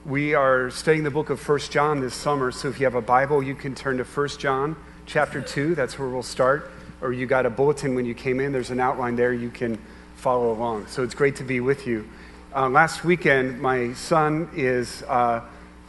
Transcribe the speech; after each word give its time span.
we 0.03 0.33
are 0.33 0.71
studying 0.71 1.03
the 1.03 1.11
book 1.11 1.29
of 1.29 1.39
First 1.39 1.71
John 1.71 1.99
this 1.99 2.15
summer. 2.15 2.51
So 2.51 2.69
if 2.69 2.79
you 2.79 2.87
have 2.87 2.95
a 2.95 3.03
Bible, 3.03 3.43
you 3.43 3.53
can 3.53 3.75
turn 3.75 3.97
to 3.97 4.03
First 4.03 4.39
John 4.39 4.75
chapter 5.05 5.41
2. 5.41 5.75
That's 5.75 5.99
where 5.99 6.09
we'll 6.09 6.23
start. 6.23 6.71
Or 7.03 7.11
you 7.11 7.25
got 7.25 7.45
a 7.45 7.49
bulletin 7.49 7.93
when 7.95 8.05
you 8.05 8.13
came 8.13 8.39
in. 8.39 8.51
There's 8.51 8.71
an 8.71 8.79
outline 8.79 9.15
there. 9.15 9.33
You 9.33 9.49
can 9.49 9.77
follow 10.15 10.53
along. 10.53 10.87
So 10.87 11.03
it's 11.03 11.13
great 11.13 11.35
to 11.35 11.43
be 11.43 11.59
with 11.59 11.85
you. 11.85 12.07
Uh, 12.55 12.69
last 12.69 13.03
weekend, 13.03 13.59
my 13.61 13.91
son 13.93 14.49
is 14.55 15.03
uh, 15.03 15.41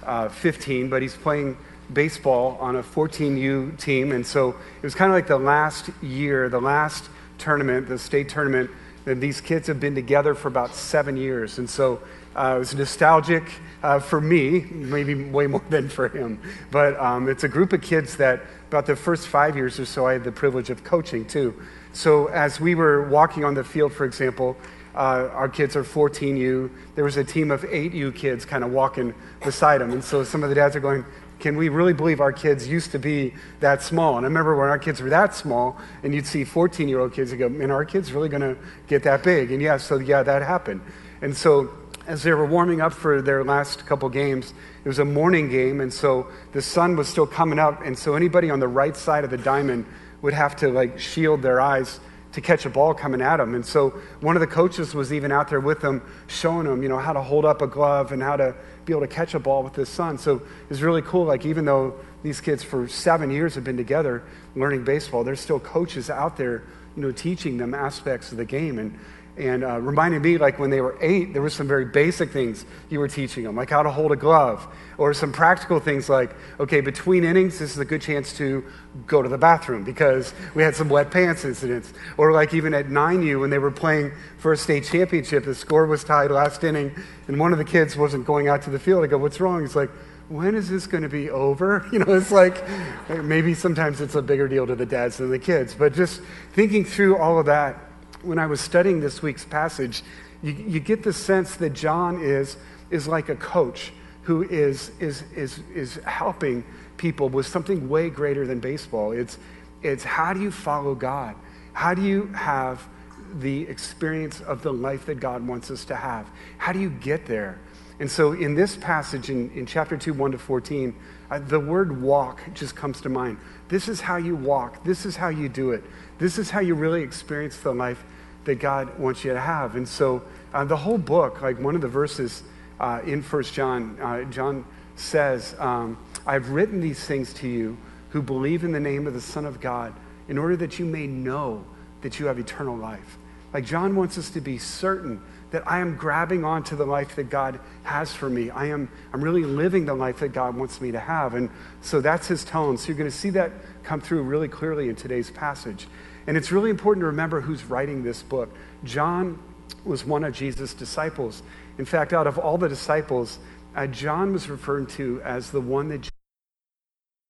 uh, 0.03 0.29
15, 0.29 0.89
but 0.89 1.03
he's 1.03 1.15
playing 1.15 1.57
baseball 1.93 2.59
on 2.61 2.77
a 2.77 2.83
14U 2.83 3.79
team. 3.79 4.13
And 4.13 4.27
so 4.27 4.51
it 4.51 4.83
was 4.83 4.95
kind 4.95 5.11
of 5.11 5.15
like 5.15 5.29
the 5.29 5.39
last 5.39 5.91
year, 6.03 6.49
the 6.49 6.61
last 6.61 7.09
tournament, 7.39 7.89
the 7.89 7.99
state 7.99 8.29
tournament. 8.29 8.71
And 9.07 9.21
these 9.21 9.41
kids 9.41 9.69
have 9.69 9.79
been 9.79 9.95
together 9.95 10.35
for 10.35 10.49
about 10.49 10.75
seven 10.75 11.17
years. 11.17 11.59
And 11.59 11.71
so 11.71 12.01
uh, 12.35 12.55
it 12.57 12.59
was 12.59 12.75
nostalgic 12.75 13.45
uh, 13.83 13.99
for 13.99 14.21
me, 14.21 14.61
maybe 14.71 15.15
way 15.15 15.47
more 15.47 15.63
than 15.71 15.89
for 15.89 16.09
him. 16.09 16.41
But 16.71 16.99
um, 16.99 17.29
it's 17.29 17.45
a 17.45 17.49
group 17.49 17.73
of 17.73 17.83
kids 17.83 18.17
that, 18.17 18.43
about 18.69 18.87
the 18.87 18.97
first 18.97 19.29
five 19.29 19.57
years 19.57 19.79
or 19.79 19.85
so, 19.85 20.07
I 20.07 20.15
had 20.15 20.25
the 20.25 20.33
privilege 20.33 20.71
of 20.71 20.85
coaching 20.85 21.27
too. 21.27 21.55
So 21.93 22.27
as 22.27 22.61
we 22.61 22.75
were 22.75 23.09
walking 23.09 23.45
on 23.45 23.55
the 23.55 23.63
field, 23.63 23.93
for 23.93 24.05
example, 24.05 24.57
uh, 24.95 25.29
our 25.33 25.49
kids 25.49 25.77
are 25.77 25.85
14U. 25.85 26.71
There 26.95 27.05
was 27.05 27.17
a 27.17 27.25
team 27.25 27.51
of 27.51 27.63
8U 27.63 28.15
kids 28.15 28.45
kind 28.45 28.65
of 28.65 28.71
walking 28.71 29.15
beside 29.43 29.81
them. 29.81 29.93
And 29.93 30.03
so 30.03 30.25
some 30.25 30.43
of 30.43 30.49
the 30.49 30.55
dads 30.55 30.77
are 30.77 30.81
going, 30.81 31.05
can 31.41 31.57
we 31.57 31.69
really 31.69 31.93
believe 31.93 32.21
our 32.21 32.33
kids 32.33 32.67
used 32.67 32.93
to 32.93 32.99
be 32.99 33.35
that 33.61 33.83
small? 33.83 34.17
And 34.17 34.25
I 34.25 34.29
remember 34.29 34.57
when 34.57 34.69
our 34.69 34.79
kids 34.79 35.03
were 35.03 35.11
that 35.11 35.35
small, 35.35 35.77
and 36.03 36.15
you'd 36.15 36.27
see 36.27 36.45
14 36.45 36.89
year 36.89 37.01
old 37.01 37.13
kids 37.13 37.33
and 37.33 37.39
go, 37.39 37.49
man, 37.49 37.71
our 37.71 37.85
kids 37.85 38.13
really 38.13 38.29
going 38.29 38.43
to 38.43 38.57
get 38.87 39.03
that 39.03 39.23
big? 39.23 39.51
And 39.51 39.61
yeah, 39.61 39.77
so 39.77 39.99
yeah, 39.99 40.23
that 40.23 40.43
happened. 40.43 40.81
And 41.21 41.37
so 41.37 41.71
as 42.07 42.23
they 42.23 42.33
were 42.33 42.47
warming 42.47 42.81
up 42.81 42.93
for 42.93 43.23
their 43.23 43.45
last 43.45 43.87
couple 43.87 44.09
games, 44.09 44.53
it 44.85 44.89
was 44.89 44.99
a 44.99 45.05
morning 45.05 45.49
game, 45.49 45.81
and 45.81 45.93
so 45.93 46.27
the 46.53 46.63
sun 46.63 46.97
was 46.97 47.09
still 47.09 47.27
coming 47.27 47.59
up, 47.59 47.83
and 47.85 47.99
so 47.99 48.15
anybody 48.15 48.51
on 48.51 48.61
the 48.61 48.69
right 48.69 48.97
side 48.97 49.25
of 49.25 49.31
the 49.31 49.39
diamond 49.39 49.87
would 50.23 50.35
have 50.35 50.57
to 50.57 50.69
like 50.69 50.99
shield 50.99 51.43
their 51.43 51.61
eyes 51.61 52.01
to 52.35 52.41
catch 52.41 52.67
a 52.67 52.71
ball 52.71 52.93
coming 52.93 53.21
at 53.21 53.37
them. 53.37 53.55
And 53.55 53.65
so 53.65 53.91
one 54.21 54.37
of 54.37 54.41
the 54.41 54.47
coaches 54.49 54.93
was 54.93 55.13
even 55.13 55.31
out 55.31 55.49
there 55.49 55.61
with 55.61 55.81
them, 55.81 56.03
showing 56.27 56.67
them, 56.67 56.83
you 56.83 56.89
know, 56.89 56.99
how 56.99 57.13
to 57.13 57.23
hold 57.23 57.45
up 57.45 57.63
a 57.63 57.67
glove 57.69 58.11
and 58.11 58.21
how 58.21 58.37
to 58.37 58.57
be 58.85 58.93
able 58.93 59.03
to 59.03 59.07
catch 59.07 59.35
a 59.35 59.39
ball 59.39 59.63
with 59.63 59.75
the 59.75 59.87
sun. 59.87 60.19
So 60.19 60.43
it's 60.69 60.81
really 60.81 61.03
cool. 61.03 61.27
Like 61.27 61.47
even 61.47 61.65
though 61.65 61.95
these 62.25 62.41
kids 62.41 62.65
for 62.65 62.89
seven 62.89 63.31
years 63.31 63.55
have 63.55 63.63
been 63.63 63.77
together 63.77 64.25
learning 64.57 64.83
baseball, 64.83 65.23
there's 65.23 65.39
still 65.39 65.61
coaches 65.61 66.11
out 66.11 66.37
there, 66.37 66.65
you 66.97 67.03
know, 67.03 67.13
teaching 67.13 67.57
them 67.57 67.73
aspects 67.73 68.33
of 68.33 68.39
the 68.39 68.45
game. 68.45 68.81
And 68.81 68.99
and 69.37 69.65
uh, 69.65 69.81
reminded 69.81 70.23
me 70.23 70.39
like 70.39 70.59
when 70.59 70.71
they 70.71 70.81
were 70.81 70.97
eight 71.01 71.33
there 71.33 71.43
were 71.43 71.51
some 71.51 71.67
very 71.67 71.85
basic 71.85 72.31
things 72.31 72.65
you 72.89 72.99
were 73.01 73.09
teaching 73.09 73.43
them 73.43 73.57
like 73.57 73.71
how 73.71 73.83
to 73.83 73.91
hold 73.91 74.13
a 74.13 74.17
glove 74.17 74.67
or 74.97 75.13
some 75.13 75.33
practical 75.33 75.81
things 75.81 76.09
like 76.09 76.35
okay 76.61 76.81
between 76.81 77.25
innings 77.25 77.59
this 77.59 77.73
is 77.73 77.79
a 77.79 77.85
good 77.85 78.01
chance 78.01 78.37
to 78.37 78.65
go 79.07 79.23
to 79.23 79.29
the 79.29 79.39
bathroom 79.39 79.83
because 79.83 80.33
we 80.55 80.63
had 80.63 80.75
some 80.77 80.89
wet 80.89 81.11
pants 81.11 81.45
incidents 81.45 81.93
or 82.17 82.33
like 82.33 82.55
even 82.55 82.73
at 82.73 82.87
9u 82.87 83.41
when 83.41 83.51
they 83.51 83.59
were 83.59 83.73
playing 83.73 84.13
for 84.39 84.53
a 84.53 84.57
state 84.57 84.85
championship 84.85 85.45
the 85.45 85.55
score 85.55 85.87
was 85.87 86.05
tied 86.05 86.31
last 86.31 86.63
inning 86.63 86.95
and 87.27 87.39
one 87.39 87.53
of 87.53 87.59
the 87.59 87.65
kids 87.65 87.97
wasn't 87.97 88.25
going 88.25 88.47
out 88.47 88.63
to 88.63 88.71
the 88.71 88.79
field 88.79 89.03
i 89.03 89.07
go 89.07 89.19
what's 89.19 89.41
wrong 89.41 89.63
he's 89.63 89.75
like 89.75 89.91
when 90.29 90.55
is 90.55 90.71
this 90.71 90.87
going 90.87 91.03
to 91.03 91.09
be 91.09 91.29
over? 91.29 91.87
You 91.93 91.99
know, 92.01 92.15
it's 92.15 92.33
like 92.33 92.65
maybe 93.09 93.55
sometimes 93.55 94.01
it's 94.01 94.15
a 94.15 94.23
bigger 94.23 94.49
deal 94.49 94.67
to 94.67 94.75
the 94.75 94.87
dads 94.87 95.19
than 95.19 95.31
the 95.31 95.39
kids. 95.39 95.75
But 95.75 95.93
just 95.93 96.23
thinking 96.55 96.85
through 96.85 97.19
all 97.19 97.39
of 97.39 97.47
that, 97.47 97.77
when 98.25 98.39
I 98.39 98.47
was 98.47 98.61
studying 98.61 99.01
this 99.01 99.23
week's 99.23 99.45
passage, 99.45 100.03
you, 100.43 100.53
you 100.53 100.81
get 100.81 101.03
the 101.03 101.13
sense 101.13 101.57
that 101.57 101.71
John 101.71 102.23
is, 102.23 102.57
is 102.91 103.07
like 103.07 103.29
a 103.29 103.37
coach 103.37 103.93
who 104.23 104.43
is, 104.43 104.91
is, 105.01 105.23
is, 105.35 105.61
is 105.75 105.97
helping 106.05 106.65
people 106.97 107.29
with 107.29 107.47
something 107.47 107.89
way 107.89 108.11
greater 108.11 108.47
than 108.47 108.61
baseball. 108.61 109.13
It's, 109.13 109.39
it's 109.83 110.05
how 110.05 110.33
do 110.33 110.41
you 110.41 110.51
follow 110.51 110.95
God? 110.95 111.37
How 111.73 111.95
do 111.95 112.03
you 112.03 112.27
have 112.29 112.87
the 113.35 113.63
experience 113.63 114.41
of 114.41 114.63
the 114.63 114.73
life 114.73 115.07
that 115.07 115.21
God 115.21 115.47
wants 115.47 115.71
us 115.71 115.85
to 115.87 115.97
have? 115.97 116.31
How 116.57 116.73
do 116.73 116.81
you 116.81 116.91
get 116.91 117.27
there? 117.27 117.59
And 118.01 118.11
so 118.11 118.33
in 118.33 118.55
this 118.55 118.77
passage 118.77 119.31
in, 119.31 119.51
in 119.53 119.67
chapter 119.67 119.97
2, 119.97 120.15
1 120.15 120.33
to 120.33 120.39
14, 120.39 120.95
uh, 121.31 121.39
the 121.39 121.61
word 121.61 122.03
walk 122.03 122.41
just 122.55 122.75
comes 122.75 123.01
to 123.03 123.09
mind. 123.09 123.39
This 123.69 123.89
is 123.89 124.01
how 124.01 124.17
you 124.17 124.37
walk. 124.37 124.85
This 124.85 125.07
is 125.07 125.17
how 125.17 125.29
you 125.29 125.49
do 125.49 125.73
it. 125.73 125.85
This 126.19 126.39
is 126.39 126.51
how 126.51 126.61
you 126.61 126.75
really 126.75 127.03
experience 127.03 127.57
the 127.59 127.73
life 127.73 128.05
that 128.45 128.57
God 128.57 128.99
wants 128.99 129.25
you 129.25 129.33
to 129.33 129.41
have. 129.41 129.77
And 129.77 129.89
so 129.89 130.23
uh, 130.53 130.65
the 130.65 130.77
whole 130.77 130.99
book, 130.99 131.43
like 131.43 131.59
one 131.59 131.75
of 131.75 131.81
the 131.81 131.89
verses 131.89 132.43
uh, 132.81 133.01
in 133.05 133.23
First 133.23 133.55
John, 133.55 133.99
uh, 134.01 134.25
John 134.25 134.65
says, 134.97 135.55
um, 135.59 135.99
I've 136.27 136.51
written 136.51 136.81
these 136.81 137.05
things 137.05 137.33
to 137.35 137.49
you 137.49 137.77
who 138.11 138.23
believe 138.23 138.65
in 138.65 138.73
the 138.73 138.81
name 138.81 139.07
of 139.07 139.15
the 139.15 139.21
Son 139.21 139.45
of 139.45 139.61
God 139.61 139.93
in 140.29 140.39
order 140.39 140.57
that 140.57 140.79
you 140.79 140.85
may 140.85 141.07
know 141.07 141.65
that 142.03 142.21
you 142.21 142.27
have 142.27 142.39
eternal 142.39 142.77
life. 142.77 143.19
Like 143.53 143.65
John 143.65 143.97
wants 143.97 144.19
us 144.19 144.31
to 144.31 144.41
be 144.41 144.59
certain 144.59 145.21
that 145.51 145.63
I 145.71 145.79
am 145.79 145.97
grabbing 145.97 146.45
onto 146.45 146.75
the 146.75 146.85
life 146.85 147.15
that 147.15 147.31
God 147.31 147.61
has 147.85 148.13
for 148.13 148.29
me. 148.29 148.51
I 148.51 148.67
am 148.67 148.89
I'm 149.13 149.23
really 149.23 149.45
living 149.45 149.87
the 149.87 149.95
life 149.95 150.19
that 150.19 150.31
God 150.31 150.57
wants 150.57 150.81
me 150.81 150.91
to 150.91 150.99
have. 150.99 151.35
And 151.35 151.49
so 151.81 152.01
that's 152.01 152.27
his 152.27 152.45
tone. 152.45 152.77
So 152.77 152.89
you're 152.89 152.97
going 152.97 153.11
to 153.11 153.17
see 153.17 153.31
that 153.31 153.53
come 153.85 154.01
through 154.01 154.23
really 154.23 154.49
clearly 154.49 154.89
in 154.89 154.97
today's 154.97 155.31
passage. 155.31 155.87
And 156.27 156.37
it's 156.37 156.51
really 156.51 156.71
important 156.71 157.03
to 157.03 157.07
remember 157.07 157.41
who's 157.41 157.65
writing 157.65 158.03
this 158.03 158.23
book. 158.23 158.55
John 158.85 159.39
was 159.85 160.05
one 160.05 160.25
of 160.25 160.35
Jesus' 160.35 160.75
disciples. 160.75 161.43
In 161.79 161.85
fact, 161.85 162.13
out 162.13 162.27
of 162.27 162.39
all 162.39 162.59
the 162.59 162.69
disciples, 162.69 163.39
uh, 163.75 163.87
John 163.87 164.33
was 164.33 164.49
referred 164.49 164.89
to 164.91 165.21
as 165.23 165.51
the 165.51 165.61
one 165.61 165.89
that, 165.89 166.09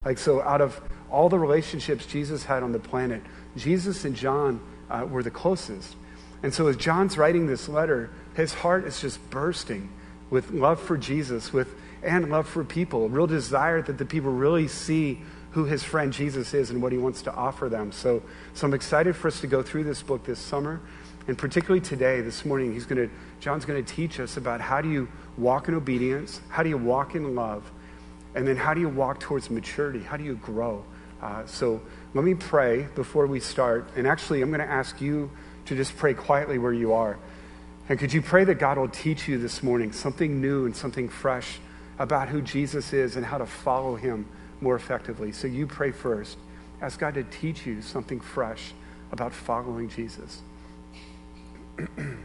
like, 0.05 0.19
so 0.19 0.43
out 0.43 0.60
of 0.60 0.81
all 1.10 1.28
the 1.28 1.38
relationships 1.38 2.06
Jesus 2.06 2.44
had 2.44 2.62
on 2.62 2.72
the 2.72 2.78
planet, 2.78 3.22
Jesus 3.56 4.05
and 4.05 4.15
John 4.15 4.60
uh, 4.91 5.06
were 5.09 5.22
the 5.22 5.31
closest. 5.31 5.97
And 6.43 6.53
so 6.53 6.66
as 6.66 6.76
John's 6.76 7.16
writing 7.16 7.47
this 7.47 7.69
letter, 7.69 8.11
his 8.37 8.53
heart 8.53 8.84
is 8.84 9.00
just 9.00 9.31
bursting 9.31 9.91
with 10.31 10.50
love 10.50 10.81
for 10.81 10.97
Jesus 10.97 11.53
with, 11.53 11.75
and 12.03 12.31
love 12.31 12.47
for 12.47 12.65
people, 12.65 13.06
a 13.06 13.09
real 13.09 13.26
desire 13.26 13.81
that 13.82 13.99
the 13.99 14.05
people 14.05 14.31
really 14.31 14.69
see 14.69 15.22
who 15.54 15.65
his 15.65 15.84
friend 15.84 16.12
Jesus 16.12 16.53
is 16.53 16.70
and 16.70 16.82
what 16.82 16.91
he 16.91 16.98
wants 16.98 17.22
to 17.22 17.32
offer 17.32 17.69
them. 17.69 17.92
So, 17.92 18.22
so 18.54 18.66
I'm 18.66 18.75
excited 18.75 19.15
for 19.15 19.28
us 19.28 19.41
to 19.41 19.47
go 19.47 19.62
through 19.62 19.84
this 19.84 20.03
book 20.03 20.25
this 20.25 20.41
summer. 20.41 20.81
And 21.28 21.38
particularly 21.38 21.81
today, 21.81 22.20
this 22.20 22.44
morning, 22.44 22.72
he's 22.72 22.87
going 22.87 23.09
to, 23.09 23.15
John's 23.38 23.64
going 23.64 23.82
to 23.82 23.94
teach 23.94 24.19
us 24.19 24.37
about 24.37 24.60
how 24.60 24.81
do 24.81 24.91
you 24.91 25.09
walk 25.38 25.69
in 25.69 25.75
obedience, 25.75 26.41
how 26.48 26.64
do 26.64 26.69
you 26.69 26.76
walk 26.76 27.14
in 27.14 27.37
love, 27.37 27.70
and 28.34 28.47
then 28.47 28.56
how 28.56 28.75
do 28.75 28.81
you 28.81 28.88
walk 28.88 29.20
towards 29.20 29.48
maturity? 29.48 30.00
How 30.00 30.16
do 30.16 30.25
you 30.25 30.34
grow? 30.34 30.84
Uh, 31.22 31.47
so 31.47 31.81
let 32.14 32.25
me 32.25 32.34
pray 32.34 32.88
before 32.97 33.28
we 33.28 33.38
start. 33.38 33.88
And 33.94 34.09
actually, 34.09 34.43
I'm 34.43 34.50
going 34.50 34.60
to 34.60 34.66
ask 34.66 35.00
you 35.00 35.31
to 35.66 35.76
just 35.76 35.97
pray 35.97 36.14
quietly 36.14 36.59
where 36.59 36.72
you 36.72 36.93
are. 36.94 37.16
And 37.88 37.97
could 37.97 38.12
you 38.12 38.22
pray 38.22 38.43
that 38.43 38.56
God 38.56 38.76
will 38.76 38.88
teach 38.88 39.28
you 39.28 39.38
this 39.38 39.62
morning 39.62 39.93
something 39.93 40.41
new 40.41 40.66
and 40.66 40.75
something 40.75 41.09
fresh 41.09 41.60
about 41.97 42.28
who 42.28 42.43
Jesus 42.43 42.93
is 42.93 43.14
and 43.14 43.25
how 43.25 43.38
to 43.38 43.47
follow 43.47 43.94
him 43.94 44.26
more 44.64 44.75
effectively. 44.75 45.30
So 45.30 45.47
you 45.47 45.69
pray 45.69 45.92
first. 45.92 46.38
Ask 46.80 46.98
God 46.98 47.14
to 47.14 47.22
teach 47.22 47.66
you 47.66 47.81
something 47.82 48.19
fresh 48.19 48.72
about 49.12 49.32
following 49.32 49.88
Jesus. 49.88 50.40
and 51.96 52.20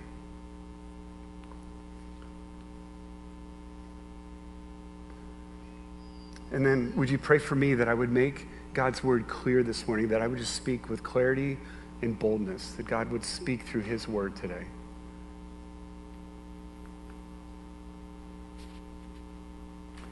then 6.51 6.93
would 6.95 7.09
you 7.09 7.17
pray 7.17 7.37
for 7.37 7.55
me 7.55 7.75
that 7.75 7.87
I 7.87 7.93
would 7.93 8.11
make 8.11 8.47
God's 8.73 9.03
word 9.03 9.27
clear 9.27 9.61
this 9.61 9.87
morning, 9.87 10.07
that 10.07 10.21
I 10.21 10.27
would 10.27 10.39
just 10.39 10.55
speak 10.55 10.89
with 10.89 11.03
clarity 11.03 11.57
and 12.01 12.17
boldness, 12.17 12.71
that 12.71 12.87
God 12.87 13.11
would 13.11 13.25
speak 13.25 13.63
through 13.63 13.81
his 13.81 14.07
word 14.07 14.35
today. 14.37 14.63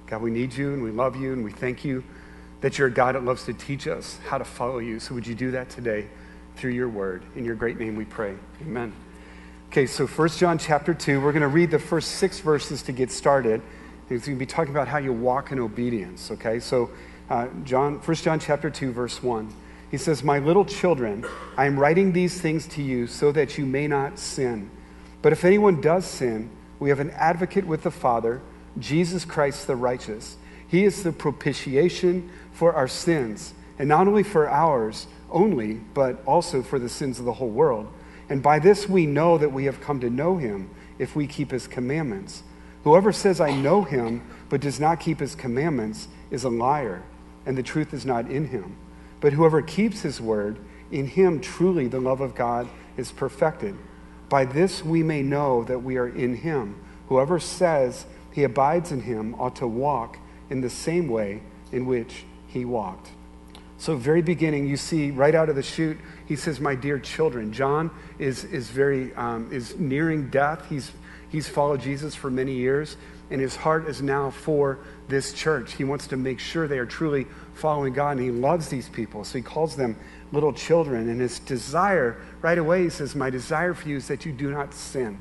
God, 0.08 0.22
we 0.22 0.32
need 0.32 0.54
you 0.54 0.74
and 0.74 0.84
we 0.84 0.92
love 0.92 1.16
you 1.16 1.34
and 1.34 1.44
we 1.44 1.52
thank 1.52 1.86
you 1.86 2.04
that 2.62 2.78
you're 2.78 2.88
a 2.88 2.92
God 2.92 3.16
that 3.16 3.24
loves 3.24 3.46
to 3.46 3.54
teach 3.54 3.88
us 3.88 4.18
how 4.28 4.38
to 4.38 4.46
follow 4.46 4.80
you. 4.80 5.00
So 5.00 5.14
would 5.14 5.28
you 5.28 5.36
do 5.36 5.52
that 5.52 5.70
today 5.70 6.08
through 6.56 6.72
your 6.72 6.90
word? 6.90 7.24
In 7.36 7.46
your 7.46 7.56
great 7.56 7.80
name 7.80 7.96
we 7.96 8.06
pray. 8.06 8.36
Amen. 8.62 8.94
Okay, 9.70 9.86
so 9.86 10.08
1 10.08 10.30
John 10.30 10.58
chapter 10.58 10.94
2, 10.94 11.22
we're 11.22 11.34
going 11.34 11.42
to 11.42 11.48
read 11.48 11.72
the 11.72 11.80
first 11.80 12.14
six 12.14 12.40
verses 12.40 12.82
to 12.84 12.92
get 12.92 13.12
started. 13.12 13.62
It's 14.10 14.26
going 14.26 14.38
to 14.38 14.40
be 14.40 14.46
talking 14.46 14.72
about 14.72 14.88
how 14.88 14.98
you 14.98 15.12
walk 15.12 15.52
in 15.52 15.60
obedience, 15.60 16.32
okay? 16.32 16.60
So 16.60 16.90
uh, 17.30 17.48
John, 17.64 17.96
1 17.96 18.16
John 18.18 18.40
chapter 18.40 18.70
2, 18.70 18.94
verse 18.94 19.22
1. 19.22 19.54
He 19.92 19.98
says, 19.98 20.24
My 20.24 20.40
little 20.40 20.66
children, 20.66 21.26
I 21.58 21.66
am 21.66 21.80
writing 21.80 22.14
these 22.14 22.40
things 22.40 22.66
to 22.70 22.82
you 22.82 23.08
so 23.08 23.32
that 23.34 23.58
you 23.58 23.66
may 23.66 23.88
not 23.88 24.20
sin. 24.20 24.70
But 25.22 25.34
if 25.34 25.44
anyone 25.44 25.82
does 25.82 26.06
sin, 26.06 26.50
we 26.80 26.90
have 26.90 27.00
an 27.00 27.12
advocate 27.12 27.66
with 27.66 27.84
the 27.84 27.92
Father, 27.92 28.42
Jesus 28.80 29.26
Christ 29.26 29.68
the 29.68 29.76
righteous. 29.76 30.38
He 30.68 30.84
is 30.84 31.04
the 31.04 31.12
propitiation 31.12 32.30
for 32.52 32.74
our 32.74 32.88
sins, 32.88 33.54
and 33.80 33.88
not 33.88 34.08
only 34.08 34.24
for 34.24 34.50
ours 34.50 35.08
only, 35.32 35.76
but 35.94 36.24
also 36.26 36.62
for 36.62 36.80
the 36.80 36.90
sins 36.90 37.20
of 37.20 37.26
the 37.26 37.34
whole 37.34 37.50
world. 37.50 37.92
And 38.30 38.44
by 38.44 38.60
this 38.60 38.90
we 38.90 39.06
know 39.06 39.38
that 39.38 39.52
we 39.52 39.66
have 39.66 39.82
come 39.82 40.00
to 40.02 40.10
know 40.10 40.38
him 40.38 40.70
if 41.00 41.16
we 41.16 41.28
keep 41.28 41.52
his 41.52 41.68
commandments. 41.68 42.44
Whoever 42.84 43.12
says, 43.12 43.42
I 43.42 43.52
know 43.52 43.84
him, 43.84 44.22
but 44.50 44.62
does 44.62 44.80
not 44.80 45.00
keep 45.00 45.20
his 45.20 45.36
commandments, 45.36 46.08
is 46.32 46.44
a 46.44 46.50
liar, 46.50 47.04
and 47.46 47.58
the 47.58 47.64
truth 47.64 47.94
is 47.94 48.06
not 48.06 48.30
in 48.30 48.48
him. 48.48 48.78
But 49.20 49.34
whoever 49.34 49.62
keeps 49.62 50.02
his 50.02 50.22
word, 50.22 50.58
in 50.92 51.08
him 51.08 51.40
truly 51.40 51.88
the 51.88 52.00
love 52.00 52.22
of 52.22 52.36
God 52.36 52.68
is 52.96 53.12
perfected. 53.12 53.76
By 54.30 54.46
this 54.46 54.84
we 54.84 55.04
may 55.04 55.22
know 55.22 55.64
that 55.66 55.80
we 55.80 55.98
are 55.98 56.08
in 56.08 56.36
him. 56.36 56.82
Whoever 57.08 57.40
says 57.40 58.06
he 58.32 58.44
abides 58.44 58.92
in 58.92 59.02
him 59.02 59.36
ought 59.36 59.56
to 59.58 59.68
walk 59.68 60.20
in 60.50 60.62
the 60.62 60.70
same 60.70 61.08
way 61.08 61.42
in 61.72 61.86
which 61.86 62.26
he 62.48 62.66
walked. 62.66 63.12
So, 63.80 63.96
very 63.96 64.24
beginning, 64.24 64.68
you 64.68 64.76
see 64.76 65.12
right 65.12 65.36
out 65.36 65.50
of 65.50 65.56
the 65.56 65.62
chute, 65.62 66.00
he 66.26 66.36
says, 66.36 66.60
My 66.60 66.74
dear 66.74 66.98
children. 66.98 67.54
John 67.54 67.92
is, 68.18 68.44
is 68.46 68.70
very, 68.70 69.14
um, 69.14 69.50
is 69.52 69.78
nearing 69.78 70.30
death. 70.30 70.68
He's, 70.68 70.92
he's 71.30 71.48
followed 71.48 71.82
Jesus 71.82 72.16
for 72.16 72.32
many 72.32 72.54
years, 72.54 72.98
and 73.30 73.40
his 73.40 73.56
heart 73.56 73.88
is 73.88 74.02
now 74.02 74.32
for 74.32 74.80
this 75.08 75.32
church. 75.32 75.74
He 75.74 75.84
wants 75.84 76.08
to 76.08 76.18
make 76.18 76.40
sure 76.40 76.68
they 76.68 76.80
are 76.80 76.88
truly 76.88 77.28
following 77.54 77.94
God, 77.94 78.18
and 78.18 78.22
he 78.22 78.32
loves 78.32 78.68
these 78.68 78.90
people. 78.90 79.24
So, 79.24 79.38
he 79.38 79.44
calls 79.44 79.76
them 79.76 79.96
little 80.32 80.54
children. 80.54 81.08
And 81.10 81.22
his 81.22 81.38
desire, 81.40 82.20
right 82.42 82.58
away, 82.58 82.84
he 82.84 82.90
says, 82.90 83.16
My 83.16 83.30
desire 83.30 83.76
for 83.76 83.88
you 83.88 83.98
is 83.98 84.08
that 84.08 84.26
you 84.26 84.32
do 84.32 84.50
not 84.50 84.74
sin. 84.74 85.20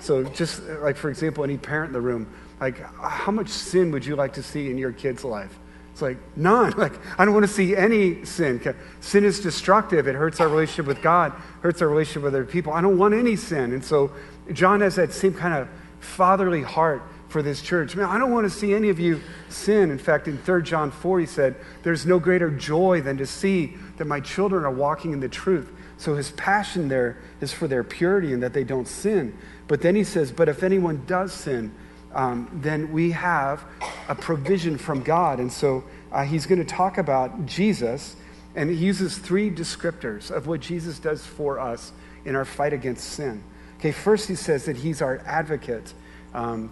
So, 0.00 0.24
just 0.24 0.62
like, 0.62 0.96
for 0.96 1.10
example, 1.10 1.44
any 1.44 1.58
parent 1.58 1.88
in 1.88 1.92
the 1.92 2.00
room, 2.00 2.26
like, 2.60 2.78
how 3.00 3.32
much 3.32 3.48
sin 3.48 3.90
would 3.92 4.04
you 4.04 4.16
like 4.16 4.34
to 4.34 4.42
see 4.42 4.70
in 4.70 4.78
your 4.78 4.92
kid's 4.92 5.24
life? 5.24 5.58
It's 5.92 6.02
like, 6.02 6.18
none. 6.36 6.72
Like, 6.76 6.92
I 7.18 7.24
don't 7.24 7.34
want 7.34 7.46
to 7.46 7.52
see 7.52 7.76
any 7.76 8.24
sin. 8.24 8.60
Sin 9.00 9.24
is 9.24 9.40
destructive. 9.40 10.06
It 10.06 10.14
hurts 10.14 10.40
our 10.40 10.48
relationship 10.48 10.86
with 10.86 11.02
God, 11.02 11.32
hurts 11.62 11.82
our 11.82 11.88
relationship 11.88 12.22
with 12.22 12.34
other 12.34 12.44
people. 12.44 12.72
I 12.72 12.80
don't 12.80 12.98
want 12.98 13.14
any 13.14 13.36
sin. 13.36 13.72
And 13.72 13.84
so, 13.84 14.12
John 14.52 14.80
has 14.80 14.96
that 14.96 15.12
same 15.12 15.34
kind 15.34 15.54
of 15.54 15.68
fatherly 16.00 16.62
heart 16.62 17.02
for 17.28 17.42
this 17.42 17.62
church. 17.62 17.94
Man, 17.94 18.06
I 18.06 18.18
don't 18.18 18.32
want 18.32 18.44
to 18.44 18.50
see 18.50 18.74
any 18.74 18.88
of 18.88 18.98
you 18.98 19.20
sin. 19.48 19.90
In 19.90 19.98
fact, 19.98 20.26
in 20.26 20.38
3 20.38 20.62
John 20.62 20.90
4, 20.90 21.20
he 21.20 21.26
said, 21.26 21.54
There's 21.82 22.04
no 22.04 22.18
greater 22.18 22.50
joy 22.50 23.00
than 23.00 23.16
to 23.18 23.26
see 23.26 23.76
that 23.96 24.06
my 24.06 24.20
children 24.20 24.64
are 24.64 24.70
walking 24.70 25.12
in 25.12 25.20
the 25.20 25.28
truth. 25.28 25.70
So 25.96 26.16
his 26.16 26.30
passion 26.32 26.88
there 26.88 27.18
is 27.40 27.52
for 27.52 27.68
their 27.68 27.84
purity 27.84 28.32
and 28.32 28.42
that 28.42 28.52
they 28.52 28.64
don't 28.64 28.88
sin. 28.88 29.36
But 29.68 29.82
then 29.82 29.94
he 29.94 30.04
says, 30.04 30.32
But 30.32 30.48
if 30.48 30.62
anyone 30.62 31.04
does 31.06 31.32
sin, 31.32 31.74
um, 32.14 32.48
then 32.52 32.92
we 32.92 33.12
have 33.12 33.64
a 34.08 34.14
provision 34.14 34.78
from 34.78 35.02
God. 35.02 35.38
And 35.38 35.52
so 35.52 35.84
uh, 36.10 36.24
he's 36.24 36.46
going 36.46 36.58
to 36.58 36.64
talk 36.64 36.98
about 36.98 37.46
Jesus, 37.46 38.16
and 38.54 38.70
he 38.70 38.76
uses 38.76 39.18
three 39.18 39.50
descriptors 39.50 40.30
of 40.30 40.46
what 40.46 40.60
Jesus 40.60 40.98
does 40.98 41.24
for 41.24 41.60
us 41.60 41.92
in 42.24 42.34
our 42.34 42.44
fight 42.44 42.72
against 42.72 43.04
sin. 43.10 43.42
Okay, 43.78 43.92
first 43.92 44.28
he 44.28 44.34
says 44.34 44.64
that 44.64 44.76
he's 44.76 45.00
our 45.00 45.22
advocate. 45.24 45.94
Um, 46.34 46.70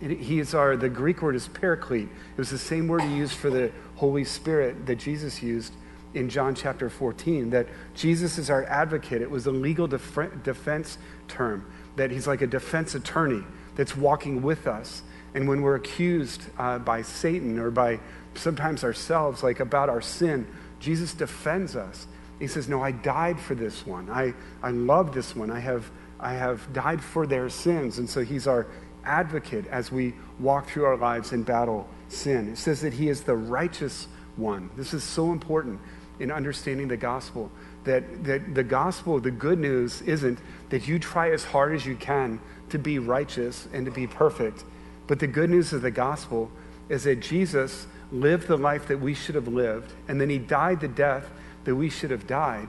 he 0.00 0.38
is 0.38 0.54
our, 0.54 0.76
the 0.76 0.88
Greek 0.88 1.22
word 1.22 1.34
is 1.34 1.48
paraclete. 1.48 2.08
It 2.08 2.38
was 2.38 2.50
the 2.50 2.58
same 2.58 2.88
word 2.88 3.02
he 3.02 3.14
used 3.14 3.34
for 3.34 3.50
the 3.50 3.72
Holy 3.96 4.24
Spirit 4.24 4.86
that 4.86 4.96
Jesus 4.96 5.42
used 5.42 5.72
in 6.14 6.28
John 6.28 6.54
chapter 6.54 6.88
14, 6.88 7.50
that 7.50 7.66
Jesus 7.94 8.38
is 8.38 8.48
our 8.48 8.64
advocate. 8.64 9.22
It 9.22 9.30
was 9.30 9.46
a 9.46 9.50
legal 9.50 9.86
def- 9.86 10.42
defense 10.42 10.98
term, 11.26 11.70
that 11.96 12.10
he's 12.10 12.26
like 12.26 12.42
a 12.42 12.46
defense 12.46 12.94
attorney 12.94 13.42
that's 13.78 13.96
walking 13.96 14.42
with 14.42 14.66
us. 14.66 15.02
And 15.34 15.48
when 15.48 15.62
we're 15.62 15.76
accused 15.76 16.42
uh, 16.58 16.80
by 16.80 17.00
Satan 17.02 17.58
or 17.60 17.70
by 17.70 18.00
sometimes 18.34 18.82
ourselves, 18.82 19.42
like 19.42 19.60
about 19.60 19.88
our 19.88 20.00
sin, 20.00 20.46
Jesus 20.80 21.14
defends 21.14 21.76
us. 21.76 22.08
He 22.40 22.48
says, 22.48 22.68
No, 22.68 22.82
I 22.82 22.90
died 22.90 23.38
for 23.38 23.54
this 23.54 23.86
one. 23.86 24.10
I, 24.10 24.34
I 24.62 24.72
love 24.72 25.14
this 25.14 25.36
one. 25.36 25.50
I 25.50 25.60
have, 25.60 25.90
I 26.18 26.34
have 26.34 26.72
died 26.72 27.02
for 27.02 27.26
their 27.26 27.48
sins. 27.48 27.98
And 27.98 28.10
so 28.10 28.24
he's 28.24 28.48
our 28.48 28.66
advocate 29.04 29.66
as 29.68 29.92
we 29.92 30.12
walk 30.40 30.68
through 30.68 30.84
our 30.84 30.96
lives 30.96 31.30
and 31.32 31.46
battle 31.46 31.88
sin. 32.08 32.48
It 32.48 32.58
says 32.58 32.80
that 32.80 32.92
he 32.92 33.08
is 33.08 33.22
the 33.22 33.36
righteous 33.36 34.08
one. 34.34 34.70
This 34.76 34.92
is 34.92 35.04
so 35.04 35.30
important 35.30 35.80
in 36.18 36.32
understanding 36.32 36.88
the 36.88 36.96
gospel. 36.96 37.50
That, 37.88 38.24
that 38.24 38.54
the 38.54 38.62
gospel, 38.62 39.18
the 39.18 39.30
good 39.30 39.58
news, 39.58 40.02
isn't 40.02 40.38
that 40.68 40.86
you 40.86 40.98
try 40.98 41.30
as 41.30 41.44
hard 41.44 41.74
as 41.74 41.86
you 41.86 41.96
can 41.96 42.38
to 42.68 42.78
be 42.78 42.98
righteous 42.98 43.66
and 43.72 43.86
to 43.86 43.90
be 43.90 44.06
perfect. 44.06 44.64
But 45.06 45.20
the 45.20 45.26
good 45.26 45.48
news 45.48 45.72
of 45.72 45.80
the 45.80 45.90
gospel 45.90 46.50
is 46.90 47.04
that 47.04 47.20
Jesus 47.20 47.86
lived 48.12 48.46
the 48.46 48.58
life 48.58 48.88
that 48.88 49.00
we 49.00 49.14
should 49.14 49.34
have 49.34 49.48
lived, 49.48 49.92
and 50.06 50.20
then 50.20 50.28
he 50.28 50.38
died 50.38 50.80
the 50.80 50.88
death 50.88 51.30
that 51.64 51.74
we 51.74 51.88
should 51.88 52.10
have 52.10 52.26
died 52.26 52.68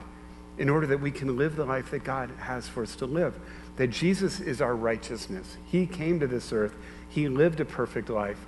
in 0.56 0.68
order 0.68 0.86
that 0.86 1.00
we 1.00 1.10
can 1.10 1.36
live 1.36 1.56
the 1.56 1.64
life 1.64 1.90
that 1.90 2.04
God 2.04 2.30
has 2.38 2.66
for 2.66 2.82
us 2.82 2.96
to 2.96 3.06
live 3.06 3.38
that 3.80 3.88
Jesus 3.88 4.40
is 4.40 4.60
our 4.60 4.76
righteousness. 4.76 5.56
He 5.64 5.86
came 5.86 6.20
to 6.20 6.26
this 6.26 6.52
earth, 6.52 6.74
He 7.08 7.30
lived 7.30 7.60
a 7.60 7.64
perfect 7.64 8.10
life. 8.10 8.38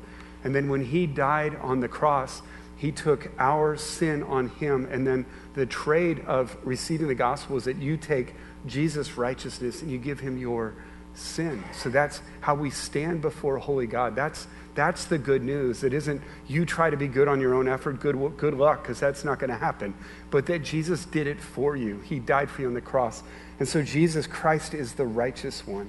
And 0.45 0.55
then 0.55 0.69
when 0.69 0.85
He 0.85 1.07
died 1.07 1.57
on 1.57 1.81
the 1.81 1.89
cross, 1.89 2.43
He 2.83 2.91
took 2.91 3.31
our 3.39 3.77
sin 3.77 4.25
on 4.25 4.49
Him. 4.49 4.89
And 4.91 5.07
then 5.07 5.25
the 5.55 5.67
trade 5.67 6.25
of 6.27 6.57
receiving 6.65 7.07
the 7.07 7.15
gospel 7.15 7.57
is 7.57 7.63
that 7.67 7.77
you 7.77 7.97
take 7.97 8.35
Jesus' 8.67 9.17
righteousness 9.17 9.83
and 9.83 9.91
you 9.93 9.99
give 9.99 10.19
Him 10.19 10.37
your 10.37 10.75
sin. 11.15 11.63
So 11.73 11.91
that's 11.91 12.23
how 12.41 12.57
we 12.57 12.71
stand 12.71 13.23
before 13.23 13.59
holy 13.59 13.87
God. 13.87 14.17
That's, 14.17 14.49
that's 14.75 15.05
the 15.05 15.17
good 15.17 15.45
news. 15.45 15.85
It 15.85 15.95
isn't 15.95 16.23
you 16.49 16.67
try 16.67 16.91
to 16.91 16.97
be 16.97 17.07
good 17.07 17.29
on 17.29 17.41
your 17.41 17.55
own 17.55 17.69
effort, 17.69 18.01
good, 18.01 18.37
good 18.37 18.55
luck, 18.55 18.83
because 18.83 18.99
that's 18.99 19.23
not 19.23 19.39
going 19.39 19.51
to 19.51 19.57
happen. 19.57 19.95
But 20.33 20.47
that 20.47 20.65
Jesus 20.65 21.05
did 21.05 21.29
it 21.29 21.41
for 21.41 21.77
you. 21.77 22.01
He 22.01 22.19
died 22.19 22.51
for 22.51 22.63
you 22.63 22.67
on 22.67 22.75
the 22.75 22.81
cross. 22.81 23.23
And 23.61 23.69
so 23.69 23.83
Jesus 23.83 24.27
Christ 24.27 24.75
is 24.75 24.95
the 24.95 25.07
righteous 25.07 25.65
one. 25.69 25.89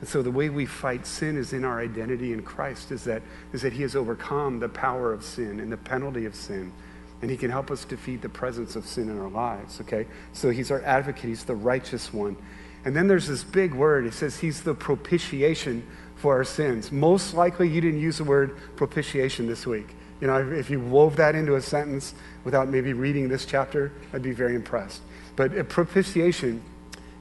And 0.00 0.08
so 0.08 0.22
the 0.22 0.30
way 0.30 0.48
we 0.48 0.66
fight 0.66 1.06
sin 1.06 1.36
is 1.36 1.52
in 1.52 1.64
our 1.64 1.80
identity 1.80 2.32
in 2.32 2.42
Christ, 2.42 2.92
is 2.92 3.04
that, 3.04 3.22
is 3.52 3.62
that 3.62 3.72
he 3.72 3.82
has 3.82 3.96
overcome 3.96 4.60
the 4.60 4.68
power 4.68 5.12
of 5.12 5.24
sin 5.24 5.60
and 5.60 5.72
the 5.72 5.76
penalty 5.76 6.26
of 6.26 6.34
sin. 6.34 6.72
And 7.22 7.30
he 7.30 7.36
can 7.36 7.50
help 7.50 7.70
us 7.70 7.84
defeat 7.84 8.20
the 8.20 8.28
presence 8.28 8.76
of 8.76 8.86
sin 8.86 9.08
in 9.08 9.18
our 9.18 9.30
lives, 9.30 9.80
okay? 9.80 10.06
So 10.34 10.50
he's 10.50 10.70
our 10.70 10.82
advocate, 10.82 11.24
he's 11.24 11.44
the 11.44 11.54
righteous 11.54 12.12
one. 12.12 12.36
And 12.84 12.94
then 12.94 13.08
there's 13.08 13.26
this 13.26 13.42
big 13.42 13.74
word. 13.74 14.06
It 14.06 14.12
says 14.12 14.38
he's 14.38 14.62
the 14.62 14.74
propitiation 14.74 15.84
for 16.16 16.34
our 16.34 16.44
sins. 16.44 16.92
Most 16.92 17.34
likely 17.34 17.68
you 17.68 17.80
didn't 17.80 18.00
use 18.00 18.18
the 18.18 18.24
word 18.24 18.56
propitiation 18.76 19.46
this 19.46 19.66
week. 19.66 19.88
You 20.20 20.28
know, 20.28 20.36
if 20.36 20.70
you 20.70 20.80
wove 20.80 21.16
that 21.16 21.34
into 21.34 21.56
a 21.56 21.62
sentence 21.62 22.14
without 22.44 22.68
maybe 22.68 22.92
reading 22.92 23.28
this 23.28 23.44
chapter, 23.44 23.92
I'd 24.12 24.22
be 24.22 24.32
very 24.32 24.54
impressed. 24.54 25.02
But 25.36 25.68
propitiation 25.68 26.62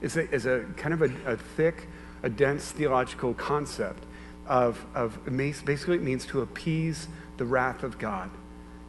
is 0.02 0.18
a, 0.18 0.30
is 0.32 0.46
a 0.46 0.66
kind 0.78 0.94
of 0.94 1.02
a, 1.02 1.34
a 1.34 1.38
thick, 1.38 1.88
a 2.26 2.30
dense 2.30 2.72
theological 2.72 3.36
concept 3.36 4.04
of, 4.48 4.84
of 4.96 5.24
basically 5.36 5.96
it 5.96 6.02
means 6.02 6.26
to 6.26 6.42
appease 6.42 7.08
the 7.38 7.46
wrath 7.46 7.84
of 7.84 7.98
God. 8.00 8.30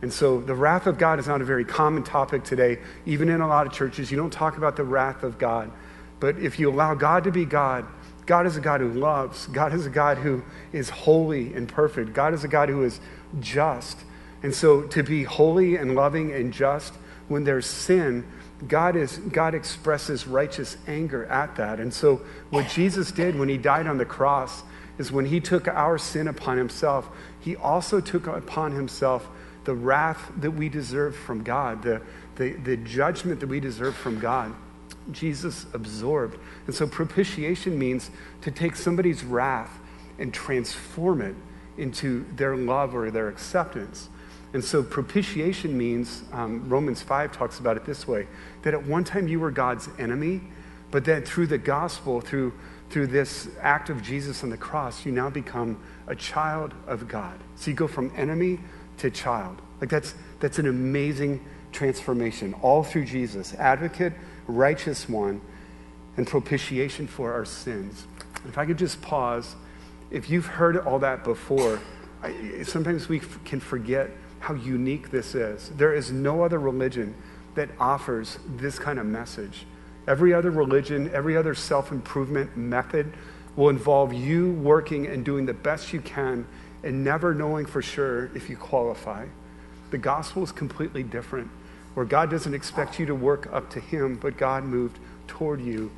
And 0.03 0.13
so 0.13 0.41
the 0.41 0.55
wrath 0.55 0.87
of 0.87 0.99
God 0.99 1.19
is 1.19 1.27
not 1.27 1.41
a 1.41 1.45
very 1.45 1.65
common 1.65 2.03
topic 2.03 2.45
today. 2.45 2.79
Even 3.05 3.29
in 3.29 3.41
a 3.43 3.47
lot 3.47 3.67
of 3.67 3.73
churches, 3.73 4.11
you 4.11 4.17
don't 4.17 4.33
talk 4.33 4.57
about 4.57 4.77
the 4.77 4.85
wrath 4.85 5.23
of 5.23 5.39
God. 5.39 5.71
But 6.19 6.39
if 6.39 6.59
you 6.59 6.71
allow 6.71 6.95
God 6.95 7.25
to 7.25 7.31
be 7.31 7.45
God, 7.45 7.87
God 8.25 8.47
is 8.47 8.57
a 8.57 8.61
God 8.61 8.81
who 8.81 8.93
loves. 8.93 9.47
God 9.49 9.73
is 9.75 9.87
a 9.87 9.91
God 9.91 10.19
who 10.19 10.43
is 10.73 10.89
holy 10.89 11.55
and 11.55 11.69
perfect. 11.69 12.15
God 12.15 12.35
is 12.35 12.43
a 12.43 12.49
God 12.49 12.69
who 12.69 12.85
is 12.85 13.01
just. 13.39 13.99
And 14.43 14.55
so 14.55 14.83
to 14.83 15.03
be 15.03 15.25
holy 15.25 15.77
and 15.77 15.95
loving 15.95 16.33
and 16.33 16.53
just 16.53 16.95
when 17.29 17.45
there's 17.45 17.67
sin, 17.67 18.27
God, 18.69 18.97
is, 18.97 19.19
God 19.19 19.55
expresses 19.55 20.27
righteous 20.27 20.77
anger 20.87 21.27
at 21.27 21.57
that. 21.57 21.79
And 21.79 21.93
so 21.93 22.23
what 22.51 22.69
Jesus 22.69 23.13
did 23.13 23.39
when 23.39 23.49
he 23.49 23.59
died 23.59 23.87
on 23.87 23.99
the 23.99 24.05
cross 24.05 24.63
is 24.99 25.13
when 25.13 25.27
he 25.27 25.41
took 25.41 25.69
our 25.69 25.99
sin 25.99 26.27
upon 26.29 26.57
himself, 26.57 27.09
he 27.39 27.55
also 27.55 28.01
took 28.01 28.27
upon 28.27 28.73
himself 28.73 29.29
the 29.65 29.75
wrath 29.75 30.33
that 30.39 30.53
we 30.53 30.69
deserve 30.69 31.15
from 31.15 31.43
God, 31.43 31.83
the, 31.83 32.01
the, 32.37 32.53
the 32.53 32.77
judgment 32.79 33.41
that 33.41 33.49
we 33.49 33.61
deserve 33.61 33.95
from 33.95 34.19
God. 34.19 34.55
Jesus 35.13 35.67
absorbed. 35.75 36.39
And 36.67 36.75
so 36.75 36.87
propitiation 36.87 37.79
means 37.79 38.11
to 38.41 38.51
take 38.51 38.75
somebody's 38.75 39.23
wrath 39.23 39.79
and 40.19 40.33
transform 40.33 41.21
it 41.21 41.35
into 41.77 42.25
their 42.37 42.57
love 42.57 42.95
or 42.95 43.11
their 43.11 43.29
acceptance. 43.29 44.09
And 44.57 44.65
so 44.65 44.83
propitiation 44.83 45.77
means, 45.77 46.23
um, 46.33 46.67
Romans 46.67 47.03
5 47.03 47.31
talks 47.31 47.59
about 47.59 47.77
it 47.77 47.85
this 47.85 48.09
way 48.09 48.27
that 48.63 48.73
at 48.73 48.87
one 48.87 49.05
time 49.05 49.29
you 49.29 49.39
were 49.39 49.51
God's 49.51 49.91
enemy, 49.99 50.41
but 50.91 51.05
then 51.05 51.25
through 51.25 51.49
the 51.49 51.59
gospel, 51.59 52.23
through, 52.23 52.55
through 52.89 53.09
this 53.09 53.51
act 53.61 53.91
of 53.91 54.03
Jesus 54.03 54.43
on 54.43 54.49
the 54.49 54.57
cross, 54.57 55.05
you 55.05 55.13
now 55.13 55.29
become 55.29 55.79
a 56.07 56.17
child 56.17 56.73
of 56.87 57.07
God. 57.07 57.39
So 57.57 57.71
you 57.71 57.77
go 57.77 57.87
from 57.87 58.11
enemy 58.17 58.59
to 58.97 59.11
child. 59.11 59.61
Like 59.79 59.91
that's, 59.91 60.15
that's 60.41 60.59
an 60.59 60.69
amazing 60.69 61.45
transformation, 61.71 62.55
all 62.63 62.83
through 62.83 63.05
Jesus, 63.05 63.53
advocate, 63.57 64.15
righteous 64.47 65.07
one, 65.07 65.43
and 66.17 66.27
propitiation 66.27 67.07
for 67.07 67.31
our 67.31 67.45
sins. 67.45 68.07
If 68.49 68.57
I 68.57 68.65
could 68.65 68.79
just 68.79 69.03
pause, 69.03 69.55
if 70.11 70.31
you've 70.31 70.47
heard 70.47 70.79
all 70.79 70.99
that 71.01 71.25
before, 71.25 71.79
I, 72.23 72.63
sometimes 72.63 73.11
we 73.11 73.21
can 73.45 73.61
forget 73.61 74.09
how 74.47 74.55
unique 74.55 75.11
this 75.11 75.35
is. 75.35 75.71
There 75.71 75.93
is 75.93 76.13
no 76.13 76.45
other 76.45 76.61
religion 76.61 77.17
that 77.57 77.69
offers 77.81 78.39
this 78.47 78.79
kind 78.79 79.01
of 79.01 79.05
message. 79.05 79.67
Every 80.07 80.33
other 80.33 80.53
religion, 80.53 81.11
every 81.13 81.37
other 81.37 81.53
self 81.53 81.91
improvement 81.91 82.57
method 82.57 83.13
will 83.57 83.71
involve 83.71 84.13
you 84.13 84.53
working 84.53 85.09
and 85.09 85.25
doing 85.25 85.47
the 85.47 85.53
best 85.53 85.93
you 85.93 86.01
can 86.01 86.47
and 86.85 87.03
never 87.03 87.35
knowing 87.35 87.67
for 87.67 87.83
sure 87.83 88.31
if 88.37 88.49
you 88.49 88.57
qualify. 88.57 89.27
The 89.91 89.99
gospel 89.99 90.45
is 90.45 90.53
completely 90.53 91.03
different, 91.03 91.51
where 91.95 92.07
God 92.07 92.31
doesn't 92.31 92.55
expect 92.55 93.01
you 93.01 93.07
to 93.07 93.17
work 93.17 93.49
up 93.53 93.69
to 93.71 93.81
Him, 93.81 94.15
but 94.15 94.37
God 94.37 94.63
moved 94.63 95.01
toward 95.27 95.61
you 95.61 95.91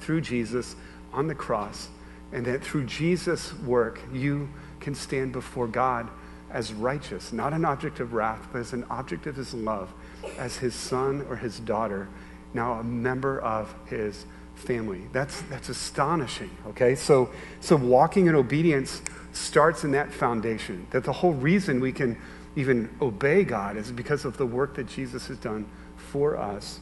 through 0.00 0.20
Jesus 0.20 0.76
on 1.14 1.28
the 1.28 1.34
cross, 1.34 1.88
and 2.30 2.44
that 2.44 2.62
through 2.62 2.84
Jesus' 2.84 3.54
work, 3.60 4.02
you 4.12 4.50
can 4.80 4.94
stand 4.94 5.32
before 5.32 5.66
God 5.66 6.10
as 6.56 6.72
righteous, 6.72 7.34
not 7.34 7.52
an 7.52 7.66
object 7.66 8.00
of 8.00 8.14
wrath, 8.14 8.48
but 8.50 8.60
as 8.60 8.72
an 8.72 8.82
object 8.88 9.26
of 9.26 9.36
His 9.36 9.52
love, 9.52 9.92
as 10.38 10.56
His 10.56 10.74
son 10.74 11.26
or 11.28 11.36
His 11.36 11.60
daughter, 11.60 12.08
now 12.54 12.72
a 12.72 12.82
member 12.82 13.38
of 13.42 13.74
His 13.84 14.24
family. 14.54 15.02
That's, 15.12 15.42
that's 15.42 15.68
astonishing, 15.68 16.50
okay? 16.68 16.94
So, 16.94 17.28
so 17.60 17.76
walking 17.76 18.26
in 18.26 18.34
obedience 18.34 19.02
starts 19.34 19.84
in 19.84 19.90
that 19.90 20.10
foundation, 20.10 20.86
that 20.92 21.04
the 21.04 21.12
whole 21.12 21.34
reason 21.34 21.78
we 21.78 21.92
can 21.92 22.16
even 22.56 22.88
obey 23.02 23.44
God 23.44 23.76
is 23.76 23.92
because 23.92 24.24
of 24.24 24.38
the 24.38 24.46
work 24.46 24.76
that 24.76 24.88
Jesus 24.88 25.26
has 25.26 25.36
done 25.36 25.66
for 25.98 26.38
us 26.38 26.80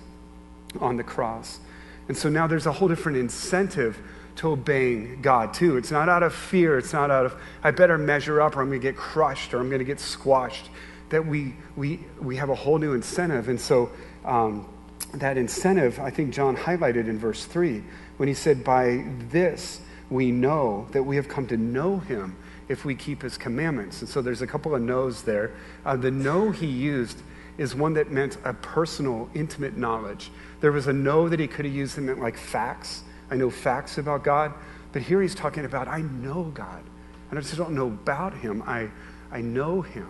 on 0.81 0.97
the 0.97 1.03
cross. 1.03 1.59
And 2.07 2.17
so 2.17 2.29
now 2.29 2.47
there's 2.47 2.67
a 2.67 2.73
whole 2.73 2.87
different 2.87 3.19
incentive 3.19 3.99
to 4.37 4.51
obeying 4.51 5.23
God, 5.23 5.55
too. 5.55 5.77
It's 5.77 5.91
not 5.91 6.09
out 6.09 6.23
of 6.23 6.35
fear. 6.35 6.79
It's 6.79 6.93
not 6.93 7.11
out 7.11 7.27
of, 7.27 7.37
I 7.63 7.71
better 7.71 7.99
measure 7.99 8.41
up 8.41 8.57
or 8.57 8.63
I'm 8.63 8.69
going 8.69 8.81
to 8.81 8.87
get 8.87 8.97
crushed 8.97 9.55
or 9.55 9.61
I'm 9.61 9.69
going 9.69 9.79
to 9.79 9.85
get 9.85 10.01
squashed. 10.01 10.71
That 11.11 11.27
we, 11.27 11.55
we, 11.77 12.01
we 12.21 12.37
have 12.37 12.49
a 12.49 12.55
whole 12.55 12.79
new 12.79 12.95
incentive. 12.95 13.49
And 13.49 13.61
so 13.61 13.91
um, 14.25 14.69
that 15.15 15.37
incentive, 15.37 16.01
I 16.01 16.11
think 16.11 16.33
John 16.35 16.57
highlighted 16.57 17.09
in 17.09 17.19
verse 17.19 17.45
3 17.45 17.83
when 18.17 18.29
he 18.29 18.35
said, 18.35 18.65
By 18.65 19.05
this 19.31 19.81
we 20.11 20.31
know 20.31 20.87
that 20.93 21.03
we 21.03 21.17
have 21.17 21.29
come 21.29 21.47
to 21.49 21.57
know 21.57 21.99
him 21.99 22.37
if 22.69 22.85
we 22.85 22.95
keep 22.95 23.23
his 23.23 23.37
commandments. 23.37 24.01
And 24.01 24.09
so 24.09 24.23
there's 24.23 24.43
a 24.43 24.47
couple 24.47 24.75
of 24.75 24.83
no's 24.83 25.23
there. 25.23 25.53
Uh, 25.85 25.97
the 25.97 26.11
no 26.11 26.51
he 26.51 26.67
used 26.67 27.21
is 27.59 27.75
one 27.75 27.95
that 27.95 28.11
meant 28.11 28.37
a 28.45 28.53
personal, 28.53 29.29
intimate 29.35 29.77
knowledge. 29.77 30.31
There 30.61 30.73
was 30.73 30.87
a 30.87 30.93
no 30.93 31.29
that 31.29 31.39
he 31.39 31.47
could 31.47 31.65
have 31.65 31.75
used 31.75 31.97
that 31.97 32.03
meant 32.03 32.21
like 32.21 32.37
facts. 32.37 33.03
I 33.35 33.37
know 33.37 33.51
facts 33.51 33.99
about 33.99 34.23
God. 34.23 34.55
But 34.93 35.03
here 35.03 35.21
he's 35.21 35.35
talking 35.35 35.65
about, 35.65 35.89
I 35.89 36.03
know 36.03 36.53
God. 36.55 36.85
And 37.29 37.39
I 37.39 37.43
just 37.43 37.57
don't 37.57 37.75
know 37.75 37.89
about 37.89 38.33
him, 38.33 38.63
I, 38.65 38.89
I 39.33 39.41
know 39.41 39.83
him. 39.83 40.09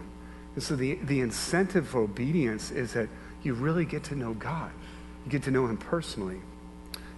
And 0.54 0.62
so 0.62 0.76
the, 0.76 0.96
the 0.96 1.20
incentive 1.20 1.88
for 1.88 2.02
obedience 2.02 2.70
is 2.70 2.92
that 2.92 3.08
you 3.42 3.54
really 3.54 3.86
get 3.86 4.04
to 4.04 4.14
know 4.14 4.34
God. 4.34 4.70
You 5.24 5.30
get 5.30 5.42
to 5.44 5.50
know 5.50 5.64
him 5.66 5.78
personally. 5.78 6.38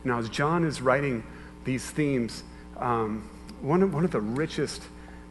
Now, 0.05 0.21
as 0.21 0.29
John 0.29 0.63
is 0.63 0.81
writing 0.81 1.25
these 1.65 1.85
themes, 1.91 2.45
um, 2.77 3.29
one, 3.61 3.83
of, 3.83 3.93
one 3.93 4.05
of 4.05 4.13
the 4.13 4.21
richest 4.21 4.85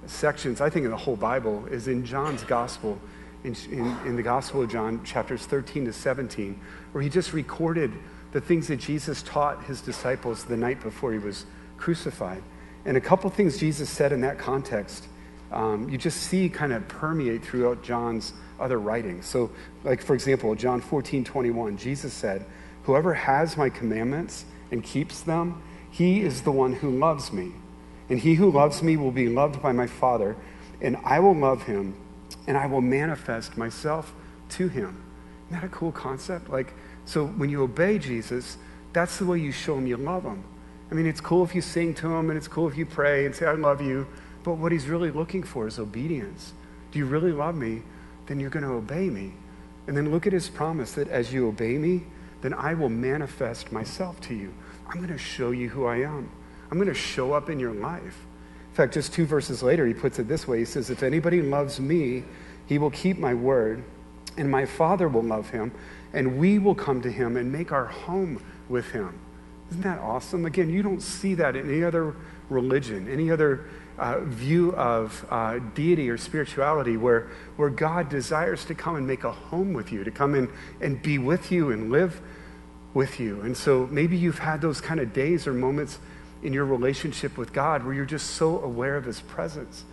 sections, 0.07 0.59
I 0.59 0.69
think, 0.69 0.83
in 0.83 0.91
the 0.91 0.97
whole 0.97 1.15
Bible 1.15 1.65
is 1.67 1.87
in 1.87 2.05
John's 2.05 2.43
gospel, 2.43 2.99
in, 3.45 3.55
in, 3.71 3.97
in, 4.05 4.15
the 4.17 4.23
Gospel 4.23 4.63
of 4.63 4.69
John, 4.69 5.01
chapters 5.05 5.45
13 5.45 5.85
to 5.85 5.93
17, 5.93 6.59
where 6.91 7.01
he 7.01 7.09
just 7.09 7.31
recorded 7.31 7.93
the 8.35 8.41
things 8.41 8.67
that 8.67 8.75
Jesus 8.75 9.23
taught 9.23 9.63
his 9.63 9.79
disciples 9.79 10.43
the 10.43 10.57
night 10.57 10.81
before 10.83 11.13
he 11.13 11.19
was 11.19 11.45
crucified. 11.77 12.43
And 12.83 12.97
a 12.97 12.99
couple 12.99 13.29
things 13.29 13.57
Jesus 13.57 13.89
said 13.89 14.11
in 14.11 14.19
that 14.21 14.37
context, 14.37 15.07
um, 15.53 15.87
you 15.87 15.97
just 15.97 16.23
see 16.23 16.49
kind 16.49 16.73
of 16.73 16.85
permeate 16.89 17.45
throughout 17.45 17.81
John's 17.81 18.33
other 18.59 18.77
writings. 18.77 19.25
So, 19.25 19.51
like, 19.85 20.01
for 20.01 20.15
example, 20.15 20.53
John 20.53 20.81
14, 20.81 21.23
21, 21.23 21.77
Jesus 21.77 22.11
said, 22.11 22.45
Whoever 22.83 23.13
has 23.13 23.55
my 23.55 23.69
commandments 23.69 24.43
and 24.69 24.83
keeps 24.83 25.21
them, 25.21 25.63
he 25.89 26.19
is 26.19 26.41
the 26.41 26.51
one 26.51 26.73
who 26.73 26.89
loves 26.89 27.31
me. 27.31 27.53
And 28.09 28.19
he 28.19 28.33
who 28.33 28.51
loves 28.51 28.83
me 28.83 28.97
will 28.97 29.13
be 29.13 29.29
loved 29.29 29.61
by 29.61 29.71
my 29.71 29.87
Father, 29.87 30.35
and 30.81 30.97
I 31.05 31.21
will 31.21 31.37
love 31.37 31.63
him, 31.63 31.95
and 32.47 32.57
I 32.57 32.65
will 32.65 32.81
manifest 32.81 33.55
myself 33.55 34.13
to 34.49 34.67
him. 34.67 35.01
Isn't 35.47 35.61
that 35.61 35.63
a 35.63 35.69
cool 35.69 35.93
concept? 35.93 36.49
Like, 36.49 36.73
so 37.05 37.27
when 37.27 37.49
you 37.49 37.61
obey 37.61 37.99
Jesus, 37.99 38.57
that's 38.93 39.17
the 39.17 39.25
way 39.25 39.39
you 39.39 39.51
show 39.51 39.77
him 39.77 39.87
you 39.87 39.97
love 39.97 40.23
him. 40.23 40.43
I 40.91 40.93
mean, 40.93 41.05
it's 41.05 41.21
cool 41.21 41.43
if 41.43 41.55
you 41.55 41.61
sing 41.61 41.93
to 41.95 42.13
him, 42.13 42.29
and 42.29 42.37
it's 42.37 42.47
cool 42.47 42.67
if 42.67 42.77
you 42.77 42.85
pray 42.85 43.25
and 43.25 43.35
say, 43.35 43.45
I 43.45 43.53
love 43.53 43.81
you, 43.81 44.07
but 44.43 44.53
what 44.53 44.71
he's 44.71 44.87
really 44.87 45.11
looking 45.11 45.43
for 45.43 45.67
is 45.67 45.79
obedience. 45.79 46.53
Do 46.91 46.99
you 46.99 47.05
really 47.05 47.31
love 47.31 47.55
me? 47.55 47.81
Then 48.27 48.39
you're 48.39 48.49
going 48.49 48.65
to 48.65 48.71
obey 48.71 49.09
me. 49.09 49.33
And 49.87 49.95
then 49.95 50.11
look 50.11 50.25
at 50.25 50.33
his 50.33 50.49
promise 50.49 50.93
that 50.93 51.07
as 51.09 51.33
you 51.33 51.47
obey 51.47 51.77
me, 51.77 52.03
then 52.41 52.53
I 52.53 52.73
will 52.73 52.89
manifest 52.89 53.71
myself 53.71 54.19
to 54.21 54.35
you. 54.35 54.53
I'm 54.87 54.97
going 54.97 55.07
to 55.09 55.17
show 55.17 55.51
you 55.51 55.69
who 55.69 55.85
I 55.85 55.97
am. 55.97 56.29
I'm 56.69 56.77
going 56.77 56.87
to 56.87 56.93
show 56.93 57.33
up 57.33 57.49
in 57.49 57.59
your 57.59 57.73
life. 57.73 58.25
In 58.69 58.75
fact, 58.75 58.93
just 58.93 59.13
two 59.13 59.25
verses 59.25 59.63
later, 59.63 59.85
he 59.85 59.93
puts 59.93 60.19
it 60.19 60.27
this 60.27 60.47
way 60.47 60.59
He 60.59 60.65
says, 60.65 60.89
If 60.89 61.01
anybody 61.01 61.41
loves 61.41 61.79
me, 61.79 62.23
he 62.65 62.77
will 62.77 62.91
keep 62.91 63.17
my 63.17 63.33
word, 63.33 63.83
and 64.37 64.49
my 64.49 64.65
Father 64.65 65.07
will 65.07 65.23
love 65.23 65.49
him, 65.49 65.71
and 66.15 66.39
we 66.39 66.57
will 66.57 66.73
come 66.73 67.01
to 67.01 67.11
him 67.11 67.35
and 67.35 67.51
make 67.51 67.71
our 67.73 67.85
home 67.85 68.41
with 68.69 68.89
him. 68.91 69.19
Isn't 69.69 69.83
that 69.83 69.99
awesome? 69.99 70.45
Again, 70.45 70.69
you 70.69 70.81
don't 70.81 71.01
see 71.01 71.35
that 71.35 71.55
in 71.55 71.69
any 71.69 71.83
other 71.83 72.15
religion, 72.49 73.11
any 73.11 73.29
other 73.29 73.65
uh, 73.97 74.21
view 74.21 74.73
of 74.75 75.25
uh, 75.29 75.59
deity 75.73 76.09
or 76.09 76.17
spirituality 76.17 76.95
where, 76.95 77.29
where 77.57 77.69
God 77.69 78.07
desires 78.07 78.63
to 78.65 78.75
come 78.75 78.95
and 78.95 79.05
make 79.05 79.25
a 79.25 79.31
home 79.31 79.73
with 79.73 79.91
you, 79.91 80.05
to 80.05 80.11
come 80.11 80.35
in 80.35 80.49
and 80.79 81.01
be 81.01 81.17
with 81.17 81.51
you 81.51 81.71
and 81.71 81.91
live 81.91 82.21
with 82.93 83.19
you. 83.19 83.41
And 83.41 83.55
so 83.55 83.87
maybe 83.91 84.15
you've 84.15 84.39
had 84.39 84.61
those 84.61 84.79
kind 84.79 85.01
of 85.01 85.11
days 85.11 85.47
or 85.47 85.53
moments 85.53 85.99
in 86.43 86.53
your 86.53 86.65
relationship 86.65 87.37
with 87.37 87.51
God 87.51 87.83
where 87.83 87.93
you're 87.93 88.05
just 88.05 88.31
so 88.31 88.61
aware 88.61 88.95
of 88.95 89.03
His 89.03 89.19
presence. 89.19 89.83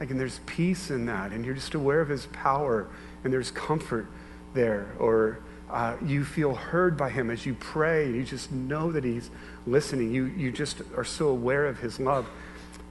Like, 0.00 0.10
and 0.10 0.18
there's 0.18 0.40
peace 0.46 0.90
in 0.90 1.06
that, 1.06 1.30
and 1.30 1.44
you're 1.44 1.54
just 1.54 1.74
aware 1.74 2.00
of 2.00 2.08
His 2.08 2.26
power, 2.26 2.88
and 3.22 3.32
there's 3.32 3.52
comfort 3.52 4.08
there. 4.54 4.90
Or 4.98 5.40
uh, 5.70 5.96
you 6.04 6.24
feel 6.24 6.54
heard 6.54 6.96
by 6.96 7.10
Him 7.10 7.30
as 7.30 7.46
you 7.46 7.54
pray, 7.54 8.10
you 8.10 8.24
just 8.24 8.52
know 8.52 8.92
that 8.92 9.04
He's 9.04 9.30
listening. 9.66 10.12
You, 10.12 10.26
you 10.26 10.52
just 10.52 10.82
are 10.96 11.04
so 11.04 11.28
aware 11.28 11.66
of 11.66 11.78
His 11.78 12.00
love. 12.00 12.28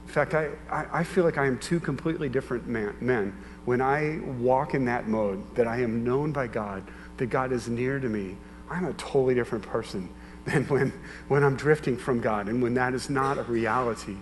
In 0.06 0.12
fact, 0.12 0.34
I, 0.34 0.50
I, 0.70 1.04
feel 1.04 1.22
like 1.22 1.38
I 1.38 1.46
am 1.46 1.58
two 1.58 1.78
completely 1.78 2.28
different 2.28 2.66
man, 2.66 2.96
men 3.00 3.32
when 3.64 3.80
I 3.80 4.18
walk 4.38 4.74
in 4.74 4.86
that 4.86 5.06
mode, 5.08 5.54
that 5.54 5.66
I 5.66 5.82
am 5.82 6.02
known 6.02 6.32
by 6.32 6.46
God, 6.46 6.82
that 7.18 7.26
God 7.26 7.52
is 7.52 7.68
near 7.68 8.00
to 8.00 8.08
me. 8.08 8.36
I'm 8.68 8.86
a 8.86 8.92
totally 8.94 9.34
different 9.34 9.64
person 9.64 10.08
than 10.44 10.64
when, 10.64 10.92
when 11.28 11.44
I'm 11.44 11.56
drifting 11.56 11.96
from 11.96 12.20
God 12.20 12.48
and 12.48 12.62
when 12.62 12.74
that 12.74 12.94
is 12.94 13.10
not 13.10 13.38
a 13.38 13.42
reality 13.42 14.16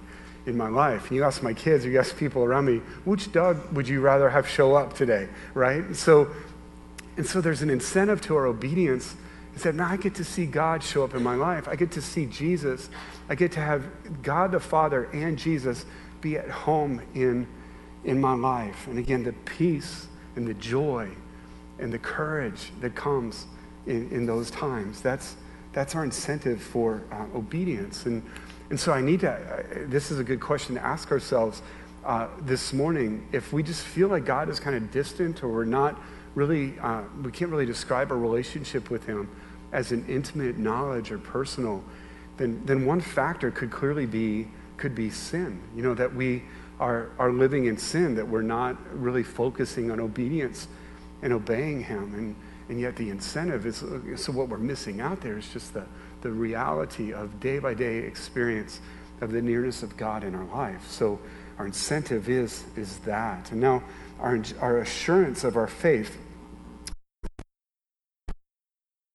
in 0.47 0.57
my 0.57 0.69
life. 0.69 1.09
And 1.09 1.17
you 1.17 1.25
ask 1.25 1.43
my 1.43 1.53
kids 1.55 1.85
or 1.85 1.91
you 1.91 1.99
ask 1.99 2.17
people 2.17 2.43
around 2.43 2.65
me, 2.65 2.79
which 3.05 3.31
Doug 3.33 3.73
would 3.73 3.87
you 3.87 4.01
rather 4.01 4.29
have 4.31 4.49
show 4.49 4.75
up 4.75 4.95
today, 4.95 5.29
right? 5.55 5.95
So, 5.95 6.31
and 7.19 7.27
so 7.27 7.41
there's 7.41 7.63
an 7.63 7.69
incentive 7.69 8.21
to 8.23 8.37
our 8.37 8.47
obedience. 8.47 9.17
Is 9.57 9.65
that 9.65 9.75
now 9.75 9.89
I 9.89 9.97
get 9.97 10.15
to 10.15 10.25
see 10.25 10.47
God 10.47 10.85
show 10.85 11.03
up 11.03 11.15
in 11.15 11.23
my 11.23 11.35
life. 11.35 11.67
I 11.67 11.75
get 11.75 11.91
to 11.93 12.01
see 12.01 12.27
Jesus. 12.27 12.89
I 13.29 13.35
get 13.35 13.51
to 13.53 13.61
have 13.61 13.85
God 14.23 14.53
the 14.53 14.61
Father 14.61 15.07
and 15.13 15.37
Jesus 15.37 15.85
be 16.21 16.39
at 16.39 16.49
home 16.49 17.03
in, 17.15 17.49
in 18.05 18.21
my 18.21 18.35
life. 18.35 18.87
And 18.87 19.01
again, 19.01 19.25
the 19.25 19.33
peace 19.33 20.07
and 20.37 20.47
the 20.47 20.55
joy 20.55 21.09
and 21.81 21.93
the 21.93 21.99
courage 21.99 22.71
that 22.81 22.95
comes 22.95 23.47
in, 23.87 24.09
in 24.11 24.25
those 24.25 24.49
times. 24.53 25.01
That's, 25.01 25.35
that's 25.73 25.97
our 25.97 26.05
incentive 26.05 26.63
for 26.63 27.03
uh, 27.11 27.25
obedience. 27.35 28.07
And, 28.07 28.23
and 28.71 28.79
so 28.79 28.93
I 28.93 29.01
need 29.01 29.21
to, 29.21 29.33
uh, 29.33 29.63
this 29.89 30.13
is 30.13 30.21
a 30.21 30.25
good 30.25 30.41
question 30.41 30.77
to 30.77 30.85
ask 30.85 31.11
ourselves 31.11 31.63
uh, 32.05 32.29
this 32.43 32.73
morning. 32.73 33.27
If 33.33 33.53
we 33.53 33.65
just 33.65 33.83
feel 33.83 34.07
like 34.07 34.25
God 34.25 34.49
is 34.49 34.61
kind 34.61 34.77
of 34.77 34.93
distant 34.93 35.43
or 35.43 35.49
we're 35.49 35.65
not 35.65 36.01
really, 36.35 36.79
uh, 36.79 37.03
we 37.23 37.31
can't 37.31 37.51
really 37.51 37.67
describe 37.67 38.11
our 38.11 38.19
relationship 38.19 38.91
with 38.91 39.07
Him 39.07 39.29
as 39.73 39.93
an 39.93 40.05
intimate 40.09 40.59
knowledge 40.59 41.11
or 41.11 41.19
personal, 41.19 41.83
then, 42.37 42.63
then 42.65 42.87
one 42.87 43.01
factor 43.01 43.51
could 43.51 43.71
clearly 43.71 44.07
be, 44.07 44.49
could 44.77 44.95
be 44.95 45.11
sin. 45.11 45.61
You 45.75 45.83
know, 45.83 45.95
that 45.95 46.15
we 46.15 46.45
are, 46.81 47.11
are 47.19 47.33
living 47.33 47.67
in 47.67 47.77
sin, 47.77 48.15
that 48.15 48.27
we're 48.27 48.43
not 48.43 48.77
really 48.97 49.23
focusing 49.23 49.91
on 49.91 50.01
obedience 50.01 50.69
and 51.23 51.33
obeying 51.33 51.83
Him. 51.83 52.15
And, 52.15 52.37
and 52.69 52.81
yet 52.81 52.97
the 52.97 53.11
incentive 53.11 53.67
is 53.67 53.85
so 54.23 54.33
what 54.33 54.49
we're 54.49 54.59
missing 54.59 55.01
out 55.01 55.21
there 55.21 55.39
is 55.39 55.49
just 55.49 55.75
the, 55.75 55.85
the 56.21 56.31
reality 56.31 57.13
of 57.13 57.41
day 57.41 57.59
by 57.59 57.75
day 57.75 57.99
experience 57.99 58.81
of 59.21 59.33
the 59.33 59.43
nearness 59.43 59.83
of 59.83 59.97
God 59.97 60.23
in 60.23 60.35
our 60.35 60.45
life. 60.45 60.89
So 60.89 61.19
our 61.59 61.67
incentive 61.67 62.29
is, 62.29 62.65
is 62.77 62.99
that. 62.99 63.51
And 63.51 63.61
now 63.61 63.83
our, 64.21 64.43
our 64.61 64.79
assurance 64.79 65.45
of 65.45 65.57
our 65.57 65.67
faith 65.67 66.19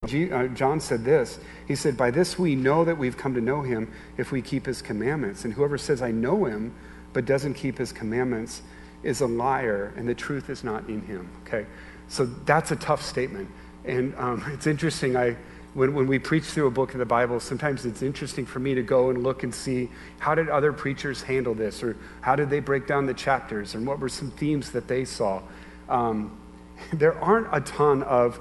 uh, 0.04 0.48
John 0.48 0.80
said 0.80 1.06
this. 1.06 1.40
He 1.68 1.76
said, 1.76 1.96
By 1.96 2.12
this 2.12 2.38
we 2.38 2.56
know 2.56 2.84
that 2.84 2.98
we've 2.98 3.18
come 3.18 3.34
to 3.36 3.42
know 3.42 3.62
him 3.62 3.92
if 4.18 4.32
we 4.32 4.42
keep 4.42 4.66
his 4.66 4.82
commandments. 4.82 5.46
And 5.46 5.54
whoever 5.54 5.78
says, 5.78 6.02
I 6.02 6.12
know 6.12 6.46
him, 6.46 6.76
but 7.14 7.26
doesn't 7.26 7.54
keep 7.54 7.78
his 7.78 7.92
commandments, 7.92 8.62
is 9.02 9.22
a 9.22 9.28
liar, 9.28 9.94
and 9.98 10.08
the 10.08 10.16
truth 10.16 10.50
is 10.50 10.64
not 10.64 10.88
in 10.90 11.02
him. 11.02 11.30
Okay? 11.46 11.66
So 12.08 12.26
that's 12.26 12.72
a 12.72 12.76
tough 12.76 13.02
statement. 13.02 13.50
And 13.86 14.14
um, 14.18 14.44
it's 14.54 14.68
interesting. 14.68 15.16
I, 15.16 15.38
when, 15.74 15.94
when 15.94 16.08
we 16.08 16.20
preach 16.20 16.44
through 16.44 16.68
a 16.68 16.72
book 16.72 16.94
of 16.94 17.00
the 17.00 17.06
Bible, 17.06 17.39
sometimes 17.39 17.86
it's 17.86 18.01
interesting 18.01 18.46
for 18.46 18.60
me 18.60 18.75
to 18.75 18.84
go 18.84 19.10
and 19.10 19.24
look 19.24 19.44
and 19.44 19.53
see 19.53 19.89
how 20.20 20.36
did 20.36 20.50
other 20.50 20.72
preachers 20.72 21.22
handle 21.24 21.53
this, 21.53 21.82
or 21.82 21.98
how 22.22 22.36
did 22.36 22.50
they 22.50 22.60
break 22.60 22.88
down 22.88 23.06
the 23.06 23.13
chapters, 23.13 23.75
and 23.75 23.86
what 23.86 24.00
were 24.00 24.10
some 24.10 24.32
themes 24.32 24.72
that 24.72 24.88
they 24.88 25.06
saw. 25.06 25.42
Um, 25.89 26.38
there 26.94 27.20
aren't 27.20 27.48
a 27.51 27.62
ton 27.62 28.03
of 28.03 28.39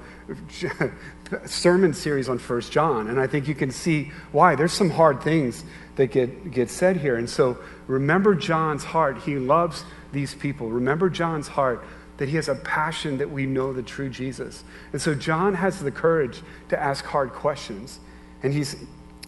sermon 1.46 1.94
series 1.94 2.28
on 2.28 2.38
First 2.38 2.72
John, 2.72 3.08
and 3.08 3.18
I 3.18 3.26
think 3.26 3.48
you 3.48 3.54
can 3.54 3.70
see 3.70 4.12
why. 4.30 4.54
There's 4.54 4.72
some 4.72 4.90
hard 4.90 5.22
things 5.22 5.64
that 5.96 6.10
get, 6.10 6.50
get 6.50 6.70
said 6.70 6.96
here. 6.96 7.16
And 7.16 7.28
so 7.28 7.58
remember 7.86 8.34
John's 8.34 8.84
heart. 8.84 9.18
He 9.18 9.36
loves 9.36 9.84
these 10.12 10.34
people. 10.34 10.70
Remember 10.70 11.10
John's 11.10 11.48
heart 11.48 11.84
that 12.18 12.28
he 12.28 12.36
has 12.36 12.48
a 12.48 12.54
passion 12.54 13.18
that 13.18 13.30
we 13.30 13.46
know 13.46 13.72
the 13.72 13.82
true 13.82 14.08
Jesus. 14.08 14.64
And 14.92 15.00
so 15.00 15.14
John 15.14 15.54
has 15.54 15.80
the 15.80 15.90
courage 15.90 16.42
to 16.68 16.80
ask 16.80 17.04
hard 17.04 17.32
questions. 17.32 18.00
And 18.42 18.52
he's, 18.52 18.76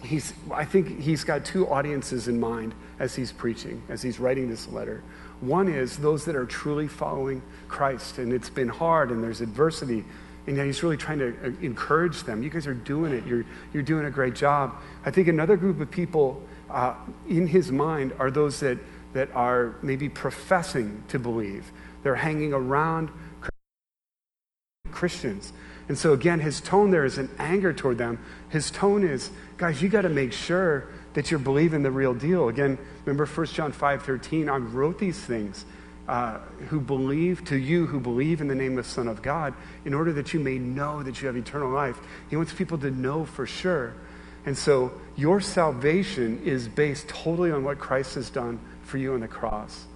he's, 0.02 0.34
I 0.52 0.64
think 0.64 1.00
he's 1.00 1.24
got 1.24 1.44
two 1.44 1.68
audiences 1.68 2.28
in 2.28 2.38
mind 2.38 2.74
as 2.98 3.14
he's 3.14 3.32
preaching, 3.32 3.82
as 3.88 4.02
he's 4.02 4.20
writing 4.20 4.48
this 4.48 4.68
letter. 4.68 5.02
One 5.40 5.68
is 5.68 5.96
those 5.96 6.24
that 6.26 6.36
are 6.36 6.46
truly 6.46 6.88
following 6.88 7.42
Christ, 7.68 8.18
and 8.18 8.32
it's 8.32 8.50
been 8.50 8.68
hard 8.68 9.10
and 9.10 9.22
there's 9.22 9.40
adversity, 9.40 10.04
and 10.46 10.58
he's 10.58 10.82
really 10.82 10.96
trying 10.96 11.18
to 11.18 11.28
uh, 11.28 11.50
encourage 11.60 12.22
them. 12.24 12.42
You 12.42 12.50
guys 12.50 12.66
are 12.66 12.74
doing 12.74 13.12
it, 13.12 13.26
you're, 13.26 13.44
you're 13.72 13.82
doing 13.82 14.06
a 14.06 14.10
great 14.10 14.34
job. 14.34 14.74
I 15.04 15.10
think 15.10 15.28
another 15.28 15.56
group 15.56 15.80
of 15.80 15.90
people 15.90 16.42
uh, 16.70 16.94
in 17.28 17.46
his 17.46 17.72
mind 17.72 18.12
are 18.18 18.30
those 18.30 18.60
that, 18.60 18.78
that 19.12 19.30
are 19.34 19.76
maybe 19.82 20.08
professing 20.08 21.02
to 21.08 21.18
believe. 21.18 21.72
They're 22.04 22.14
hanging 22.14 22.52
around 22.52 23.10
Christians. 24.92 25.52
And 25.88 25.98
so, 25.98 26.12
again, 26.12 26.38
his 26.38 26.60
tone 26.60 26.90
there 26.90 27.04
is 27.04 27.18
an 27.18 27.28
anger 27.38 27.72
toward 27.72 27.98
them. 27.98 28.18
His 28.48 28.70
tone 28.70 29.02
is, 29.02 29.30
guys, 29.56 29.82
you 29.82 29.88
got 29.88 30.02
to 30.02 30.08
make 30.08 30.32
sure 30.32 30.86
that 31.14 31.30
you're 31.30 31.40
believing 31.40 31.82
the 31.82 31.90
real 31.90 32.14
deal. 32.14 32.48
Again, 32.48 32.78
remember 33.04 33.26
1 33.26 33.46
John 33.48 33.72
5 33.72 34.02
13, 34.02 34.48
I 34.48 34.56
wrote 34.56 34.98
these 34.98 35.18
things 35.18 35.64
uh, 36.08 36.38
who 36.68 36.80
believe, 36.80 37.44
to 37.46 37.56
you 37.56 37.86
who 37.86 38.00
believe 38.00 38.40
in 38.40 38.48
the 38.48 38.54
name 38.54 38.78
of 38.78 38.84
the 38.84 38.90
Son 38.90 39.08
of 39.08 39.22
God, 39.22 39.54
in 39.84 39.94
order 39.94 40.12
that 40.12 40.32
you 40.32 40.40
may 40.40 40.58
know 40.58 41.02
that 41.02 41.20
you 41.20 41.26
have 41.26 41.36
eternal 41.36 41.70
life. 41.70 41.98
He 42.30 42.36
wants 42.36 42.52
people 42.52 42.78
to 42.78 42.90
know 42.90 43.24
for 43.24 43.46
sure. 43.46 43.94
And 44.46 44.56
so 44.56 44.92
your 45.16 45.40
salvation 45.40 46.42
is 46.44 46.68
based 46.68 47.08
totally 47.08 47.50
on 47.50 47.64
what 47.64 47.78
Christ 47.78 48.14
has 48.16 48.28
done 48.28 48.60
for 48.82 48.98
you 48.98 49.14
on 49.14 49.20
the 49.20 49.28
cross. 49.28 49.86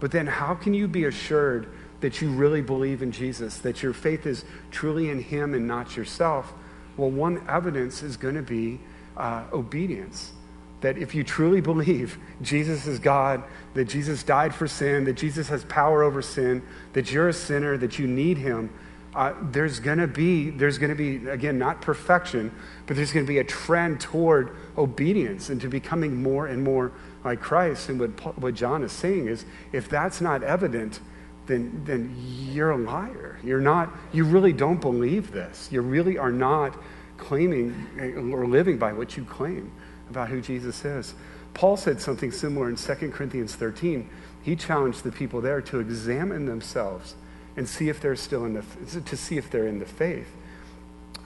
But 0.00 0.12
then 0.12 0.26
how 0.26 0.54
can 0.54 0.74
you 0.74 0.88
be 0.88 1.04
assured 1.04 1.72
that 2.00 2.20
you 2.22 2.30
really 2.30 2.62
believe 2.62 3.02
in 3.02 3.10
Jesus, 3.10 3.58
that 3.58 3.82
your 3.82 3.92
faith 3.92 4.26
is 4.26 4.44
truly 4.70 5.10
in 5.10 5.20
Him 5.20 5.54
and 5.54 5.66
not 5.66 5.96
yourself? 5.96 6.52
Well, 6.96 7.10
one 7.10 7.44
evidence 7.48 8.02
is 8.02 8.16
going 8.16 8.34
to 8.36 8.42
be 8.42 8.80
uh, 9.16 9.44
obedience 9.52 10.32
that 10.80 10.96
if 10.96 11.14
you 11.14 11.24
truly 11.24 11.60
believe 11.60 12.18
Jesus 12.40 12.86
is 12.86 12.98
God, 12.98 13.42
that 13.74 13.86
Jesus 13.86 14.22
died 14.22 14.54
for 14.54 14.68
sin, 14.68 15.04
that 15.04 15.14
Jesus 15.14 15.48
has 15.48 15.64
power 15.64 16.02
over 16.02 16.22
sin, 16.22 16.62
that 16.92 17.10
you're 17.10 17.28
a 17.28 17.32
sinner, 17.32 17.76
that 17.76 17.98
you 17.98 18.06
need 18.06 18.38
him, 18.38 18.70
uh, 19.14 19.34
there's 19.50 19.80
going 19.80 19.98
to 19.98 20.06
be 20.06 20.50
there's 20.50 20.78
going 20.78 20.90
to 20.90 20.94
be 20.94 21.28
again 21.28 21.58
not 21.58 21.80
perfection, 21.80 22.52
but 22.86 22.94
there's 22.94 23.10
going 23.10 23.24
to 23.24 23.28
be 23.28 23.38
a 23.38 23.44
trend 23.44 24.00
toward 24.00 24.54
obedience 24.76 25.48
and 25.48 25.60
to 25.60 25.68
becoming 25.68 26.22
more 26.22 26.46
and 26.46 26.62
more 26.62 26.92
like 27.28 27.40
Christ. 27.40 27.88
And 27.88 28.00
what 28.00 28.38
what 28.38 28.54
John 28.54 28.82
is 28.82 28.92
saying 28.92 29.28
is, 29.28 29.44
if 29.72 29.88
that's 29.88 30.20
not 30.20 30.42
evident, 30.42 31.00
then 31.46 31.82
then 31.84 32.14
you're 32.52 32.70
a 32.70 32.76
liar. 32.76 33.38
You're 33.44 33.60
not. 33.60 33.90
You 34.12 34.24
really 34.24 34.52
don't 34.52 34.80
believe 34.80 35.30
this. 35.32 35.68
You 35.70 35.82
really 35.82 36.18
are 36.18 36.32
not 36.32 36.76
claiming 37.18 37.74
eh, 37.98 38.12
or 38.14 38.46
living 38.46 38.78
by 38.78 38.92
what 38.92 39.16
you 39.16 39.24
claim 39.24 39.72
about 40.10 40.28
who 40.28 40.40
Jesus 40.40 40.84
is. 40.84 41.14
Paul 41.54 41.76
said 41.76 42.00
something 42.00 42.30
similar 42.30 42.68
in 42.68 42.76
2 42.76 43.10
Corinthians 43.10 43.54
13. 43.54 44.08
He 44.42 44.54
challenged 44.56 45.02
the 45.02 45.10
people 45.10 45.40
there 45.40 45.60
to 45.62 45.80
examine 45.80 46.46
themselves 46.46 47.16
and 47.56 47.68
see 47.68 47.88
if 47.88 48.00
they're 48.00 48.16
still 48.16 48.44
in 48.44 48.54
the, 48.54 49.00
to 49.00 49.16
see 49.16 49.36
if 49.36 49.50
they're 49.50 49.66
in 49.66 49.80
the 49.80 49.86
faith. 49.86 50.28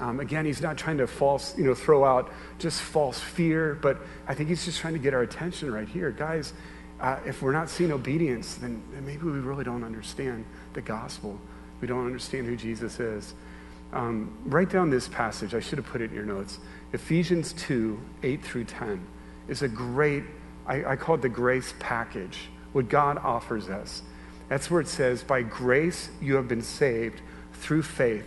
Um, 0.03 0.19
again, 0.19 0.45
he's 0.45 0.61
not 0.61 0.77
trying 0.77 0.99
to 0.99 1.07
false, 1.07 1.57
you 1.57 1.63
know, 1.63 1.77
throw 1.77 2.05
out 2.05 2.33
just 2.59 2.83
false 2.83 3.21
fear, 3.21 3.79
but 3.81 3.99
I 4.27 4.35
think 4.35 4.49
he's 4.49 4.65
just 4.65 4.81
trying 4.81 4.95
to 4.95 4.99
get 4.99 5.15
our 5.15 5.23
attention 5.23 5.73
right 5.73 5.87
here. 5.87 6.11
Guys, 6.11 6.55
uh, 7.01 7.21
if 7.25 7.41
we're 7.41 7.53
not 7.53 7.71
seeing 7.71 7.93
obedience, 7.93 8.57
then, 8.57 8.83
then, 8.93 9.07
maybe 9.07 9.23
we 9.23 9.39
really 9.39 9.63
don't 9.63 9.85
understand 9.85 10.45
the 10.73 10.81
gospel. 10.81 11.39
We 11.81 11.87
don't 11.87 12.05
understand 12.05 12.49
who 12.49 12.57
Jesus 12.57 12.99
is. 12.99 13.35
Um, 13.93 14.37
write 14.47 14.71
down 14.71 14.91
this 14.91 15.07
passage. 15.07 15.55
I 15.55 15.61
should 15.61 15.79
have 15.79 15.87
put 15.87 16.01
it 16.01 16.11
in 16.11 16.17
your 16.17 16.27
notes. 16.27 16.59
Ephesians 16.93 17.53
2 17.53 18.01
8 18.25 18.43
through 18.43 18.65
10 18.65 19.07
is 19.47 19.63
a 19.63 19.69
great, 19.69 20.25
I, 20.67 20.85
I 20.85 20.97
call 20.97 21.15
it 21.15 21.23
the 21.23 21.29
grace 21.29 21.75
package, 21.79 22.49
what 22.73 22.89
God 22.89 23.19
offers 23.19 23.69
us. 23.69 24.03
That's 24.49 24.69
where 24.69 24.81
it 24.81 24.89
says, 24.89 25.23
By 25.23 25.43
grace 25.43 26.11
you 26.21 26.35
have 26.35 26.49
been 26.49 26.63
saved 26.63 27.21
through 27.53 27.83
faith. 27.83 28.27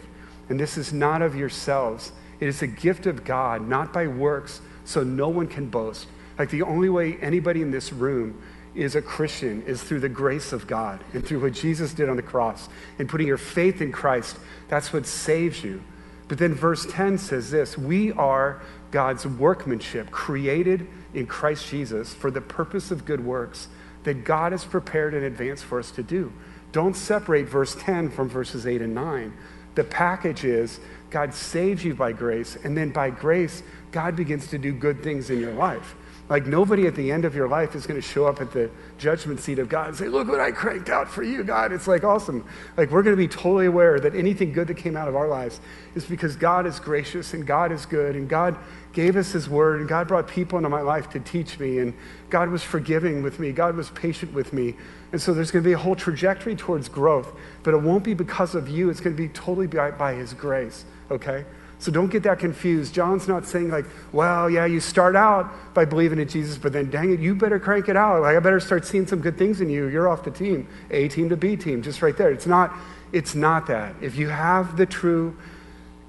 And 0.49 0.59
this 0.59 0.77
is 0.77 0.93
not 0.93 1.21
of 1.21 1.35
yourselves, 1.35 2.11
it 2.39 2.47
is 2.47 2.61
a 2.61 2.67
gift 2.67 3.05
of 3.05 3.23
God, 3.23 3.67
not 3.67 3.93
by 3.93 4.07
works, 4.07 4.61
so 4.83 5.03
no 5.03 5.29
one 5.29 5.47
can 5.47 5.67
boast. 5.67 6.07
Like 6.37 6.49
the 6.49 6.63
only 6.63 6.89
way 6.89 7.17
anybody 7.21 7.61
in 7.61 7.71
this 7.71 7.93
room 7.93 8.41
is 8.75 8.95
a 8.95 9.01
Christian 9.01 9.63
is 9.63 9.81
through 9.81 10.01
the 10.01 10.09
grace 10.09 10.51
of 10.51 10.67
God 10.67 11.03
and 11.13 11.25
through 11.25 11.41
what 11.41 11.53
Jesus 11.53 11.93
did 11.93 12.09
on 12.09 12.17
the 12.17 12.21
cross 12.21 12.67
and 12.99 13.07
putting 13.07 13.27
your 13.27 13.37
faith 13.37 13.81
in 13.81 13.91
Christ. 13.91 14.37
That's 14.67 14.91
what 14.91 15.07
saves 15.07 15.63
you. 15.63 15.81
But 16.27 16.39
then 16.39 16.53
verse 16.53 16.85
10 16.89 17.17
says 17.17 17.51
this 17.51 17.77
We 17.77 18.11
are 18.13 18.61
God's 18.91 19.25
workmanship, 19.25 20.11
created 20.11 20.87
in 21.13 21.25
Christ 21.25 21.69
Jesus 21.69 22.13
for 22.13 22.31
the 22.31 22.41
purpose 22.41 22.91
of 22.91 23.05
good 23.05 23.23
works 23.23 23.69
that 24.03 24.23
God 24.23 24.51
has 24.51 24.63
prepared 24.65 25.13
in 25.13 25.23
advance 25.23 25.61
for 25.61 25.79
us 25.79 25.91
to 25.91 26.03
do. 26.03 26.31
Don't 26.71 26.95
separate 26.95 27.47
verse 27.47 27.75
10 27.79 28.09
from 28.09 28.29
verses 28.29 28.67
8 28.67 28.81
and 28.81 28.93
9. 28.93 29.33
The 29.75 29.83
package 29.83 30.43
is 30.43 30.79
God 31.09 31.33
saves 31.33 31.85
you 31.85 31.93
by 31.93 32.11
grace, 32.11 32.57
and 32.63 32.75
then 32.75 32.89
by 32.89 33.09
grace, 33.09 33.63
God 33.91 34.15
begins 34.15 34.47
to 34.47 34.57
do 34.57 34.73
good 34.73 35.03
things 35.03 35.29
in 35.29 35.39
your 35.39 35.53
life. 35.53 35.95
Like 36.27 36.47
nobody 36.47 36.87
at 36.87 36.95
the 36.95 37.11
end 37.11 37.23
of 37.23 37.35
your 37.35 37.47
life 37.47 37.75
is 37.75 37.85
going 37.85 38.01
to 38.01 38.07
show 38.07 38.25
up 38.25 38.41
at 38.41 38.51
the 38.51 38.71
judgment 38.97 39.39
seat 39.39 39.59
of 39.59 39.69
God 39.69 39.89
and 39.89 39.95
say, 39.95 40.07
Look 40.07 40.27
what 40.27 40.39
I 40.39 40.51
cranked 40.51 40.89
out 40.89 41.07
for 41.07 41.21
you, 41.21 41.43
God. 41.43 41.71
It's 41.71 41.87
like 41.87 42.03
awesome. 42.03 42.43
Like 42.77 42.89
we're 42.89 43.03
going 43.03 43.15
to 43.15 43.21
be 43.21 43.27
totally 43.27 43.67
aware 43.67 43.99
that 43.99 44.15
anything 44.15 44.51
good 44.51 44.67
that 44.67 44.77
came 44.77 44.97
out 44.97 45.07
of 45.07 45.15
our 45.15 45.27
lives 45.27 45.59
is 45.93 46.03
because 46.03 46.35
God 46.35 46.65
is 46.65 46.79
gracious 46.79 47.35
and 47.35 47.45
God 47.45 47.71
is 47.71 47.85
good 47.85 48.15
and 48.15 48.27
God 48.27 48.57
gave 48.91 49.15
us 49.17 49.33
His 49.33 49.47
word 49.47 49.81
and 49.81 49.87
God 49.87 50.07
brought 50.07 50.27
people 50.27 50.57
into 50.57 50.69
my 50.69 50.81
life 50.81 51.11
to 51.11 51.19
teach 51.19 51.59
me 51.59 51.77
and 51.77 51.93
God 52.31 52.49
was 52.49 52.63
forgiving 52.63 53.21
with 53.21 53.39
me. 53.39 53.51
God 53.51 53.75
was 53.75 53.91
patient 53.91 54.33
with 54.33 54.51
me. 54.51 54.75
And 55.11 55.21
so 55.21 55.31
there's 55.31 55.51
going 55.51 55.63
to 55.63 55.67
be 55.67 55.73
a 55.73 55.77
whole 55.77 55.95
trajectory 55.95 56.55
towards 56.55 56.89
growth, 56.89 57.37
but 57.61 57.75
it 57.75 57.81
won't 57.81 58.03
be 58.03 58.15
because 58.15 58.55
of 58.55 58.67
you. 58.67 58.89
It's 58.89 58.99
going 58.99 59.15
to 59.15 59.21
be 59.21 59.29
totally 59.29 59.67
by, 59.67 59.91
by 59.91 60.15
His 60.15 60.33
grace, 60.33 60.85
okay? 61.11 61.45
So 61.79 61.91
don't 61.91 62.09
get 62.09 62.23
that 62.23 62.39
confused. 62.39 62.93
John's 62.93 63.27
not 63.27 63.45
saying, 63.45 63.69
like, 63.69 63.85
well, 64.11 64.49
yeah, 64.49 64.65
you 64.65 64.79
start 64.79 65.15
out 65.15 65.51
by 65.73 65.85
believing 65.85 66.19
in 66.19 66.27
Jesus, 66.27 66.57
but 66.57 66.71
then 66.71 66.89
dang 66.89 67.11
it, 67.11 67.19
you 67.19 67.35
better 67.35 67.59
crank 67.59 67.89
it 67.89 67.97
out. 67.97 68.21
Like, 68.21 68.37
I 68.37 68.39
better 68.39 68.59
start 68.59 68.85
seeing 68.85 69.05
some 69.05 69.19
good 69.19 69.37
things 69.37 69.61
in 69.61 69.69
you. 69.69 69.87
You're 69.87 70.07
off 70.07 70.23
the 70.23 70.31
team. 70.31 70.67
A 70.91 71.07
team 71.09 71.29
to 71.29 71.37
B 71.37 71.55
team, 71.55 71.81
just 71.81 72.01
right 72.01 72.15
there. 72.15 72.31
It's 72.31 72.47
not, 72.47 72.73
it's 73.11 73.35
not 73.35 73.67
that. 73.67 73.95
If 74.01 74.15
you 74.15 74.29
have 74.29 74.77
the 74.77 74.85
true 74.85 75.35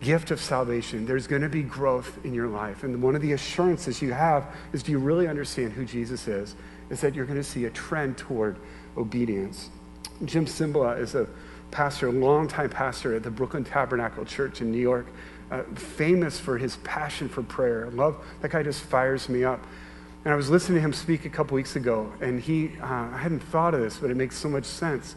gift 0.00 0.30
of 0.30 0.40
salvation, 0.40 1.04
there's 1.04 1.26
going 1.26 1.42
to 1.42 1.48
be 1.48 1.62
growth 1.62 2.24
in 2.24 2.32
your 2.32 2.48
life. 2.48 2.84
And 2.84 3.02
one 3.02 3.16
of 3.16 3.22
the 3.22 3.32
assurances 3.32 4.00
you 4.00 4.12
have 4.12 4.54
is 4.72 4.82
do 4.82 4.92
you 4.92 4.98
really 4.98 5.26
understand 5.26 5.72
who 5.72 5.84
Jesus 5.84 6.28
is? 6.28 6.54
Is 6.90 7.00
that 7.00 7.14
you're 7.14 7.26
going 7.26 7.38
to 7.38 7.44
see 7.44 7.64
a 7.64 7.70
trend 7.70 8.16
toward 8.16 8.56
obedience. 8.96 9.70
Jim 10.24 10.46
Cymbala 10.46 10.98
is 11.00 11.14
a 11.14 11.26
pastor, 11.70 12.08
a 12.08 12.12
longtime 12.12 12.70
pastor 12.70 13.14
at 13.14 13.22
the 13.22 13.30
Brooklyn 13.30 13.64
Tabernacle 13.64 14.24
Church 14.24 14.60
in 14.60 14.70
New 14.70 14.78
York 14.78 15.06
uh, 15.50 15.62
famous 15.74 16.38
for 16.38 16.58
his 16.58 16.76
passion 16.78 17.28
for 17.28 17.42
prayer. 17.42 17.90
Love 17.90 18.16
that 18.40 18.50
guy 18.50 18.62
just 18.62 18.82
fires 18.82 19.28
me 19.28 19.44
up. 19.44 19.64
And 20.24 20.32
I 20.32 20.36
was 20.36 20.50
listening 20.50 20.76
to 20.76 20.80
him 20.80 20.92
speak 20.92 21.24
a 21.24 21.28
couple 21.28 21.54
weeks 21.54 21.76
ago, 21.76 22.12
and 22.20 22.40
he, 22.40 22.72
uh, 22.82 22.86
I 22.86 23.16
hadn't 23.16 23.40
thought 23.40 23.74
of 23.74 23.80
this, 23.80 23.98
but 23.98 24.10
it 24.10 24.16
makes 24.16 24.36
so 24.36 24.48
much 24.48 24.64
sense. 24.64 25.14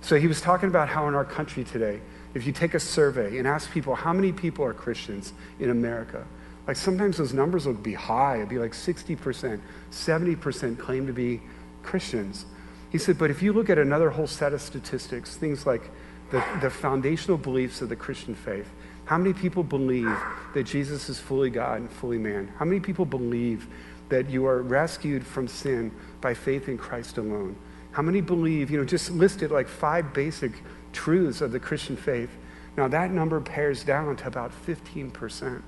So 0.00 0.16
he 0.16 0.26
was 0.26 0.40
talking 0.40 0.70
about 0.70 0.88
how 0.88 1.06
in 1.06 1.14
our 1.14 1.24
country 1.24 1.64
today, 1.64 2.00
if 2.34 2.46
you 2.46 2.52
take 2.52 2.74
a 2.74 2.80
survey 2.80 3.38
and 3.38 3.46
ask 3.46 3.70
people 3.70 3.94
how 3.94 4.12
many 4.12 4.32
people 4.32 4.64
are 4.64 4.72
Christians 4.72 5.32
in 5.60 5.70
America, 5.70 6.26
like 6.66 6.76
sometimes 6.76 7.16
those 7.16 7.32
numbers 7.32 7.66
would 7.66 7.82
be 7.82 7.94
high. 7.94 8.36
It'd 8.36 8.48
be 8.48 8.58
like 8.58 8.72
60%, 8.72 9.60
70% 9.90 10.78
claim 10.78 11.06
to 11.06 11.12
be 11.12 11.40
Christians. 11.82 12.44
He 12.90 12.98
said, 12.98 13.18
but 13.18 13.30
if 13.30 13.42
you 13.42 13.52
look 13.52 13.70
at 13.70 13.78
another 13.78 14.10
whole 14.10 14.26
set 14.26 14.52
of 14.52 14.60
statistics, 14.60 15.36
things 15.36 15.66
like 15.66 15.90
the, 16.30 16.44
the 16.60 16.70
foundational 16.70 17.38
beliefs 17.38 17.80
of 17.80 17.88
the 17.88 17.96
Christian 17.96 18.34
faith, 18.34 18.68
How 19.08 19.16
many 19.16 19.32
people 19.32 19.62
believe 19.62 20.14
that 20.52 20.64
Jesus 20.64 21.08
is 21.08 21.18
fully 21.18 21.48
God 21.48 21.80
and 21.80 21.90
fully 21.90 22.18
man? 22.18 22.52
How 22.58 22.66
many 22.66 22.78
people 22.78 23.06
believe 23.06 23.66
that 24.10 24.28
you 24.28 24.44
are 24.44 24.60
rescued 24.60 25.26
from 25.26 25.48
sin 25.48 25.90
by 26.20 26.34
faith 26.34 26.68
in 26.68 26.76
Christ 26.76 27.16
alone? 27.16 27.56
How 27.92 28.02
many 28.02 28.20
believe, 28.20 28.70
you 28.70 28.76
know, 28.76 28.84
just 28.84 29.10
listed 29.10 29.50
like 29.50 29.66
five 29.66 30.12
basic 30.12 30.52
truths 30.92 31.40
of 31.40 31.52
the 31.52 31.58
Christian 31.58 31.96
faith? 31.96 32.28
Now, 32.76 32.86
that 32.88 33.10
number 33.10 33.40
pares 33.40 33.82
down 33.82 34.14
to 34.16 34.26
about 34.26 34.52
15%. 34.66 35.62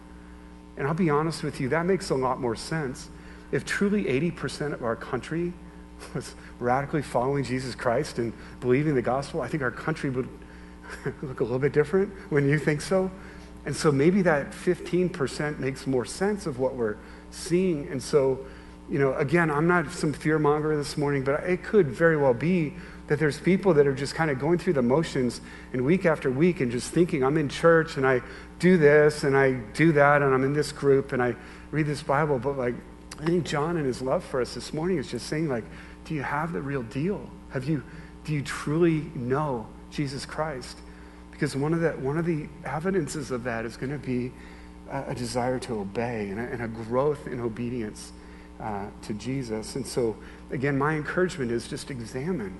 And 0.76 0.86
I'll 0.86 0.92
be 0.92 1.08
honest 1.08 1.42
with 1.42 1.62
you, 1.62 1.70
that 1.70 1.86
makes 1.86 2.10
a 2.10 2.14
lot 2.14 2.42
more 2.42 2.54
sense. 2.54 3.08
If 3.52 3.64
truly 3.64 4.04
80% 4.04 4.74
of 4.74 4.84
our 4.84 4.96
country 4.96 5.54
was 6.14 6.34
radically 6.58 7.00
following 7.00 7.44
Jesus 7.44 7.74
Christ 7.74 8.18
and 8.18 8.34
believing 8.60 8.94
the 8.94 9.00
gospel, 9.00 9.40
I 9.40 9.48
think 9.48 9.62
our 9.62 9.70
country 9.70 10.10
would 10.10 10.28
look 11.22 11.40
a 11.40 11.44
little 11.44 11.58
bit 11.58 11.72
different 11.72 12.12
when 12.30 12.48
you 12.48 12.58
think 12.58 12.80
so. 12.80 13.10
And 13.66 13.76
so 13.76 13.92
maybe 13.92 14.22
that 14.22 14.52
15% 14.52 15.58
makes 15.58 15.86
more 15.86 16.04
sense 16.04 16.46
of 16.46 16.58
what 16.58 16.74
we're 16.74 16.96
seeing. 17.30 17.88
And 17.88 18.02
so, 18.02 18.40
you 18.88 18.98
know, 18.98 19.14
again, 19.14 19.50
I'm 19.50 19.66
not 19.66 19.92
some 19.92 20.12
fear 20.12 20.38
monger 20.38 20.76
this 20.76 20.96
morning, 20.96 21.24
but 21.24 21.44
it 21.44 21.62
could 21.62 21.88
very 21.88 22.16
well 22.16 22.34
be 22.34 22.74
that 23.06 23.18
there's 23.18 23.38
people 23.40 23.74
that 23.74 23.86
are 23.86 23.94
just 23.94 24.14
kind 24.14 24.30
of 24.30 24.38
going 24.38 24.56
through 24.56 24.72
the 24.72 24.82
motions 24.82 25.40
and 25.72 25.84
week 25.84 26.06
after 26.06 26.30
week 26.30 26.60
and 26.60 26.70
just 26.70 26.92
thinking, 26.92 27.24
I'm 27.24 27.36
in 27.36 27.48
church 27.48 27.96
and 27.96 28.06
I 28.06 28.22
do 28.58 28.78
this 28.78 29.24
and 29.24 29.36
I 29.36 29.54
do 29.74 29.92
that 29.92 30.22
and 30.22 30.32
I'm 30.32 30.44
in 30.44 30.52
this 30.52 30.72
group 30.72 31.12
and 31.12 31.22
I 31.22 31.34
read 31.70 31.86
this 31.86 32.02
Bible. 32.02 32.38
But 32.38 32.56
like, 32.56 32.74
I 33.18 33.26
think 33.26 33.44
John 33.44 33.76
and 33.76 33.84
his 33.84 34.00
love 34.00 34.24
for 34.24 34.40
us 34.40 34.54
this 34.54 34.72
morning 34.72 34.96
is 34.96 35.10
just 35.10 35.26
saying, 35.26 35.48
like, 35.48 35.64
do 36.04 36.14
you 36.14 36.22
have 36.22 36.52
the 36.52 36.62
real 36.62 36.82
deal? 36.84 37.28
Have 37.50 37.64
you, 37.68 37.82
do 38.24 38.32
you 38.32 38.42
truly 38.42 39.10
know 39.14 39.66
Jesus 39.90 40.24
Christ? 40.26 40.78
Because 41.30 41.56
one 41.56 41.72
of 41.72 41.80
the, 41.80 41.92
one 41.92 42.18
of 42.18 42.26
the 42.26 42.48
evidences 42.64 43.30
of 43.30 43.44
that 43.44 43.64
is 43.64 43.76
going 43.76 43.92
to 43.92 43.98
be 43.98 44.32
a, 44.90 45.04
a 45.08 45.14
desire 45.14 45.58
to 45.60 45.80
obey 45.80 46.28
and 46.28 46.38
a, 46.38 46.42
and 46.42 46.62
a 46.62 46.68
growth 46.68 47.26
in 47.26 47.40
obedience 47.40 48.12
uh, 48.60 48.86
to 49.02 49.14
Jesus. 49.14 49.76
And 49.76 49.86
so, 49.86 50.16
again, 50.50 50.76
my 50.76 50.94
encouragement 50.94 51.50
is 51.50 51.66
just 51.66 51.90
examine. 51.90 52.54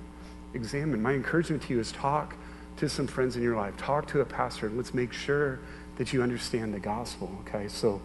Examine. 0.53 1.01
My 1.01 1.13
encouragement 1.13 1.61
to 1.63 1.73
you 1.73 1.79
is 1.79 1.91
talk 1.91 2.35
to 2.77 2.89
some 2.89 3.05
friends 3.05 3.35
in 3.35 3.43
your 3.43 3.55
life, 3.55 3.77
talk 3.77 4.07
to 4.07 4.21
a 4.21 4.25
pastor, 4.25 4.67
and 4.67 4.77
let's 4.77 4.93
make 4.93 5.13
sure 5.13 5.59
that 5.97 6.11
you 6.11 6.23
understand 6.23 6.73
the 6.73 6.79
gospel, 6.79 7.29
okay? 7.41 7.67
So, 7.67 8.01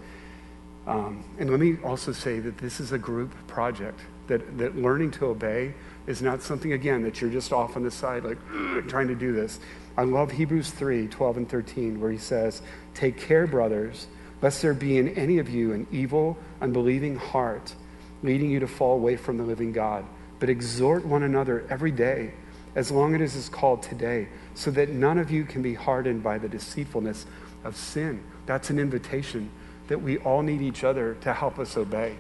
um, 0.86 1.24
and 1.38 1.50
let 1.50 1.58
me 1.58 1.78
also 1.82 2.12
say 2.12 2.38
that 2.40 2.58
this 2.58 2.78
is 2.78 2.92
a 2.92 2.98
group 2.98 3.34
project, 3.46 4.00
that, 4.26 4.58
that 4.58 4.76
learning 4.76 5.12
to 5.12 5.26
obey 5.26 5.72
is 6.06 6.22
not 6.22 6.42
something, 6.42 6.72
again, 6.72 7.02
that 7.02 7.20
you're 7.20 7.30
just 7.30 7.52
off 7.52 7.76
on 7.76 7.82
the 7.82 7.90
side, 7.90 8.24
like 8.24 8.38
trying 8.88 9.08
to 9.08 9.14
do 9.14 9.32
this. 9.32 9.58
I 9.96 10.02
love 10.02 10.30
Hebrews 10.30 10.70
3 10.70 11.08
12 11.08 11.36
and 11.38 11.48
13, 11.48 12.00
where 12.00 12.10
he 12.10 12.18
says, 12.18 12.62
Take 12.94 13.18
care, 13.18 13.46
brothers, 13.46 14.06
lest 14.42 14.62
there 14.62 14.74
be 14.74 14.98
in 14.98 15.08
any 15.10 15.38
of 15.38 15.48
you 15.48 15.72
an 15.72 15.86
evil, 15.90 16.36
unbelieving 16.60 17.16
heart, 17.16 17.74
leading 18.22 18.50
you 18.50 18.60
to 18.60 18.66
fall 18.66 18.94
away 18.94 19.16
from 19.16 19.38
the 19.38 19.44
living 19.44 19.72
God. 19.72 20.04
But 20.38 20.50
exhort 20.50 21.04
one 21.04 21.22
another 21.22 21.66
every 21.70 21.92
day, 21.92 22.34
as 22.74 22.90
long 22.90 23.14
as 23.14 23.34
it 23.34 23.38
is 23.38 23.48
called 23.48 23.82
today, 23.82 24.28
so 24.54 24.70
that 24.72 24.90
none 24.90 25.18
of 25.18 25.30
you 25.30 25.44
can 25.44 25.62
be 25.62 25.74
hardened 25.74 26.22
by 26.22 26.38
the 26.38 26.48
deceitfulness 26.48 27.24
of 27.64 27.74
sin. 27.76 28.22
That's 28.44 28.70
an 28.70 28.78
invitation 28.78 29.50
that 29.88 30.02
we 30.02 30.18
all 30.18 30.42
need 30.42 30.60
each 30.60 30.84
other 30.84 31.14
to 31.22 31.32
help 31.32 31.58
us 31.58 31.76
obey. 31.76 32.16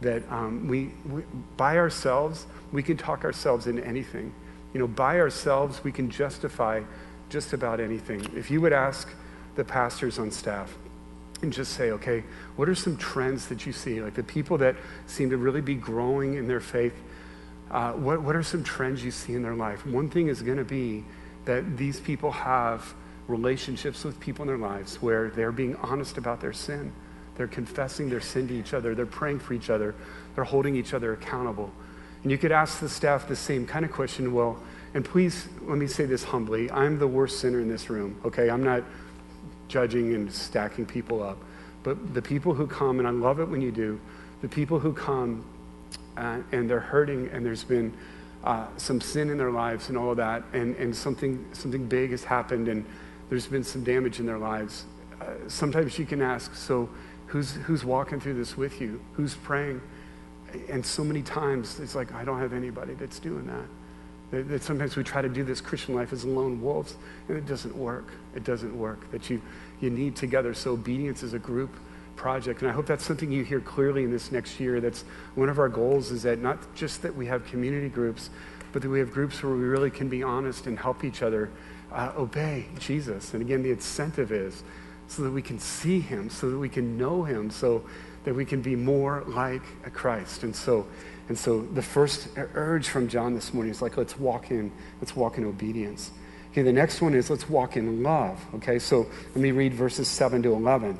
That 0.00 0.30
um, 0.30 0.68
we, 0.68 0.92
we, 1.08 1.22
by 1.56 1.76
ourselves, 1.76 2.46
we 2.72 2.82
can 2.82 2.96
talk 2.96 3.24
ourselves 3.24 3.66
into 3.66 3.84
anything. 3.84 4.32
You 4.72 4.80
know, 4.80 4.86
by 4.86 5.18
ourselves, 5.18 5.82
we 5.82 5.92
can 5.92 6.10
justify 6.10 6.82
just 7.30 7.52
about 7.52 7.80
anything. 7.80 8.26
If 8.36 8.50
you 8.50 8.60
would 8.60 8.72
ask 8.72 9.08
the 9.56 9.64
pastors 9.64 10.18
on 10.18 10.30
staff 10.30 10.76
and 11.42 11.52
just 11.52 11.72
say, 11.72 11.90
okay, 11.92 12.24
what 12.56 12.68
are 12.68 12.74
some 12.74 12.96
trends 12.96 13.46
that 13.48 13.66
you 13.66 13.72
see? 13.72 14.00
Like 14.00 14.14
the 14.14 14.22
people 14.22 14.58
that 14.58 14.76
seem 15.06 15.30
to 15.30 15.36
really 15.36 15.60
be 15.60 15.74
growing 15.74 16.34
in 16.34 16.48
their 16.48 16.60
faith, 16.60 16.94
uh, 17.70 17.92
what, 17.92 18.22
what 18.22 18.34
are 18.34 18.42
some 18.42 18.64
trends 18.64 19.04
you 19.04 19.10
see 19.10 19.34
in 19.34 19.42
their 19.42 19.54
life? 19.54 19.86
One 19.86 20.08
thing 20.08 20.28
is 20.28 20.42
going 20.42 20.58
to 20.58 20.64
be 20.64 21.04
that 21.44 21.76
these 21.76 22.00
people 22.00 22.30
have 22.30 22.94
relationships 23.26 24.04
with 24.04 24.18
people 24.20 24.42
in 24.42 24.48
their 24.48 24.58
lives 24.58 25.00
where 25.02 25.30
they're 25.30 25.52
being 25.52 25.76
honest 25.76 26.18
about 26.18 26.40
their 26.40 26.52
sin. 26.52 26.92
They're 27.38 27.46
confessing 27.46 28.10
their 28.10 28.20
sin 28.20 28.48
to 28.48 28.54
each 28.54 28.74
other. 28.74 28.94
They're 28.94 29.06
praying 29.06 29.38
for 29.38 29.54
each 29.54 29.70
other. 29.70 29.94
They're 30.34 30.44
holding 30.44 30.76
each 30.76 30.92
other 30.92 31.14
accountable. 31.14 31.72
And 32.22 32.32
you 32.32 32.36
could 32.36 32.52
ask 32.52 32.80
the 32.80 32.88
staff 32.88 33.28
the 33.28 33.36
same 33.36 33.64
kind 33.64 33.84
of 33.84 33.92
question 33.92 34.34
well, 34.34 34.60
and 34.92 35.04
please 35.04 35.48
let 35.62 35.78
me 35.78 35.86
say 35.86 36.04
this 36.04 36.24
humbly 36.24 36.70
I'm 36.70 36.98
the 36.98 37.06
worst 37.06 37.40
sinner 37.40 37.60
in 37.60 37.68
this 37.68 37.88
room, 37.88 38.20
okay? 38.24 38.50
I'm 38.50 38.64
not 38.64 38.82
judging 39.68 40.14
and 40.14 40.32
stacking 40.32 40.84
people 40.84 41.22
up. 41.22 41.38
But 41.84 42.12
the 42.12 42.22
people 42.22 42.54
who 42.54 42.66
come, 42.66 42.98
and 42.98 43.06
I 43.06 43.12
love 43.12 43.38
it 43.38 43.48
when 43.48 43.60
you 43.60 43.70
do, 43.70 44.00
the 44.42 44.48
people 44.48 44.78
who 44.78 44.92
come 44.92 45.44
uh, 46.16 46.38
and 46.52 46.68
they're 46.68 46.80
hurting 46.80 47.28
and 47.28 47.46
there's 47.46 47.64
been 47.64 47.92
uh, 48.42 48.66
some 48.76 49.00
sin 49.00 49.30
in 49.30 49.38
their 49.38 49.50
lives 49.50 49.88
and 49.88 49.96
all 49.96 50.10
of 50.10 50.16
that, 50.16 50.42
and, 50.52 50.74
and 50.76 50.94
something, 50.94 51.44
something 51.52 51.86
big 51.86 52.10
has 52.10 52.24
happened 52.24 52.68
and 52.68 52.84
there's 53.30 53.46
been 53.46 53.64
some 53.64 53.84
damage 53.84 54.18
in 54.18 54.26
their 54.26 54.38
lives. 54.38 54.86
Uh, 55.20 55.26
sometimes 55.48 55.98
you 55.98 56.06
can 56.06 56.22
ask, 56.22 56.54
so 56.54 56.88
who's, 57.28 57.52
who's 57.52 57.84
walking 57.84 58.20
through 58.20 58.34
this 58.34 58.56
with 58.56 58.80
you? 58.80 59.00
Who's 59.14 59.34
praying? 59.34 59.80
And 60.68 60.84
so 60.84 61.04
many 61.04 61.22
times 61.22 61.78
it's 61.80 61.94
like, 61.94 62.12
I 62.12 62.24
don't 62.24 62.40
have 62.40 62.52
anybody 62.52 62.94
that's 62.94 63.18
doing 63.18 63.46
that. 63.46 63.64
That, 64.30 64.48
that 64.48 64.62
sometimes 64.62 64.96
we 64.96 65.04
try 65.04 65.22
to 65.22 65.28
do 65.28 65.44
this 65.44 65.60
Christian 65.60 65.94
life 65.94 66.12
as 66.12 66.24
lone 66.24 66.60
wolves, 66.60 66.96
and 67.28 67.36
it 67.36 67.46
doesn't 67.46 67.76
work. 67.76 68.12
It 68.34 68.44
doesn't 68.44 68.76
work. 68.76 69.10
That 69.10 69.30
you, 69.30 69.40
you 69.80 69.90
need 69.90 70.16
together. 70.16 70.52
So 70.54 70.72
obedience 70.72 71.22
is 71.22 71.32
a 71.32 71.38
group 71.38 71.74
project. 72.16 72.60
And 72.62 72.70
I 72.70 72.74
hope 72.74 72.86
that's 72.86 73.04
something 73.04 73.30
you 73.30 73.44
hear 73.44 73.60
clearly 73.60 74.04
in 74.04 74.10
this 74.10 74.32
next 74.32 74.60
year. 74.60 74.80
That's 74.80 75.02
one 75.34 75.48
of 75.48 75.58
our 75.58 75.68
goals 75.68 76.10
is 76.10 76.24
that 76.24 76.40
not 76.40 76.58
just 76.74 77.00
that 77.02 77.14
we 77.14 77.26
have 77.26 77.46
community 77.46 77.88
groups, 77.88 78.28
but 78.72 78.82
that 78.82 78.88
we 78.88 78.98
have 78.98 79.12
groups 79.12 79.42
where 79.42 79.54
we 79.54 79.64
really 79.64 79.90
can 79.90 80.08
be 80.08 80.22
honest 80.22 80.66
and 80.66 80.78
help 80.78 81.04
each 81.04 81.22
other 81.22 81.48
uh, 81.92 82.12
obey 82.18 82.66
Jesus. 82.78 83.32
And 83.32 83.42
again, 83.42 83.62
the 83.62 83.70
incentive 83.70 84.32
is 84.32 84.62
so 85.08 85.22
that 85.22 85.30
we 85.30 85.42
can 85.42 85.58
see 85.58 86.00
him, 86.00 86.30
so 86.30 86.50
that 86.50 86.58
we 86.58 86.68
can 86.68 86.96
know 86.96 87.24
him, 87.24 87.50
so 87.50 87.84
that 88.24 88.34
we 88.34 88.44
can 88.44 88.62
be 88.62 88.76
more 88.76 89.24
like 89.26 89.62
a 89.84 89.90
Christ. 89.90 90.44
And 90.44 90.54
so 90.54 90.86
and 91.28 91.38
so 91.38 91.60
the 91.60 91.82
first 91.82 92.28
urge 92.36 92.88
from 92.88 93.08
John 93.08 93.34
this 93.34 93.52
morning 93.52 93.70
is 93.70 93.82
like, 93.82 93.96
let's 93.96 94.18
walk 94.18 94.50
in, 94.50 94.72
let's 95.00 95.14
walk 95.14 95.36
in 95.36 95.44
obedience. 95.44 96.10
Okay, 96.50 96.62
the 96.62 96.72
next 96.72 97.02
one 97.02 97.14
is 97.14 97.28
let's 97.28 97.48
walk 97.48 97.76
in 97.76 98.02
love. 98.02 98.42
Okay, 98.54 98.78
so 98.78 99.06
let 99.34 99.36
me 99.36 99.50
read 99.50 99.74
verses 99.74 100.08
7 100.08 100.42
to 100.44 100.54
11. 100.54 100.98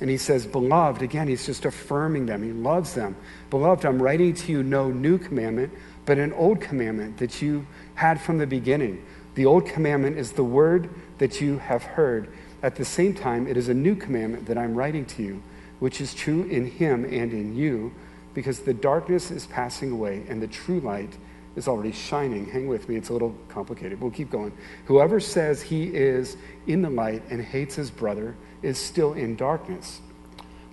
And 0.00 0.10
he 0.10 0.16
says, 0.16 0.46
Beloved, 0.46 1.02
again, 1.02 1.26
he's 1.26 1.44
just 1.44 1.64
affirming 1.64 2.26
them. 2.26 2.42
He 2.42 2.52
loves 2.52 2.94
them. 2.94 3.16
Beloved, 3.50 3.84
I'm 3.84 4.00
writing 4.00 4.34
to 4.34 4.52
you 4.52 4.62
no 4.62 4.90
new 4.90 5.18
commandment, 5.18 5.72
but 6.04 6.18
an 6.18 6.32
old 6.32 6.60
commandment 6.60 7.16
that 7.18 7.42
you 7.42 7.66
had 7.94 8.20
from 8.20 8.38
the 8.38 8.46
beginning. 8.46 9.04
The 9.34 9.46
old 9.46 9.66
commandment 9.66 10.18
is 10.18 10.32
the 10.32 10.44
word 10.44 10.88
that 11.18 11.40
you 11.40 11.58
have 11.58 11.82
heard. 11.82 12.32
At 12.64 12.76
the 12.76 12.84
same 12.86 13.12
time, 13.12 13.46
it 13.46 13.58
is 13.58 13.68
a 13.68 13.74
new 13.74 13.94
commandment 13.94 14.46
that 14.46 14.56
I'm 14.56 14.74
writing 14.74 15.04
to 15.04 15.22
you, 15.22 15.42
which 15.80 16.00
is 16.00 16.14
true 16.14 16.44
in 16.44 16.64
him 16.64 17.04
and 17.04 17.30
in 17.30 17.54
you 17.54 17.92
because 18.32 18.60
the 18.60 18.72
darkness 18.72 19.30
is 19.30 19.44
passing 19.44 19.90
away 19.90 20.22
and 20.30 20.40
the 20.40 20.46
true 20.46 20.80
light 20.80 21.14
is 21.56 21.68
already 21.68 21.92
shining. 21.92 22.46
Hang 22.46 22.66
with 22.66 22.88
me, 22.88 22.96
it's 22.96 23.10
a 23.10 23.12
little 23.12 23.36
complicated. 23.48 24.00
We'll 24.00 24.10
keep 24.10 24.30
going. 24.30 24.50
Whoever 24.86 25.20
says 25.20 25.60
he 25.60 25.94
is 25.94 26.38
in 26.66 26.80
the 26.80 26.88
light 26.88 27.22
and 27.28 27.44
hates 27.44 27.74
his 27.74 27.90
brother 27.90 28.34
is 28.62 28.78
still 28.78 29.12
in 29.12 29.36
darkness. 29.36 30.00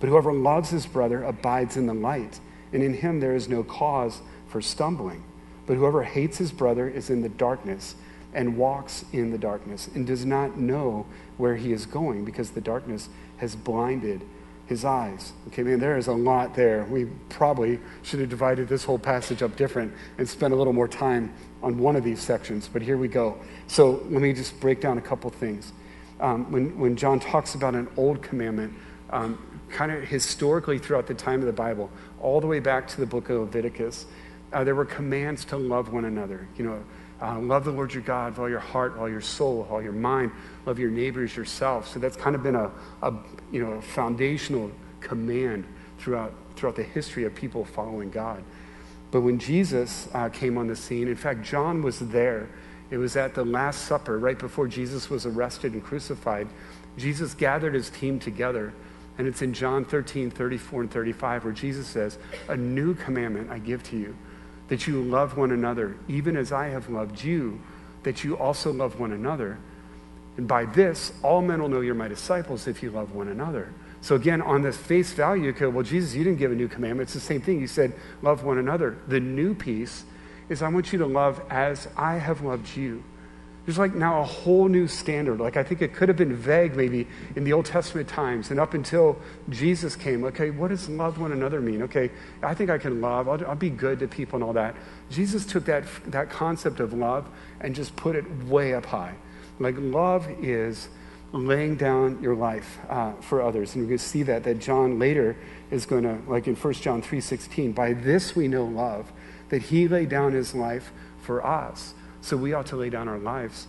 But 0.00 0.08
whoever 0.08 0.32
loves 0.32 0.70
his 0.70 0.86
brother 0.86 1.22
abides 1.22 1.76
in 1.76 1.84
the 1.84 1.94
light, 1.94 2.40
and 2.72 2.82
in 2.82 2.94
him 2.94 3.20
there 3.20 3.34
is 3.36 3.50
no 3.50 3.62
cause 3.62 4.22
for 4.48 4.62
stumbling. 4.62 5.22
But 5.66 5.76
whoever 5.76 6.04
hates 6.04 6.38
his 6.38 6.52
brother 6.52 6.88
is 6.88 7.10
in 7.10 7.20
the 7.20 7.28
darkness 7.28 7.96
and 8.34 8.56
walks 8.56 9.04
in 9.12 9.30
the 9.30 9.38
darkness 9.38 9.88
and 9.94 10.06
does 10.06 10.24
not 10.24 10.56
know 10.56 11.06
where 11.36 11.56
he 11.56 11.72
is 11.72 11.86
going 11.86 12.24
because 12.24 12.50
the 12.50 12.60
darkness 12.60 13.08
has 13.38 13.56
blinded 13.56 14.22
his 14.66 14.84
eyes. 14.84 15.32
Okay, 15.48 15.62
man, 15.62 15.80
there 15.80 15.96
is 15.96 16.06
a 16.06 16.12
lot 16.12 16.54
there. 16.54 16.84
We 16.84 17.06
probably 17.28 17.80
should 18.02 18.20
have 18.20 18.28
divided 18.28 18.68
this 18.68 18.84
whole 18.84 18.98
passage 18.98 19.42
up 19.42 19.56
different 19.56 19.92
and 20.18 20.28
spent 20.28 20.52
a 20.54 20.56
little 20.56 20.72
more 20.72 20.88
time 20.88 21.32
on 21.62 21.78
one 21.78 21.96
of 21.96 22.04
these 22.04 22.20
sections, 22.20 22.68
but 22.72 22.82
here 22.82 22.96
we 22.96 23.08
go. 23.08 23.38
So 23.66 24.02
let 24.08 24.22
me 24.22 24.32
just 24.32 24.58
break 24.60 24.80
down 24.80 24.98
a 24.98 25.02
couple 25.02 25.30
things. 25.30 25.72
Um, 26.20 26.50
when, 26.52 26.78
when 26.78 26.96
John 26.96 27.20
talks 27.20 27.54
about 27.54 27.74
an 27.74 27.88
old 27.96 28.22
commandment, 28.22 28.72
um, 29.10 29.60
kind 29.68 29.92
of 29.92 30.04
historically 30.04 30.78
throughout 30.78 31.06
the 31.06 31.14
time 31.14 31.40
of 31.40 31.46
the 31.46 31.52
Bible, 31.52 31.90
all 32.20 32.40
the 32.40 32.46
way 32.46 32.60
back 32.60 32.88
to 32.88 33.00
the 33.00 33.06
book 33.06 33.28
of 33.30 33.40
Leviticus, 33.40 34.06
uh, 34.52 34.64
there 34.64 34.74
were 34.74 34.84
commands 34.84 35.44
to 35.46 35.56
love 35.56 35.92
one 35.92 36.04
another. 36.04 36.48
You 36.56 36.64
know, 36.64 36.84
uh, 37.22 37.38
love 37.38 37.64
the 37.64 37.70
Lord 37.70 37.94
your 37.94 38.02
God 38.02 38.32
with 38.32 38.40
all 38.40 38.48
your 38.50 38.58
heart, 38.58 38.98
all 38.98 39.08
your 39.08 39.20
soul, 39.20 39.66
all 39.70 39.80
your 39.80 39.92
mind. 39.92 40.32
Love 40.66 40.78
your 40.78 40.90
neighbors 40.90 41.36
yourself. 41.36 41.88
So 41.88 42.00
that's 42.00 42.16
kind 42.16 42.34
of 42.34 42.42
been 42.42 42.56
a, 42.56 42.70
a 43.02 43.14
you 43.52 43.64
know, 43.64 43.72
a 43.72 43.82
foundational 43.82 44.72
command 45.00 45.64
throughout, 45.98 46.34
throughout 46.56 46.74
the 46.74 46.82
history 46.82 47.24
of 47.24 47.34
people 47.34 47.64
following 47.64 48.10
God. 48.10 48.42
But 49.12 49.20
when 49.20 49.38
Jesus 49.38 50.08
uh, 50.14 50.30
came 50.30 50.58
on 50.58 50.66
the 50.66 50.74
scene, 50.74 51.06
in 51.06 51.16
fact, 51.16 51.42
John 51.42 51.82
was 51.82 52.00
there. 52.00 52.48
It 52.90 52.96
was 52.96 53.16
at 53.16 53.34
the 53.34 53.44
Last 53.44 53.86
Supper, 53.86 54.18
right 54.18 54.38
before 54.38 54.66
Jesus 54.66 55.08
was 55.08 55.24
arrested 55.24 55.74
and 55.74 55.84
crucified. 55.84 56.48
Jesus 56.96 57.34
gathered 57.34 57.74
his 57.74 57.88
team 57.90 58.18
together. 58.18 58.72
And 59.18 59.28
it's 59.28 59.42
in 59.42 59.52
John 59.52 59.84
13, 59.84 60.30
34 60.30 60.80
and 60.82 60.90
35, 60.90 61.44
where 61.44 61.52
Jesus 61.52 61.86
says, 61.86 62.18
A 62.48 62.56
new 62.56 62.94
commandment 62.94 63.50
I 63.50 63.58
give 63.58 63.82
to 63.84 63.96
you, 63.96 64.16
that 64.68 64.86
you 64.86 65.02
love 65.02 65.36
one 65.36 65.52
another, 65.52 65.96
even 66.08 66.36
as 66.36 66.52
I 66.52 66.68
have 66.68 66.88
loved 66.88 67.22
you, 67.22 67.60
that 68.02 68.24
you 68.24 68.36
also 68.36 68.72
love 68.72 68.98
one 68.98 69.12
another. 69.12 69.58
And 70.36 70.48
by 70.48 70.64
this, 70.64 71.12
all 71.22 71.42
men 71.42 71.60
will 71.60 71.68
know 71.68 71.80
you're 71.80 71.94
my 71.94 72.08
disciples 72.08 72.66
if 72.66 72.82
you 72.82 72.90
love 72.90 73.14
one 73.14 73.28
another. 73.28 73.72
So 74.00 74.16
again, 74.16 74.42
on 74.42 74.62
this 74.62 74.76
face 74.76 75.12
value, 75.12 75.44
you 75.44 75.52
go, 75.52 75.70
well, 75.70 75.84
Jesus, 75.84 76.14
you 76.14 76.24
didn't 76.24 76.38
give 76.38 76.50
a 76.50 76.54
new 76.54 76.68
commandment. 76.68 77.06
It's 77.06 77.14
the 77.14 77.20
same 77.20 77.40
thing. 77.40 77.60
You 77.60 77.68
said, 77.68 77.92
love 78.20 78.42
one 78.42 78.58
another. 78.58 78.98
The 79.06 79.20
new 79.20 79.54
piece 79.54 80.04
is 80.48 80.62
I 80.62 80.68
want 80.68 80.92
you 80.92 80.98
to 80.98 81.06
love 81.06 81.40
as 81.50 81.88
I 81.96 82.16
have 82.16 82.42
loved 82.42 82.76
you. 82.76 83.04
There's 83.64 83.78
like 83.78 83.94
now 83.94 84.20
a 84.20 84.24
whole 84.24 84.68
new 84.68 84.88
standard. 84.88 85.38
Like 85.38 85.56
I 85.56 85.62
think 85.62 85.82
it 85.82 85.94
could 85.94 86.08
have 86.08 86.16
been 86.16 86.34
vague 86.34 86.74
maybe 86.74 87.06
in 87.36 87.44
the 87.44 87.52
Old 87.52 87.66
Testament 87.66 88.08
times 88.08 88.50
and 88.50 88.58
up 88.58 88.74
until 88.74 89.18
Jesus 89.50 89.94
came. 89.94 90.24
Okay, 90.24 90.50
what 90.50 90.68
does 90.68 90.88
love 90.88 91.18
one 91.18 91.30
another 91.30 91.60
mean? 91.60 91.82
Okay, 91.82 92.10
I 92.42 92.54
think 92.54 92.70
I 92.70 92.78
can 92.78 93.00
love. 93.00 93.28
I'll, 93.28 93.46
I'll 93.46 93.54
be 93.54 93.70
good 93.70 94.00
to 94.00 94.08
people 94.08 94.36
and 94.36 94.44
all 94.44 94.52
that. 94.54 94.74
Jesus 95.10 95.46
took 95.46 95.64
that, 95.66 95.84
that 96.06 96.28
concept 96.28 96.80
of 96.80 96.92
love 96.92 97.28
and 97.60 97.74
just 97.74 97.94
put 97.94 98.16
it 98.16 98.28
way 98.44 98.74
up 98.74 98.86
high. 98.86 99.14
Like 99.60 99.76
love 99.78 100.28
is 100.42 100.88
laying 101.32 101.76
down 101.76 102.20
your 102.22 102.34
life 102.34 102.78
uh, 102.88 103.12
for 103.14 103.42
others. 103.42 103.74
And 103.74 103.84
we're 103.84 103.88
going 103.88 103.98
to 103.98 104.04
see 104.04 104.22
that, 104.24 104.44
that 104.44 104.58
John 104.58 104.98
later 104.98 105.36
is 105.70 105.86
going 105.86 106.02
to, 106.02 106.18
like 106.30 106.46
in 106.46 106.54
1 106.56 106.74
John 106.74 107.00
3.16, 107.02 107.74
by 107.74 107.92
this 107.94 108.36
we 108.36 108.48
know 108.48 108.64
love, 108.64 109.10
that 109.48 109.62
he 109.62 109.88
laid 109.88 110.08
down 110.08 110.32
his 110.32 110.54
life 110.54 110.92
for 111.20 111.44
us. 111.46 111.94
So 112.22 112.36
we 112.36 112.54
ought 112.54 112.66
to 112.66 112.76
lay 112.76 112.88
down 112.88 113.08
our 113.08 113.18
lives 113.18 113.66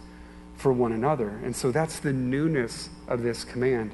for 0.55 0.71
one 0.71 0.93
another. 0.93 1.29
And 1.43 1.55
so 1.55 1.71
that's 1.71 1.99
the 1.99 2.13
newness 2.13 2.89
of 3.07 3.23
this 3.23 3.43
command. 3.43 3.91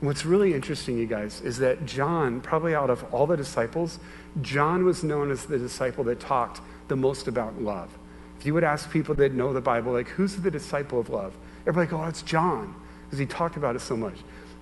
What's 0.00 0.24
really 0.24 0.54
interesting, 0.54 0.96
you 0.96 1.06
guys, 1.06 1.40
is 1.40 1.58
that 1.58 1.84
John, 1.86 2.40
probably 2.40 2.74
out 2.74 2.90
of 2.90 3.04
all 3.12 3.26
the 3.26 3.36
disciples, 3.36 3.98
John 4.42 4.84
was 4.84 5.02
known 5.02 5.30
as 5.30 5.46
the 5.46 5.58
disciple 5.58 6.04
that 6.04 6.20
talked 6.20 6.60
the 6.88 6.96
most 6.96 7.28
about 7.28 7.60
love. 7.60 7.96
If 8.38 8.46
you 8.46 8.54
would 8.54 8.64
ask 8.64 8.90
people 8.90 9.14
that 9.16 9.32
know 9.32 9.52
the 9.52 9.60
Bible, 9.60 9.92
like, 9.92 10.08
who's 10.08 10.36
the 10.36 10.50
disciple 10.50 11.00
of 11.00 11.08
love? 11.08 11.34
Everybody 11.66 11.90
go, 11.90 12.02
oh, 12.02 12.08
it's 12.08 12.22
John, 12.22 12.74
because 13.04 13.18
he 13.18 13.26
talked 13.26 13.56
about 13.56 13.74
it 13.74 13.80
so 13.80 13.96
much. 13.96 14.16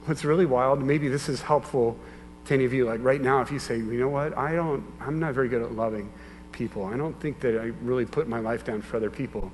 What's 0.07 0.25
really 0.25 0.47
wild, 0.47 0.83
maybe 0.83 1.09
this 1.09 1.29
is 1.29 1.43
helpful 1.43 1.99
to 2.47 2.55
any 2.55 2.65
of 2.65 2.73
you, 2.73 2.87
like 2.87 3.03
right 3.03 3.21
now, 3.21 3.41
if 3.41 3.51
you 3.51 3.59
say, 3.59 3.77
you 3.77 3.99
know 3.99 4.09
what, 4.09 4.37
I 4.39 4.55
don't, 4.55 4.85
I'm 5.01 5.19
not 5.19 5.35
very 5.35 5.49
good 5.49 5.63
at 5.63 5.73
loving 5.73 6.13
people. 6.55 6.87
I 6.87 6.97
don't 6.97 7.19
think 7.21 7.41
that 7.41 7.61
I 7.61 7.73
really 7.83 8.07
put 8.07 8.29
my 8.29 8.39
life 8.39 8.65
down 8.65 8.81
for 8.81 8.97
other 8.97 9.11
people. 9.11 9.53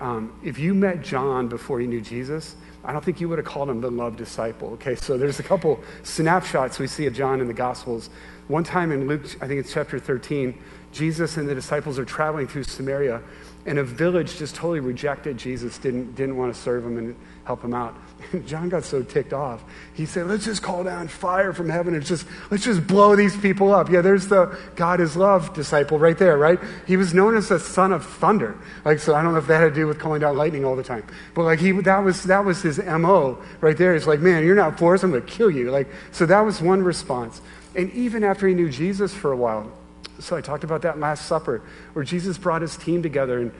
Um, 0.00 0.38
if 0.44 0.58
you 0.58 0.74
met 0.74 1.02
John 1.02 1.48
before 1.48 1.80
you 1.80 1.88
knew 1.88 2.00
Jesus, 2.00 2.56
I 2.84 2.92
don't 2.92 3.04
think 3.04 3.20
you 3.20 3.28
would 3.28 3.38
have 3.38 3.46
called 3.46 3.68
him 3.68 3.80
the 3.80 3.90
love 3.90 4.16
disciple. 4.16 4.70
Okay, 4.70 4.94
so 4.94 5.18
there's 5.18 5.40
a 5.40 5.42
couple 5.42 5.80
snapshots 6.04 6.78
we 6.78 6.86
see 6.86 7.06
of 7.06 7.14
John 7.14 7.40
in 7.40 7.48
the 7.48 7.54
Gospels. 7.54 8.10
One 8.46 8.64
time 8.64 8.92
in 8.92 9.06
Luke, 9.06 9.24
I 9.42 9.46
think 9.46 9.60
it's 9.60 9.72
chapter 9.72 9.98
13, 9.98 10.58
Jesus 10.92 11.36
and 11.36 11.48
the 11.48 11.54
disciples 11.54 11.98
are 11.98 12.04
traveling 12.04 12.46
through 12.46 12.64
Samaria, 12.64 13.20
and 13.66 13.78
a 13.78 13.84
village 13.84 14.38
just 14.38 14.54
totally 14.54 14.80
rejected 14.80 15.36
Jesus, 15.36 15.76
didn't, 15.78 16.14
didn't 16.14 16.36
want 16.36 16.54
to 16.54 16.58
serve 16.58 16.84
him 16.84 16.96
and 16.96 17.16
help 17.48 17.64
him 17.64 17.72
out. 17.72 17.96
John 18.46 18.68
got 18.68 18.84
so 18.84 19.02
ticked 19.02 19.32
off. 19.32 19.64
He 19.94 20.04
said, 20.04 20.26
let's 20.26 20.44
just 20.44 20.62
call 20.62 20.84
down 20.84 21.08
fire 21.08 21.54
from 21.54 21.70
heaven 21.70 21.94
and 21.94 22.04
just, 22.04 22.26
let's 22.50 22.62
just 22.62 22.86
blow 22.86 23.16
these 23.16 23.34
people 23.38 23.72
up. 23.72 23.88
Yeah, 23.88 24.02
there's 24.02 24.28
the 24.28 24.54
God 24.76 25.00
is 25.00 25.16
love 25.16 25.54
disciple 25.54 25.98
right 25.98 26.18
there, 26.18 26.36
right? 26.36 26.58
He 26.86 26.98
was 26.98 27.14
known 27.14 27.34
as 27.34 27.48
the 27.48 27.58
son 27.58 27.90
of 27.90 28.04
thunder. 28.04 28.54
Like, 28.84 28.98
so 28.98 29.14
I 29.14 29.22
don't 29.22 29.32
know 29.32 29.38
if 29.38 29.46
that 29.46 29.62
had 29.62 29.70
to 29.70 29.74
do 29.74 29.86
with 29.86 29.98
calling 29.98 30.20
down 30.20 30.36
lightning 30.36 30.66
all 30.66 30.76
the 30.76 30.82
time. 30.82 31.04
But 31.32 31.44
like 31.44 31.58
he, 31.58 31.72
that 31.72 32.00
was, 32.00 32.22
that 32.24 32.44
was 32.44 32.60
his 32.60 32.78
MO 32.84 33.38
right 33.62 33.78
there. 33.78 33.94
He's 33.94 34.06
like, 34.06 34.20
man, 34.20 34.44
you're 34.44 34.54
not 34.54 34.78
for 34.78 34.92
us. 34.92 35.02
I'm 35.02 35.10
going 35.10 35.24
to 35.24 35.26
kill 35.26 35.50
you. 35.50 35.70
Like, 35.70 35.88
so 36.12 36.26
that 36.26 36.42
was 36.42 36.60
one 36.60 36.82
response. 36.82 37.40
And 37.74 37.90
even 37.92 38.24
after 38.24 38.46
he 38.46 38.54
knew 38.54 38.68
Jesus 38.68 39.14
for 39.14 39.32
a 39.32 39.36
while, 39.38 39.72
so 40.20 40.36
I 40.36 40.42
talked 40.42 40.64
about 40.64 40.82
that 40.82 40.98
Last 40.98 41.24
Supper, 41.24 41.62
where 41.94 42.04
Jesus 42.04 42.36
brought 42.36 42.60
his 42.60 42.76
team 42.76 43.02
together. 43.02 43.38
And 43.38 43.52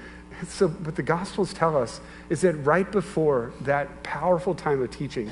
so 0.47 0.69
what 0.69 0.97
the 0.97 1.03
Gospels 1.03 1.53
tell 1.53 1.77
us 1.77 2.01
is 2.29 2.41
that 2.43 2.55
right 2.55 2.91
before 2.91 3.53
that 3.63 4.03
powerful 4.03 4.55
time 4.55 4.83
of 4.83 4.91
teaching, 4.91 5.31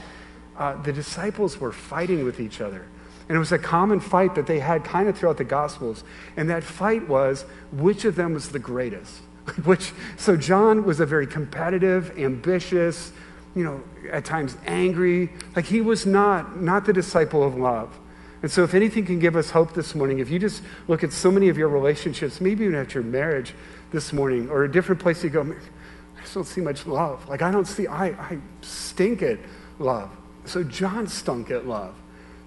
uh, 0.56 0.80
the 0.82 0.92
disciples 0.92 1.58
were 1.58 1.72
fighting 1.72 2.24
with 2.24 2.40
each 2.40 2.60
other. 2.60 2.86
And 3.28 3.34
it 3.34 3.38
was 3.38 3.52
a 3.52 3.58
common 3.58 4.00
fight 4.00 4.36
that 4.36 4.46
they 4.46 4.60
had 4.60 4.84
kind 4.84 5.08
of 5.08 5.18
throughout 5.18 5.36
the 5.36 5.44
Gospels. 5.44 6.04
And 6.36 6.48
that 6.50 6.62
fight 6.62 7.08
was 7.08 7.42
which 7.72 8.04
of 8.04 8.14
them 8.14 8.34
was 8.34 8.50
the 8.50 8.58
greatest? 8.58 9.20
which, 9.64 9.92
so 10.16 10.36
John 10.36 10.84
was 10.84 11.00
a 11.00 11.06
very 11.06 11.26
competitive, 11.26 12.16
ambitious, 12.18 13.12
you 13.54 13.64
know, 13.64 13.82
at 14.10 14.24
times 14.24 14.56
angry. 14.66 15.30
Like 15.56 15.64
he 15.64 15.80
was 15.80 16.06
not, 16.06 16.60
not 16.60 16.84
the 16.84 16.92
disciple 16.92 17.42
of 17.42 17.56
love. 17.56 17.98
And 18.42 18.52
so, 18.52 18.62
if 18.62 18.74
anything 18.74 19.06
can 19.06 19.18
give 19.18 19.34
us 19.34 19.50
hope 19.50 19.72
this 19.72 19.94
morning, 19.94 20.18
if 20.18 20.30
you 20.30 20.38
just 20.38 20.62
look 20.88 21.02
at 21.02 21.12
so 21.12 21.30
many 21.30 21.48
of 21.48 21.56
your 21.56 21.68
relationships, 21.68 22.40
maybe 22.40 22.64
even 22.64 22.76
at 22.76 22.94
your 22.94 23.02
marriage 23.02 23.54
this 23.90 24.12
morning, 24.12 24.50
or 24.50 24.64
a 24.64 24.70
different 24.70 25.00
place 25.00 25.22
you 25.22 25.30
go, 25.30 25.42
I 25.42 26.20
just 26.22 26.34
don't 26.34 26.44
see 26.44 26.60
much 26.60 26.86
love. 26.86 27.28
Like, 27.28 27.42
I 27.42 27.50
don't 27.50 27.66
see, 27.66 27.86
I, 27.86 28.08
I 28.08 28.38
stink 28.62 29.22
at 29.22 29.38
love. 29.78 30.10
So, 30.44 30.62
John 30.62 31.06
stunk 31.06 31.50
at 31.50 31.66
love. 31.66 31.94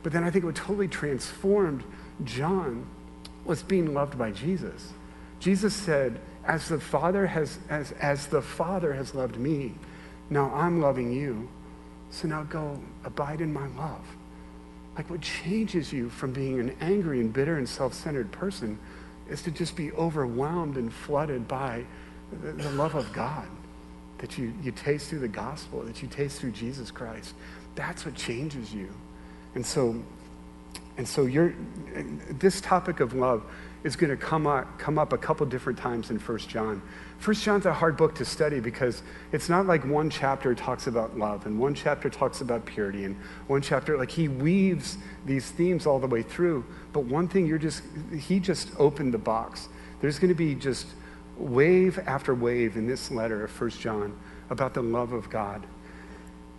But 0.03 0.13
then 0.13 0.23
I 0.23 0.31
think 0.31 0.45
what 0.45 0.55
totally 0.55 0.87
transformed 0.87 1.83
John 2.23 2.85
was 3.45 3.63
being 3.63 3.93
loved 3.93 4.17
by 4.17 4.31
Jesus. 4.31 4.93
Jesus 5.39 5.73
said, 5.73 6.19
as 6.45 6.67
the 6.67 6.79
Father 6.79 7.27
has, 7.27 7.59
as, 7.69 7.91
as 7.93 8.27
the 8.27 8.41
Father 8.41 8.93
has 8.93 9.13
loved 9.13 9.37
me, 9.37 9.73
now 10.29 10.51
I'm 10.53 10.81
loving 10.81 11.11
you. 11.11 11.49
So 12.11 12.27
now 12.27 12.43
go 12.43 12.79
abide 13.03 13.41
in 13.41 13.53
my 13.53 13.67
love. 13.67 14.01
Like 14.95 15.09
what 15.09 15.21
changes 15.21 15.93
you 15.93 16.09
from 16.09 16.33
being 16.33 16.59
an 16.59 16.75
angry 16.81 17.19
and 17.19 17.31
bitter 17.31 17.57
and 17.57 17.67
self-centered 17.67 18.31
person 18.31 18.79
is 19.29 19.41
to 19.43 19.51
just 19.51 19.75
be 19.75 19.91
overwhelmed 19.93 20.77
and 20.77 20.91
flooded 20.91 21.47
by 21.47 21.85
the, 22.31 22.69
love 22.71 22.95
of 22.95 23.11
God 23.13 23.47
that 24.19 24.37
you, 24.37 24.53
you 24.61 24.71
taste 24.71 25.09
through 25.09 25.19
the 25.19 25.27
gospel, 25.27 25.81
that 25.83 26.01
you 26.01 26.07
taste 26.07 26.39
through 26.39 26.51
Jesus 26.51 26.91
Christ. 26.91 27.33
That's 27.75 28.05
what 28.05 28.15
changes 28.15 28.73
you. 28.73 28.89
And 29.55 29.65
so, 29.65 30.01
and 30.97 31.07
so 31.07 31.25
you're, 31.25 31.53
this 32.29 32.61
topic 32.61 32.99
of 32.99 33.13
love 33.13 33.43
is 33.83 33.95
going 33.95 34.09
to 34.09 34.17
come 34.17 34.45
up, 34.45 34.77
come 34.77 34.97
up 34.97 35.13
a 35.13 35.17
couple 35.17 35.45
different 35.45 35.79
times 35.79 36.09
in 36.09 36.19
First 36.19 36.49
John. 36.49 36.81
First 37.19 37.43
John's 37.43 37.65
a 37.65 37.73
hard 37.73 37.97
book 37.97 38.15
to 38.15 38.25
study 38.25 38.61
because 38.61 39.03
it's 39.33 39.49
not 39.49 39.65
like 39.65 39.85
one 39.85 40.09
chapter 40.09 40.55
talks 40.55 40.87
about 40.87 41.17
love 41.17 41.45
and 41.45 41.59
one 41.59 41.75
chapter 41.75 42.09
talks 42.09 42.39
about 42.39 42.65
purity 42.65 43.03
and 43.03 43.17
one 43.47 43.61
chapter 43.61 43.97
like 43.97 44.09
he 44.09 44.29
weaves 44.29 44.97
these 45.25 45.51
themes 45.51 45.85
all 45.85 45.99
the 45.99 46.07
way 46.07 46.21
through. 46.21 46.65
But 46.93 47.01
one 47.01 47.27
thing 47.27 47.45
you're 47.45 47.57
just 47.57 47.83
he 48.17 48.39
just 48.39 48.69
opened 48.79 49.13
the 49.13 49.17
box. 49.17 49.67
There's 49.99 50.17
going 50.17 50.29
to 50.29 50.35
be 50.35 50.55
just 50.55 50.87
wave 51.37 51.99
after 52.07 52.33
wave 52.33 52.77
in 52.77 52.87
this 52.87 53.11
letter 53.11 53.43
of 53.43 53.51
First 53.51 53.81
John 53.81 54.17
about 54.49 54.73
the 54.73 54.81
love 54.81 55.11
of 55.11 55.29
God. 55.29 55.65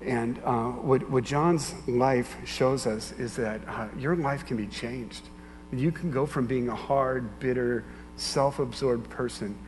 And 0.02 0.40
uh, 0.44 0.68
what, 0.72 1.08
what 1.10 1.24
John's 1.24 1.74
life 1.86 2.36
shows 2.44 2.86
us 2.86 3.12
is 3.12 3.36
that 3.36 3.60
uh, 3.66 3.88
your 3.98 4.16
life 4.16 4.46
can 4.46 4.58
be 4.58 4.66
changed. 4.66 5.28
You 5.72 5.90
can 5.92 6.10
go 6.10 6.26
from 6.26 6.46
being 6.46 6.68
a 6.68 6.74
hard, 6.74 7.38
bitter, 7.38 7.84
self 8.16 8.58
absorbed 8.58 9.08
person 9.08 9.58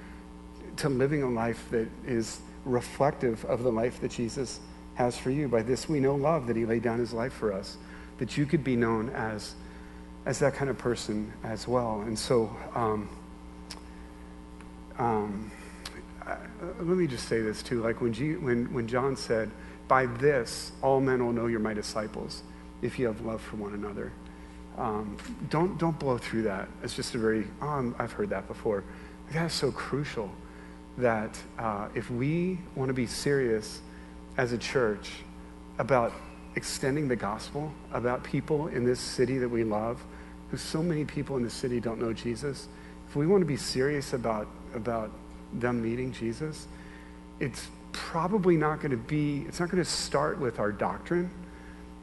to 0.77 0.89
living 0.89 1.23
a 1.23 1.31
life 1.31 1.69
that 1.71 1.89
is 2.07 2.41
reflective 2.65 3.45
of 3.47 3.63
the 3.63 3.73
life 3.73 4.01
that 4.01 4.11
Jesus 4.11 4.61
has 4.95 5.17
for 5.17 5.31
you. 5.31 5.49
By 5.49 5.63
this 5.63 5.89
we 5.89 6.01
know 6.01 6.15
love, 6.15 6.47
that 6.47 6.57
he 6.57 6.65
laid 6.65 6.83
down 6.83 6.99
his 6.99 7.13
life 7.13 7.33
for 7.33 7.53
us, 7.53 7.77
that 8.19 8.37
you 8.37 8.47
could 8.47 8.63
be 8.63 8.77
known 8.77 9.11
as, 9.11 9.55
as 10.27 10.39
that 10.41 10.55
kind 10.55 10.71
of 10.71 10.79
person 10.79 11.33
as 11.45 11.67
well. 11.67 12.03
And 12.03 12.19
so, 12.19 12.55
um, 12.75 13.09
um, 14.99 15.51
uh, 16.27 16.37
let 16.79 16.97
me 16.97 17.07
just 17.07 17.29
say 17.29 17.41
this 17.41 17.63
too. 17.63 17.83
Like 17.83 18.01
when, 18.01 18.13
G, 18.13 18.37
when, 18.37 18.73
when 18.73 18.87
John 18.87 19.17
said, 19.17 19.51
By 19.89 20.07
this 20.07 20.73
all 20.83 21.01
men 21.01 21.25
will 21.25 21.33
know 21.33 21.47
you're 21.47 21.61
my 21.61 21.75
disciples, 21.75 22.43
if 22.83 22.99
you 22.99 23.07
have 23.07 23.21
love 23.23 23.41
for 23.41 23.57
one 23.57 23.75
another. 23.75 24.13
Um, 24.79 25.17
don't, 25.51 25.79
don't 25.79 25.99
blow 25.99 26.17
through 26.17 26.43
that. 26.43 26.69
It's 26.83 26.95
just 26.95 27.15
a 27.15 27.19
very, 27.19 27.47
oh, 27.61 27.95
I've 27.99 28.13
heard 28.13 28.31
that 28.31 28.49
before. 28.49 28.85
That 29.33 29.47
is 29.47 29.53
so 29.53 29.71
crucial 29.71 30.31
that 30.99 31.39
uh, 31.59 31.89
if 31.95 32.11
we 32.11 32.59
want 32.75 32.89
to 32.89 32.95
be 32.95 33.07
serious 33.07 33.81
as 34.37 34.53
a 34.53 34.59
church 34.59 35.11
about 35.79 36.13
extending 36.55 37.09
the 37.09 37.17
gospel, 37.17 37.73
about 37.93 38.23
people 38.23 38.69
in 38.69 38.85
this 38.85 39.01
city 39.01 39.39
that 39.39 39.49
we 39.49 39.65
love, 39.65 40.03
who 40.51 40.57
so 40.57 40.83
many 40.83 41.05
people 41.05 41.37
in 41.37 41.43
the 41.43 41.51
city 41.51 41.81
don't 41.81 42.01
know 42.01 42.13
Jesus, 42.13 42.69
if 43.09 43.17
we 43.17 43.27
want 43.27 43.41
to 43.41 43.47
be 43.47 43.57
serious 43.57 44.13
about, 44.13 44.47
about 44.75 45.11
them 45.55 45.83
meeting 45.83 46.13
Jesus, 46.13 46.67
it's 47.41 47.69
probably 47.93 48.57
not 48.57 48.81
going 48.81 48.91
to 48.91 48.97
be, 48.97 49.45
it's 49.49 49.61
not 49.61 49.71
going 49.71 49.83
to 49.83 49.91
start 49.91 50.39
with 50.39 50.59
our 50.59 50.73
doctrine 50.73 51.31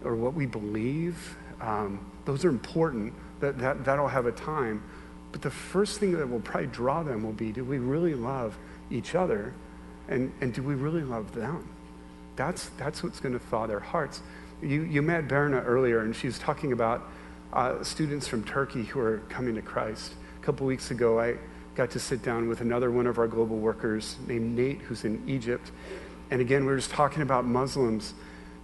or 0.03 0.15
what 0.15 0.33
we 0.33 0.45
believe. 0.45 1.35
Um, 1.61 1.99
those 2.25 2.45
are 2.45 2.49
important. 2.49 3.13
That, 3.39 3.57
that, 3.59 3.85
that'll 3.85 4.07
have 4.07 4.25
a 4.25 4.31
time. 4.31 4.83
But 5.31 5.41
the 5.41 5.51
first 5.51 5.99
thing 5.99 6.13
that 6.17 6.29
will 6.29 6.39
probably 6.39 6.67
draw 6.67 7.03
them 7.03 7.23
will 7.23 7.33
be 7.33 7.51
do 7.51 7.63
we 7.63 7.77
really 7.77 8.15
love 8.15 8.57
each 8.91 9.15
other? 9.15 9.53
And, 10.07 10.31
and 10.41 10.53
do 10.53 10.63
we 10.63 10.75
really 10.75 11.03
love 11.03 11.33
them? 11.33 11.69
that's, 12.39 12.69
that's 12.77 13.03
what's 13.03 13.19
going 13.19 13.33
to 13.33 13.39
thaw 13.39 13.67
their 13.67 13.81
hearts. 13.81 14.21
You, 14.61 14.83
you 14.83 15.01
met 15.01 15.27
Berna 15.27 15.59
earlier, 15.59 15.99
and 15.99 16.15
she 16.15 16.25
was 16.25 16.39
talking 16.39 16.71
about 16.71 17.05
uh, 17.51 17.83
students 17.83 18.29
from 18.29 18.45
Turkey 18.45 18.83
who 18.83 19.01
are 19.01 19.17
coming 19.27 19.55
to 19.55 19.61
Christ. 19.61 20.13
A 20.41 20.45
couple 20.45 20.65
weeks 20.65 20.89
ago, 20.89 21.19
I 21.19 21.35
got 21.75 21.91
to 21.91 21.99
sit 21.99 22.23
down 22.23 22.47
with 22.47 22.61
another 22.61 22.91
one 22.91 23.07
of 23.07 23.19
our 23.19 23.27
global 23.27 23.57
workers 23.57 24.15
named 24.25 24.57
Nate, 24.57 24.79
who's 24.79 25.03
in 25.03 25.21
Egypt. 25.27 25.69
And 26.31 26.39
again, 26.39 26.61
we 26.61 26.71
were 26.71 26.77
just 26.77 26.91
talking 26.91 27.23
about 27.23 27.45
Muslims 27.45 28.13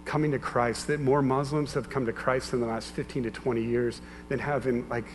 coming 0.06 0.30
to 0.30 0.38
Christ, 0.38 0.86
that 0.86 1.00
more 1.00 1.20
Muslims 1.20 1.74
have 1.74 1.90
come 1.90 2.06
to 2.06 2.14
Christ 2.14 2.54
in 2.54 2.60
the 2.60 2.66
last 2.66 2.92
15 2.92 3.24
to 3.24 3.30
20 3.30 3.62
years 3.62 4.00
than 4.30 4.38
have 4.38 4.66
in 4.66 4.88
like 4.88 5.06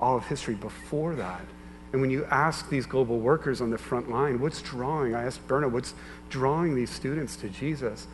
all 0.00 0.16
of 0.16 0.26
history 0.26 0.54
before 0.54 1.16
that. 1.16 1.42
And 1.92 2.00
when 2.00 2.10
you 2.10 2.24
ask 2.26 2.68
these 2.68 2.86
global 2.86 3.18
workers 3.18 3.60
on 3.60 3.70
the 3.70 3.78
front 3.78 4.10
line, 4.10 4.40
what's 4.40 4.62
drawing? 4.62 5.14
I 5.14 5.24
asked 5.24 5.46
Berna, 5.48 5.68
what's 5.68 5.94
drawing 6.28 6.74
these 6.74 6.90
students 6.90 7.36
to 7.36 7.48
Jesus? 7.48 8.06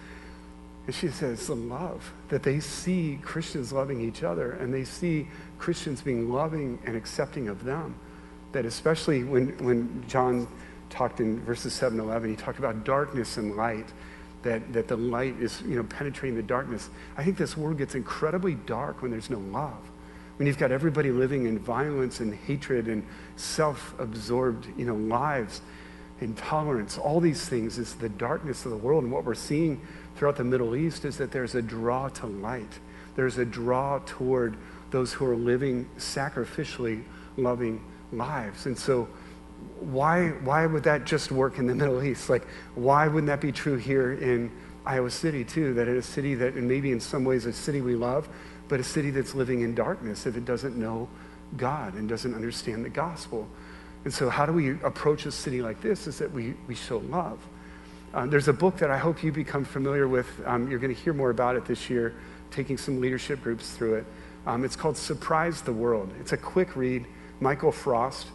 And 0.86 0.94
she 0.94 1.08
says, 1.08 1.46
the 1.46 1.56
love, 1.56 2.12
that 2.28 2.42
they 2.42 2.60
see 2.60 3.18
Christians 3.22 3.72
loving 3.72 4.00
each 4.00 4.22
other 4.22 4.52
and 4.52 4.72
they 4.72 4.84
see 4.84 5.28
Christians 5.58 6.00
being 6.00 6.32
loving 6.32 6.78
and 6.86 6.96
accepting 6.96 7.48
of 7.48 7.64
them. 7.64 7.96
That 8.52 8.64
especially 8.64 9.24
when, 9.24 9.48
when 9.58 10.04
John 10.08 10.48
talked 10.88 11.20
in 11.20 11.40
verses 11.40 11.74
7 11.74 11.98
11, 11.98 12.30
he 12.30 12.36
talked 12.36 12.58
about 12.58 12.84
darkness 12.84 13.36
and 13.36 13.56
light, 13.56 13.86
that, 14.42 14.72
that 14.72 14.88
the 14.88 14.96
light 14.96 15.34
is 15.40 15.60
you 15.62 15.76
know, 15.76 15.82
penetrating 15.82 16.36
the 16.36 16.42
darkness. 16.42 16.88
I 17.16 17.24
think 17.24 17.36
this 17.36 17.56
world 17.56 17.78
gets 17.78 17.94
incredibly 17.94 18.54
dark 18.54 19.02
when 19.02 19.10
there's 19.10 19.28
no 19.28 19.38
love. 19.38 19.82
When 20.36 20.46
you've 20.46 20.58
got 20.58 20.70
everybody 20.70 21.10
living 21.10 21.46
in 21.46 21.58
violence 21.58 22.20
and 22.20 22.34
hatred 22.34 22.88
and 22.88 23.06
self 23.36 23.94
absorbed 23.98 24.66
you 24.76 24.84
know, 24.84 24.94
lives, 24.94 25.62
intolerance, 26.20 26.98
all 26.98 27.20
these 27.20 27.48
things 27.48 27.78
is 27.78 27.94
the 27.94 28.08
darkness 28.08 28.64
of 28.64 28.70
the 28.70 28.76
world. 28.76 29.04
And 29.04 29.12
what 29.12 29.24
we're 29.24 29.34
seeing 29.34 29.80
throughout 30.16 30.36
the 30.36 30.44
Middle 30.44 30.76
East 30.76 31.04
is 31.04 31.16
that 31.18 31.30
there's 31.30 31.54
a 31.54 31.62
draw 31.62 32.08
to 32.08 32.26
light. 32.26 32.78
There's 33.14 33.38
a 33.38 33.44
draw 33.44 34.00
toward 34.04 34.56
those 34.90 35.12
who 35.12 35.26
are 35.26 35.36
living 35.36 35.88
sacrificially 35.98 37.02
loving 37.36 37.82
lives. 38.12 38.66
And 38.66 38.78
so, 38.78 39.08
why, 39.80 40.28
why 40.44 40.66
would 40.66 40.82
that 40.84 41.04
just 41.04 41.32
work 41.32 41.58
in 41.58 41.66
the 41.66 41.74
Middle 41.82 42.02
East? 42.02 42.28
Like, 42.28 42.46
why 42.74 43.08
wouldn't 43.08 43.26
that 43.26 43.40
be 43.40 43.52
true 43.52 43.76
here 43.76 44.12
in 44.12 44.50
Iowa 44.84 45.10
City, 45.10 45.44
too? 45.44 45.74
That 45.74 45.88
in 45.88 45.96
a 45.96 46.02
city 46.02 46.34
that, 46.36 46.54
and 46.54 46.68
maybe 46.68 46.92
in 46.92 47.00
some 47.00 47.24
ways 47.24 47.46
a 47.46 47.52
city 47.52 47.80
we 47.80 47.94
love, 47.94 48.28
but 48.68 48.80
a 48.80 48.84
city 48.84 49.10
that's 49.10 49.34
living 49.34 49.60
in 49.62 49.74
darkness 49.74 50.26
if 50.26 50.36
it 50.36 50.44
doesn't 50.44 50.76
know 50.76 51.08
God 51.56 51.94
and 51.94 52.08
doesn't 52.08 52.34
understand 52.34 52.84
the 52.84 52.88
gospel. 52.90 53.48
And 54.04 54.12
so, 54.12 54.28
how 54.28 54.46
do 54.46 54.52
we 54.52 54.70
approach 54.82 55.26
a 55.26 55.32
city 55.32 55.62
like 55.62 55.80
this? 55.80 56.06
Is 56.06 56.18
that 56.18 56.30
we, 56.30 56.54
we 56.66 56.74
show 56.74 56.98
love. 56.98 57.38
Um, 58.14 58.30
there's 58.30 58.48
a 58.48 58.52
book 58.52 58.78
that 58.78 58.90
I 58.90 58.98
hope 58.98 59.22
you 59.22 59.32
become 59.32 59.64
familiar 59.64 60.08
with. 60.08 60.26
Um, 60.46 60.70
you're 60.70 60.78
going 60.78 60.94
to 60.94 61.00
hear 61.00 61.12
more 61.12 61.30
about 61.30 61.56
it 61.56 61.66
this 61.66 61.90
year, 61.90 62.14
taking 62.50 62.78
some 62.78 63.00
leadership 63.00 63.42
groups 63.42 63.72
through 63.72 63.96
it. 63.96 64.06
Um, 64.46 64.64
it's 64.64 64.76
called 64.76 64.96
Surprise 64.96 65.60
the 65.60 65.72
World. 65.72 66.12
It's 66.20 66.32
a 66.32 66.36
quick 66.36 66.76
read. 66.76 67.04
Michael 67.40 67.72
Frost, 67.72 68.28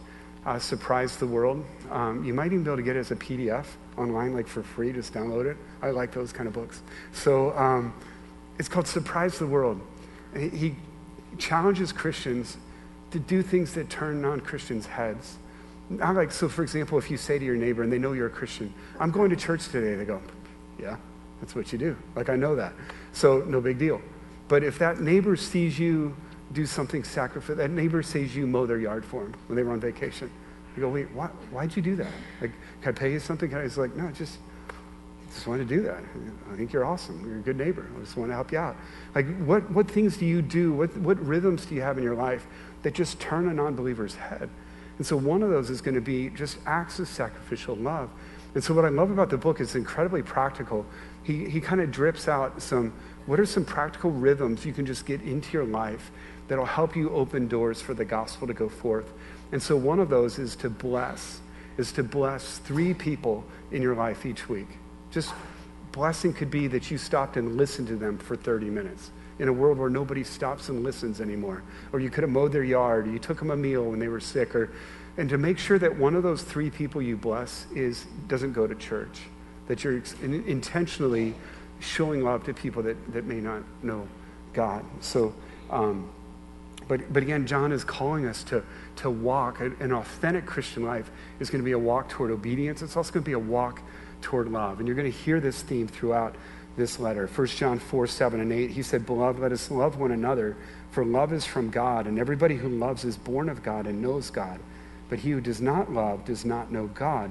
uh, 0.46 0.58
Surprise 0.58 1.16
the 1.16 1.26
World. 1.26 1.64
Um, 1.90 2.22
you 2.22 2.34
might 2.34 2.46
even 2.46 2.62
be 2.62 2.70
able 2.70 2.76
to 2.76 2.82
get 2.82 2.96
it 2.96 3.00
as 3.00 3.10
a 3.10 3.16
PDF 3.16 3.66
online, 3.96 4.34
like 4.34 4.46
for 4.46 4.62
free. 4.62 4.92
Just 4.92 5.12
download 5.12 5.50
it. 5.50 5.56
I 5.80 5.90
like 5.90 6.12
those 6.12 6.32
kind 6.32 6.46
of 6.46 6.52
books. 6.52 6.82
So 7.12 7.56
um, 7.56 7.94
it's 8.58 8.68
called 8.68 8.86
Surprise 8.86 9.38
the 9.38 9.46
World. 9.46 9.80
And 10.34 10.52
he 10.52 10.74
challenges 11.38 11.92
Christians 11.92 12.56
to 13.10 13.18
do 13.18 13.42
things 13.42 13.74
that 13.74 13.90
turn 13.90 14.20
non 14.22 14.40
Christians' 14.40 14.86
heads. 14.86 15.36
I 16.00 16.10
like, 16.12 16.32
so 16.32 16.48
for 16.48 16.62
example, 16.62 16.98
if 16.98 17.10
you 17.10 17.16
say 17.16 17.38
to 17.38 17.44
your 17.44 17.56
neighbor 17.56 17.82
and 17.82 17.92
they 17.92 17.98
know 17.98 18.12
you're 18.12 18.28
a 18.28 18.30
Christian, 18.30 18.72
I'm 18.98 19.10
going 19.10 19.30
to 19.30 19.36
church 19.36 19.68
today, 19.68 19.94
they 19.94 20.04
go, 20.04 20.22
yeah, 20.78 20.96
that's 21.40 21.54
what 21.54 21.72
you 21.72 21.78
do. 21.78 21.96
Like, 22.16 22.30
I 22.30 22.36
know 22.36 22.56
that. 22.56 22.72
So, 23.12 23.40
no 23.40 23.60
big 23.60 23.78
deal. 23.78 24.00
But 24.48 24.64
if 24.64 24.78
that 24.78 25.00
neighbor 25.00 25.36
sees 25.36 25.78
you 25.78 26.16
do 26.52 26.66
something 26.66 27.04
sacrificial, 27.04 27.56
that 27.56 27.70
neighbor 27.70 28.02
sees 28.02 28.34
you 28.34 28.46
mow 28.46 28.66
their 28.66 28.78
yard 28.78 29.04
for 29.04 29.22
them 29.24 29.34
when 29.46 29.56
they 29.56 29.62
were 29.62 29.72
on 29.72 29.80
vacation, 29.80 30.30
you 30.76 30.82
go, 30.82 30.88
wait, 30.88 31.10
why, 31.12 31.26
why'd 31.50 31.74
you 31.76 31.82
do 31.82 31.96
that? 31.96 32.12
Like, 32.40 32.52
can 32.80 32.90
I 32.90 32.92
pay 32.92 33.12
you 33.12 33.20
something? 33.20 33.50
Can 33.50 33.58
I? 33.58 33.66
Like, 33.80 33.94
no, 33.94 34.10
just, 34.10 34.38
just 35.32 35.46
want 35.46 35.60
to 35.60 35.64
do 35.64 35.82
that. 35.82 36.02
I 36.52 36.56
think 36.56 36.72
you're 36.72 36.84
awesome. 36.84 37.24
You're 37.26 37.38
a 37.38 37.42
good 37.42 37.56
neighbor. 37.56 37.86
I 37.96 38.00
just 38.00 38.16
want 38.16 38.30
to 38.30 38.34
help 38.34 38.52
you 38.52 38.58
out. 38.58 38.76
Like, 39.14 39.26
what, 39.38 39.70
what 39.70 39.90
things 39.90 40.16
do 40.16 40.26
you 40.26 40.42
do? 40.42 40.72
What, 40.72 40.96
what 40.98 41.24
rhythms 41.24 41.66
do 41.66 41.74
you 41.74 41.82
have 41.82 41.96
in 41.98 42.04
your 42.04 42.14
life 42.14 42.46
that 42.82 42.94
just 42.94 43.20
turn 43.20 43.48
a 43.48 43.54
non 43.54 43.74
believer's 43.74 44.14
head? 44.14 44.50
And 44.98 45.06
so 45.06 45.16
one 45.16 45.42
of 45.42 45.50
those 45.50 45.70
is 45.70 45.80
going 45.80 45.94
to 45.94 46.00
be 46.00 46.28
just 46.30 46.58
acts 46.66 46.98
of 46.98 47.08
sacrificial 47.08 47.76
love. 47.76 48.10
And 48.54 48.62
so 48.62 48.74
what 48.74 48.84
I 48.84 48.88
love 48.88 49.10
about 49.10 49.30
the 49.30 49.38
book 49.38 49.60
is 49.60 49.74
incredibly 49.74 50.22
practical. 50.22 50.84
He, 51.22 51.48
he 51.48 51.60
kind 51.60 51.80
of 51.80 51.90
drips 51.90 52.28
out 52.28 52.60
some, 52.60 52.92
what 53.26 53.40
are 53.40 53.46
some 53.46 53.64
practical 53.64 54.10
rhythms 54.10 54.66
you 54.66 54.72
can 54.72 54.84
just 54.84 55.06
get 55.06 55.22
into 55.22 55.52
your 55.52 55.64
life 55.64 56.10
that'll 56.48 56.66
help 56.66 56.94
you 56.94 57.10
open 57.10 57.48
doors 57.48 57.80
for 57.80 57.94
the 57.94 58.04
gospel 58.04 58.46
to 58.46 58.52
go 58.54 58.68
forth. 58.68 59.12
And 59.52 59.62
so 59.62 59.76
one 59.76 60.00
of 60.00 60.10
those 60.10 60.38
is 60.38 60.54
to 60.56 60.68
bless, 60.68 61.40
is 61.78 61.92
to 61.92 62.02
bless 62.02 62.58
three 62.58 62.92
people 62.92 63.44
in 63.70 63.80
your 63.80 63.94
life 63.94 64.26
each 64.26 64.48
week. 64.48 64.68
Just 65.12 65.32
blessing 65.92 66.32
could 66.32 66.50
be 66.50 66.66
that 66.68 66.90
you 66.90 66.98
stopped 66.98 67.36
and 67.36 67.56
listened 67.56 67.88
to 67.88 67.96
them 67.96 68.18
for 68.18 68.34
30 68.34 68.66
minutes 68.66 69.10
in 69.38 69.48
a 69.48 69.52
world 69.52 69.78
where 69.78 69.90
nobody 69.90 70.24
stops 70.24 70.68
and 70.68 70.82
listens 70.82 71.20
anymore. 71.20 71.62
Or 71.92 72.00
you 72.00 72.10
could 72.10 72.22
have 72.22 72.30
mowed 72.30 72.52
their 72.52 72.64
yard, 72.64 73.06
or 73.06 73.10
you 73.10 73.18
took 73.18 73.38
them 73.38 73.50
a 73.50 73.56
meal 73.56 73.84
when 73.84 73.98
they 73.98 74.08
were 74.08 74.20
sick, 74.20 74.54
or 74.54 74.70
and 75.16 75.28
to 75.28 75.38
make 75.38 75.58
sure 75.58 75.78
that 75.78 75.96
one 75.96 76.14
of 76.14 76.22
those 76.22 76.42
three 76.42 76.70
people 76.70 77.02
you 77.02 77.16
bless 77.16 77.66
is 77.74 78.06
doesn't 78.28 78.52
go 78.52 78.66
to 78.66 78.74
church, 78.74 79.20
that 79.68 79.84
you're 79.84 80.02
intentionally 80.22 81.34
showing 81.80 82.22
love 82.22 82.44
to 82.44 82.54
people 82.54 82.82
that, 82.84 83.12
that 83.12 83.24
may 83.24 83.40
not 83.40 83.62
know 83.82 84.06
God. 84.54 84.84
So, 85.00 85.34
um, 85.70 86.10
but, 86.88 87.12
but 87.12 87.22
again, 87.22 87.46
John 87.46 87.72
is 87.72 87.84
calling 87.84 88.26
us 88.26 88.42
to, 88.44 88.64
to 88.96 89.10
walk. 89.10 89.60
An 89.60 89.92
authentic 89.92 90.46
Christian 90.46 90.84
life 90.84 91.10
is 91.40 91.50
going 91.50 91.60
to 91.60 91.64
be 91.64 91.72
a 91.72 91.78
walk 91.78 92.08
toward 92.08 92.30
obedience. 92.30 92.82
It's 92.82 92.96
also 92.96 93.12
going 93.12 93.24
to 93.24 93.28
be 93.28 93.34
a 93.34 93.38
walk 93.38 93.82
toward 94.22 94.48
love. 94.48 94.78
And 94.78 94.88
you're 94.88 94.96
going 94.96 95.10
to 95.10 95.18
hear 95.18 95.40
this 95.40 95.62
theme 95.62 95.88
throughout 95.88 96.36
this 96.76 96.98
letter. 96.98 97.26
1 97.26 97.46
John 97.48 97.78
4, 97.78 98.06
7, 98.06 98.40
and 98.40 98.52
8, 98.52 98.70
he 98.70 98.82
said, 98.82 99.04
Beloved, 99.04 99.40
let 99.40 99.52
us 99.52 99.70
love 99.70 99.98
one 99.98 100.12
another, 100.12 100.56
for 100.90 101.04
love 101.04 101.32
is 101.32 101.44
from 101.44 101.70
God, 101.70 102.06
and 102.06 102.18
everybody 102.18 102.56
who 102.56 102.68
loves 102.68 103.04
is 103.04 103.16
born 103.16 103.48
of 103.48 103.62
God 103.62 103.86
and 103.86 104.00
knows 104.00 104.30
God. 104.30 104.60
But 105.08 105.18
he 105.18 105.30
who 105.30 105.40
does 105.40 105.60
not 105.60 105.92
love 105.92 106.24
does 106.24 106.44
not 106.44 106.72
know 106.72 106.86
God, 106.86 107.30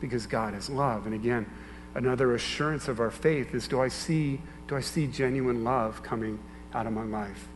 because 0.00 0.26
God 0.26 0.54
is 0.54 0.68
love. 0.68 1.06
And 1.06 1.14
again, 1.14 1.46
another 1.94 2.34
assurance 2.34 2.88
of 2.88 2.98
our 2.98 3.10
faith 3.10 3.54
is 3.54 3.68
do 3.68 3.80
I 3.80 3.88
see, 3.88 4.40
do 4.66 4.76
I 4.76 4.80
see 4.80 5.06
genuine 5.06 5.62
love 5.62 6.02
coming 6.02 6.40
out 6.74 6.86
of 6.86 6.92
my 6.92 7.04
life? 7.04 7.46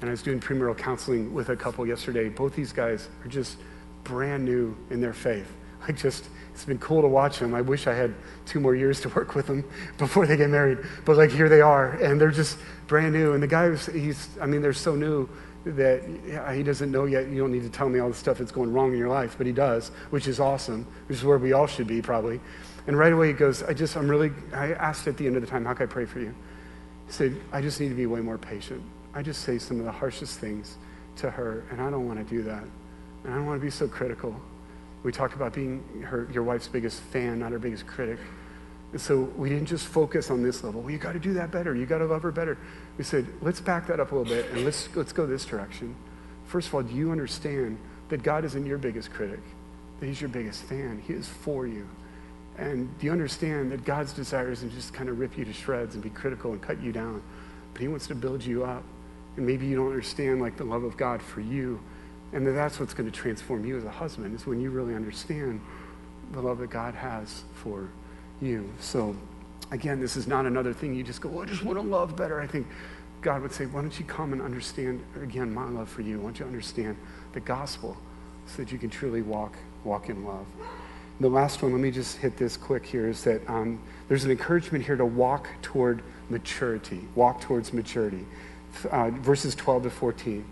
And 0.00 0.08
I 0.08 0.12
was 0.12 0.22
doing 0.22 0.38
premarital 0.38 0.78
counseling 0.78 1.32
with 1.34 1.48
a 1.48 1.56
couple 1.56 1.86
yesterday. 1.86 2.28
Both 2.28 2.54
these 2.54 2.72
guys 2.72 3.08
are 3.24 3.28
just 3.28 3.56
brand 4.04 4.44
new 4.44 4.76
in 4.90 5.00
their 5.00 5.12
faith. 5.12 5.50
Like 5.82 5.96
just 5.96 6.28
it's 6.52 6.64
been 6.64 6.78
cool 6.78 7.02
to 7.02 7.08
watch 7.08 7.38
them. 7.38 7.54
I 7.54 7.60
wish 7.60 7.86
I 7.86 7.94
had 7.94 8.12
two 8.44 8.58
more 8.58 8.74
years 8.74 9.00
to 9.02 9.08
work 9.10 9.36
with 9.36 9.46
them 9.46 9.64
before 9.96 10.26
they 10.26 10.36
get 10.36 10.50
married. 10.50 10.78
But 11.04 11.16
like 11.16 11.30
here 11.30 11.48
they 11.48 11.60
are, 11.60 11.90
and 12.02 12.20
they're 12.20 12.32
just 12.32 12.58
brand 12.88 13.12
new. 13.12 13.32
And 13.32 13.42
the 13.42 13.46
guy, 13.46 13.68
was, 13.68 13.86
he's, 13.86 14.28
I 14.40 14.46
mean, 14.46 14.60
they're 14.60 14.72
so 14.72 14.96
new 14.96 15.28
that 15.64 16.02
he 16.54 16.62
doesn't 16.64 16.90
know 16.90 17.04
yet. 17.04 17.28
You 17.28 17.38
don't 17.38 17.52
need 17.52 17.62
to 17.62 17.70
tell 17.70 17.88
me 17.88 18.00
all 18.00 18.08
the 18.08 18.14
stuff 18.14 18.38
that's 18.38 18.50
going 18.50 18.72
wrong 18.72 18.92
in 18.92 18.98
your 18.98 19.08
life, 19.08 19.36
but 19.38 19.46
he 19.46 19.52
does, 19.52 19.90
which 20.10 20.26
is 20.26 20.40
awesome, 20.40 20.86
which 21.06 21.18
is 21.18 21.24
where 21.24 21.38
we 21.38 21.52
all 21.52 21.66
should 21.66 21.86
be 21.86 22.02
probably. 22.02 22.40
And 22.88 22.98
right 22.98 23.12
away 23.12 23.28
he 23.28 23.32
goes, 23.34 23.62
I 23.62 23.74
just, 23.74 23.96
I'm 23.96 24.08
really, 24.08 24.32
I 24.52 24.72
asked 24.72 25.06
at 25.06 25.16
the 25.16 25.26
end 25.26 25.36
of 25.36 25.42
the 25.42 25.48
time, 25.48 25.64
how 25.64 25.74
can 25.74 25.84
I 25.84 25.92
pray 25.92 26.06
for 26.06 26.20
you? 26.20 26.34
He 27.06 27.12
said, 27.12 27.36
I 27.52 27.60
just 27.60 27.80
need 27.80 27.90
to 27.90 27.94
be 27.94 28.06
way 28.06 28.20
more 28.20 28.38
patient. 28.38 28.82
I 29.14 29.22
just 29.22 29.42
say 29.42 29.58
some 29.58 29.78
of 29.78 29.84
the 29.84 29.92
harshest 29.92 30.40
things 30.40 30.76
to 31.16 31.30
her, 31.30 31.64
and 31.70 31.80
I 31.80 31.90
don't 31.90 32.06
want 32.06 32.18
to 32.18 32.24
do 32.24 32.42
that. 32.42 32.64
And 33.24 33.32
I 33.32 33.36
don't 33.36 33.46
want 33.46 33.60
to 33.60 33.64
be 33.64 33.70
so 33.70 33.86
critical. 33.86 34.40
We 35.02 35.12
talked 35.12 35.34
about 35.34 35.52
being 35.52 36.02
her, 36.02 36.28
your 36.32 36.42
wife's 36.42 36.68
biggest 36.68 37.00
fan, 37.00 37.38
not 37.38 37.52
her 37.52 37.58
biggest 37.58 37.86
critic. 37.86 38.18
And 38.92 39.00
so 39.00 39.20
we 39.36 39.48
didn't 39.48 39.66
just 39.66 39.86
focus 39.86 40.30
on 40.30 40.42
this 40.42 40.64
level. 40.64 40.80
Well, 40.80 40.90
you 40.90 40.98
got 40.98 41.12
to 41.12 41.18
do 41.18 41.34
that 41.34 41.50
better. 41.50 41.74
You 41.74 41.86
got 41.86 41.98
to 41.98 42.06
love 42.06 42.22
her 42.22 42.32
better. 42.32 42.56
We 42.96 43.04
said, 43.04 43.26
let's 43.42 43.60
back 43.60 43.86
that 43.88 44.00
up 44.00 44.12
a 44.12 44.16
little 44.16 44.32
bit 44.32 44.50
and 44.50 44.64
let's, 44.64 44.94
let's 44.96 45.12
go 45.12 45.26
this 45.26 45.44
direction. 45.44 45.94
First 46.46 46.68
of 46.68 46.74
all, 46.74 46.82
do 46.82 46.94
you 46.94 47.12
understand 47.12 47.78
that 48.08 48.22
God 48.22 48.44
isn't 48.44 48.64
your 48.66 48.78
biggest 48.78 49.12
critic? 49.12 49.40
That 50.00 50.06
He's 50.06 50.20
your 50.20 50.30
biggest 50.30 50.62
fan. 50.62 51.02
He 51.06 51.12
is 51.12 51.28
for 51.28 51.66
you. 51.66 51.86
And 52.56 52.96
do 52.98 53.06
you 53.06 53.12
understand 53.12 53.70
that 53.70 53.84
God's 53.84 54.12
desire 54.12 54.50
isn't 54.50 54.72
just 54.72 54.94
kind 54.94 55.08
of 55.08 55.18
rip 55.18 55.36
you 55.36 55.44
to 55.44 55.52
shreds 55.52 55.94
and 55.94 56.02
be 56.02 56.10
critical 56.10 56.52
and 56.52 56.60
cut 56.60 56.82
you 56.82 56.90
down, 56.90 57.22
but 57.72 57.82
He 57.82 57.88
wants 57.88 58.06
to 58.08 58.14
build 58.14 58.42
you 58.42 58.64
up. 58.64 58.82
And 59.36 59.46
maybe 59.46 59.66
you 59.66 59.76
don't 59.76 59.86
understand 59.86 60.40
like 60.40 60.56
the 60.56 60.64
love 60.64 60.82
of 60.82 60.96
God 60.96 61.22
for 61.22 61.40
you 61.40 61.78
and 62.32 62.46
that's 62.46 62.78
what's 62.78 62.94
going 62.94 63.10
to 63.10 63.16
transform 63.16 63.64
you 63.64 63.76
as 63.76 63.84
a 63.84 63.90
husband, 63.90 64.34
is 64.34 64.46
when 64.46 64.60
you 64.60 64.70
really 64.70 64.94
understand 64.94 65.60
the 66.32 66.40
love 66.40 66.58
that 66.58 66.70
God 66.70 66.94
has 66.94 67.44
for 67.54 67.88
you. 68.40 68.68
So, 68.80 69.16
again, 69.70 70.00
this 70.00 70.16
is 70.16 70.26
not 70.26 70.46
another 70.46 70.72
thing 70.72 70.94
you 70.94 71.02
just 71.02 71.20
go, 71.20 71.28
well, 71.28 71.42
I 71.42 71.46
just 71.46 71.64
want 71.64 71.78
to 71.78 71.82
love 71.82 72.16
better. 72.16 72.40
I 72.40 72.46
think 72.46 72.66
God 73.22 73.42
would 73.42 73.52
say, 73.52 73.66
why 73.66 73.80
don't 73.80 73.98
you 73.98 74.04
come 74.04 74.32
and 74.32 74.42
understand, 74.42 75.02
again, 75.22 75.52
my 75.52 75.68
love 75.68 75.88
for 75.88 76.02
you? 76.02 76.18
Why 76.18 76.24
don't 76.24 76.40
you 76.40 76.46
understand 76.46 76.96
the 77.32 77.40
gospel 77.40 77.96
so 78.46 78.62
that 78.62 78.72
you 78.72 78.78
can 78.78 78.90
truly 78.90 79.22
walk, 79.22 79.56
walk 79.84 80.08
in 80.08 80.24
love? 80.24 80.46
The 81.20 81.28
last 81.28 81.62
one, 81.62 81.72
let 81.72 81.80
me 81.80 81.90
just 81.90 82.18
hit 82.18 82.36
this 82.36 82.56
quick 82.56 82.86
here, 82.86 83.08
is 83.08 83.24
that 83.24 83.48
um, 83.48 83.80
there's 84.08 84.24
an 84.24 84.30
encouragement 84.30 84.84
here 84.84 84.96
to 84.96 85.04
walk 85.04 85.48
toward 85.62 86.02
maturity, 86.28 87.00
walk 87.14 87.40
towards 87.40 87.72
maturity. 87.72 88.24
Uh, 88.90 89.10
verses 89.10 89.54
12 89.54 89.84
to 89.84 89.90
14. 89.90 90.44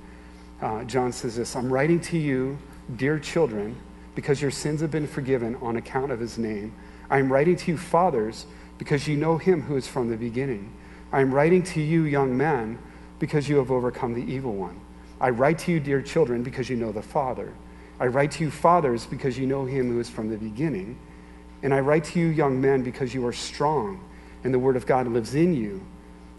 Uh, 0.61 0.85
John 0.85 1.13
says 1.13 1.37
this 1.37 1.55
I'm 1.55 1.73
writing 1.73 2.01
to 2.01 2.19
you, 2.19 2.59
dear 2.97 3.19
children, 3.19 3.77
because 4.15 4.41
your 4.41 4.51
sins 4.51 4.81
have 4.81 4.91
been 4.91 5.07
forgiven 5.07 5.57
on 5.57 5.77
account 5.77 6.13
of 6.13 6.21
his 6.21 6.39
name. 6.39 6.75
I 7.11 7.19
am 7.19 7.33
writing 7.33 7.57
to 7.57 7.73
you, 7.73 7.79
fathers, 7.79 8.47
because 8.79 9.07
you 9.07 9.17
know 9.17 9.39
him 9.39 9.63
who 9.63 9.77
is 9.77 9.87
from 9.87 10.09
the 10.09 10.17
beginning. 10.17 10.73
I 11.13 11.21
am 11.21 11.33
writing 11.33 11.63
to 11.65 11.81
you, 11.81 12.05
young 12.05 12.37
men, 12.37 12.79
because 13.19 13.49
you 13.49 13.57
have 13.57 13.71
overcome 13.71 14.15
the 14.15 14.33
evil 14.33 14.55
one. 14.55 14.81
I 15.21 15.31
write 15.31 15.59
to 15.61 15.73
you, 15.73 15.81
dear 15.81 16.03
children, 16.03 16.43
because 16.43 16.69
you 16.69 16.77
know 16.77 16.93
the 16.93 17.03
Father. 17.03 17.53
I 17.99 18.07
write 18.07 18.33
to 18.33 18.45
you, 18.45 18.51
fathers, 18.51 19.07
because 19.07 19.39
you 19.39 19.47
know 19.47 19.65
him 19.65 19.91
who 19.91 20.01
is 20.01 20.11
from 20.11 20.29
the 20.29 20.37
beginning. 20.37 20.99
And 21.63 21.73
I 21.73 21.81
write 21.81 22.05
to 22.05 22.19
you, 22.21 22.27
young 22.27 22.61
men, 22.61 22.83
because 22.83 23.15
you 23.15 23.27
are 23.27 23.33
strong, 23.33 24.05
and 24.45 24.53
the 24.53 24.59
word 24.59 24.77
of 24.77 24.87
God 24.87 25.07
lives 25.09 25.35
in 25.35 25.55
you, 25.55 25.81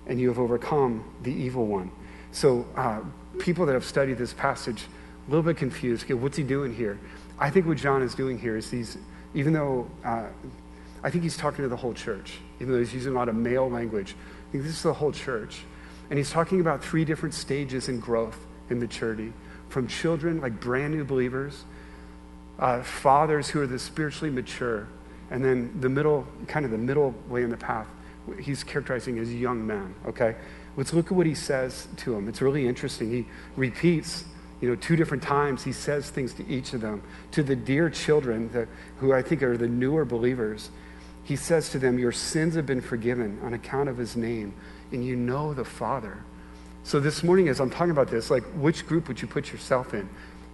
and 0.06 0.20
you 0.20 0.28
have 0.28 0.38
overcome 0.38 1.04
the 1.24 1.32
evil 1.32 1.66
one. 1.66 1.92
So, 2.32 2.66
uh, 2.76 3.02
people 3.40 3.66
that 3.66 3.74
have 3.74 3.86
studied 3.86 4.18
this 4.18 4.34
passage, 4.34 4.84
a 5.28 5.30
little 5.30 5.44
bit 5.44 5.58
confused. 5.58 6.06
Okay, 6.06 6.14
what's 6.14 6.38
he 6.38 6.44
doing 6.44 6.74
here? 6.74 7.00
I 7.40 7.50
think 7.50 7.66
what 7.66 7.78
John 7.78 8.02
is 8.02 8.16
doing 8.16 8.40
here 8.40 8.58
is 8.58 8.70
he's, 8.72 8.98
even 9.34 9.54
though 9.54 9.90
uh, 10.04 10.26
I 11.04 11.10
think 11.10 11.24
he's 11.24 11.38
talking 11.38 11.64
to 11.64 11.70
the 11.70 11.76
whole 11.76 11.94
church, 11.94 12.40
even 12.60 12.74
though 12.74 12.80
he's 12.80 12.94
using 12.94 13.14
a 13.14 13.16
lot 13.16 13.30
of 13.30 13.36
male 13.36 13.70
language, 13.70 14.16
I 14.48 14.52
think 14.52 14.64
this 14.64 14.74
is 14.74 14.84
the 14.84 14.94
whole 14.94 15.12
church. 15.12 15.62
And 16.10 16.18
he's 16.18 16.32
talking 16.32 16.62
about 16.62 16.84
three 16.84 17.06
different 17.06 17.36
stages 17.36 17.90
in 17.90 18.00
growth 18.00 18.46
and 18.70 18.80
maturity 18.80 19.34
from 19.70 19.88
children, 19.88 20.42
like 20.42 20.60
brand 20.60 20.94
new 20.94 21.04
believers, 21.04 21.66
uh, 22.60 22.82
fathers 22.82 23.50
who 23.50 23.62
are 23.62 23.68
the 23.68 23.78
spiritually 23.78 24.34
mature, 24.34 24.88
and 25.30 25.44
then 25.44 25.78
the 25.82 25.90
middle, 25.90 26.26
kind 26.48 26.66
of 26.66 26.72
the 26.72 26.78
middle 26.78 27.14
way 27.28 27.44
in 27.44 27.50
the 27.50 27.58
path, 27.58 27.88
he's 28.40 28.64
characterizing 28.64 29.20
as 29.20 29.34
young 29.34 29.66
men, 29.66 29.96
okay? 30.06 30.36
Let's 30.76 30.94
look 30.94 31.08
at 31.08 31.12
what 31.14 31.26
he 31.26 31.36
says 31.36 31.88
to 31.98 32.14
them. 32.14 32.28
It's 32.28 32.42
really 32.42 32.68
interesting. 32.68 33.10
He 33.10 33.26
repeats, 33.56 34.26
you 34.62 34.70
know, 34.70 34.76
two 34.76 34.96
different 34.96 35.24
times, 35.24 35.64
he 35.64 35.72
says 35.72 36.10
things 36.10 36.34
to 36.36 36.48
each 36.48 36.74
of 36.74 36.82
them. 36.82 37.02
To 37.32 37.44
the 37.44 37.56
dear 37.56 37.90
children, 37.90 38.52
the, 38.52 38.68
who 38.98 39.14
I 39.14 39.22
think 39.22 39.42
are 39.44 39.58
the 39.58 39.68
newer 39.68 40.06
believers, 40.06 40.70
he 41.24 41.36
says 41.36 41.70
to 41.72 41.80
them, 41.80 42.00
Your 42.00 42.12
sins 42.12 42.56
have 42.56 42.66
been 42.66 42.82
forgiven 42.82 43.40
on 43.44 43.54
account 43.54 43.90
of 43.90 43.98
his 43.98 44.16
name, 44.16 44.54
and 44.92 45.06
you 45.06 45.16
know 45.16 45.54
the 45.54 45.66
Father. 45.66 46.24
So 46.84 47.00
this 47.00 47.22
morning, 47.22 47.50
as 47.50 47.60
I'm 47.60 47.70
talking 47.70 47.92
about 47.92 48.10
this, 48.10 48.32
like, 48.32 48.44
which 48.56 48.88
group 48.88 49.08
would 49.10 49.22
you 49.22 49.28
put 49.28 49.52
yourself 49.52 49.94
in? 49.94 50.08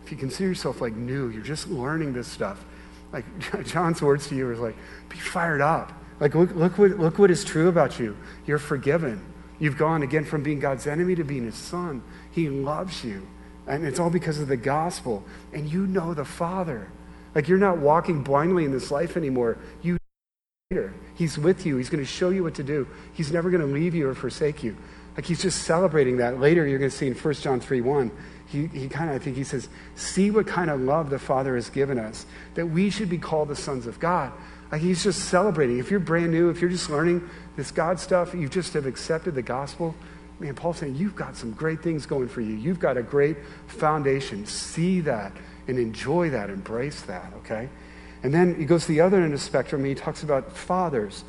If 0.03 0.11
you 0.11 0.17
consider 0.17 0.49
yourself 0.49 0.81
like 0.81 0.93
new, 0.93 1.29
you're 1.29 1.43
just 1.43 1.67
learning 1.67 2.13
this 2.13 2.27
stuff. 2.27 2.65
Like 3.11 3.25
John's 3.65 4.01
words 4.01 4.27
to 4.29 4.35
you 4.35 4.51
is 4.51 4.59
like, 4.59 4.75
be 5.09 5.17
fired 5.17 5.61
up. 5.61 5.93
Like, 6.19 6.35
look, 6.35 6.53
look, 6.55 6.77
what, 6.77 6.91
look 6.91 7.19
what 7.19 7.31
is 7.31 7.43
true 7.43 7.67
about 7.67 7.99
you. 7.99 8.17
You're 8.45 8.59
forgiven. 8.59 9.25
You've 9.59 9.77
gone 9.77 10.03
again 10.03 10.25
from 10.25 10.43
being 10.43 10.59
God's 10.59 10.87
enemy 10.87 11.15
to 11.15 11.23
being 11.23 11.45
his 11.45 11.55
son. 11.55 12.03
He 12.31 12.49
loves 12.49 13.03
you. 13.03 13.27
And 13.67 13.85
it's 13.85 13.99
all 13.99 14.09
because 14.09 14.39
of 14.39 14.47
the 14.47 14.57
gospel. 14.57 15.23
And 15.53 15.71
you 15.71 15.87
know 15.87 16.13
the 16.13 16.25
Father. 16.25 16.91
Like, 17.33 17.47
you're 17.47 17.57
not 17.57 17.77
walking 17.77 18.23
blindly 18.23 18.65
in 18.65 18.71
this 18.71 18.91
life 18.91 19.17
anymore. 19.17 19.57
You 19.81 19.97
He's 21.15 21.37
with 21.37 21.65
you. 21.65 21.77
He's 21.77 21.89
going 21.89 22.03
to 22.03 22.09
show 22.09 22.29
you 22.29 22.43
what 22.43 22.55
to 22.55 22.63
do. 22.63 22.87
He's 23.13 23.31
never 23.31 23.51
going 23.51 23.61
to 23.61 23.71
leave 23.71 23.93
you 23.93 24.09
or 24.09 24.15
forsake 24.15 24.63
you. 24.63 24.75
Like 25.15 25.25
he's 25.25 25.41
just 25.41 25.63
celebrating 25.63 26.17
that. 26.17 26.39
Later, 26.39 26.65
you're 26.65 26.79
going 26.79 26.89
to 26.89 26.97
see 26.97 27.07
in 27.07 27.13
1 27.13 27.33
John 27.35 27.59
3 27.59 27.81
1, 27.81 28.11
he, 28.47 28.67
he 28.67 28.89
kind 28.89 29.09
of, 29.09 29.15
I 29.15 29.19
think 29.19 29.37
he 29.37 29.43
says, 29.43 29.69
See 29.95 30.31
what 30.31 30.47
kind 30.47 30.69
of 30.69 30.81
love 30.81 31.09
the 31.09 31.19
Father 31.19 31.55
has 31.55 31.69
given 31.69 31.99
us, 31.99 32.25
that 32.55 32.67
we 32.67 32.89
should 32.89 33.09
be 33.09 33.19
called 33.19 33.49
the 33.49 33.55
sons 33.55 33.85
of 33.85 33.99
God. 33.99 34.31
Like 34.73 34.81
he's 34.81 35.03
just 35.03 35.25
celebrating. 35.25 35.77
If 35.77 35.91
you're 35.91 35.99
brand 35.99 36.31
new, 36.31 36.49
if 36.49 36.59
you're 36.59 36.71
just 36.71 36.89
learning 36.89 37.29
this 37.55 37.69
God 37.69 37.99
stuff, 37.99 38.33
you 38.33 38.49
just 38.49 38.73
have 38.73 38.87
accepted 38.87 39.35
the 39.35 39.43
gospel, 39.43 39.93
man, 40.39 40.55
Paul's 40.55 40.79
saying, 40.79 40.95
You've 40.95 41.15
got 41.15 41.35
some 41.35 41.51
great 41.51 41.83
things 41.83 42.07
going 42.07 42.27
for 42.27 42.41
you. 42.41 42.55
You've 42.55 42.79
got 42.79 42.97
a 42.97 43.03
great 43.03 43.37
foundation. 43.67 44.47
See 44.47 44.99
that 45.01 45.31
and 45.67 45.77
enjoy 45.77 46.31
that, 46.31 46.49
embrace 46.49 47.03
that, 47.03 47.31
okay? 47.35 47.69
And 48.23 48.33
then 48.33 48.55
he 48.55 48.65
goes 48.65 48.87
to 48.87 48.87
the 48.87 49.01
other 49.01 49.17
end 49.17 49.25
of 49.25 49.31
the 49.33 49.45
spectrum 49.45 49.81
and 49.81 49.89
he 49.89 49.93
talks 49.93 50.23
about 50.23 50.51
fathers 50.57 51.23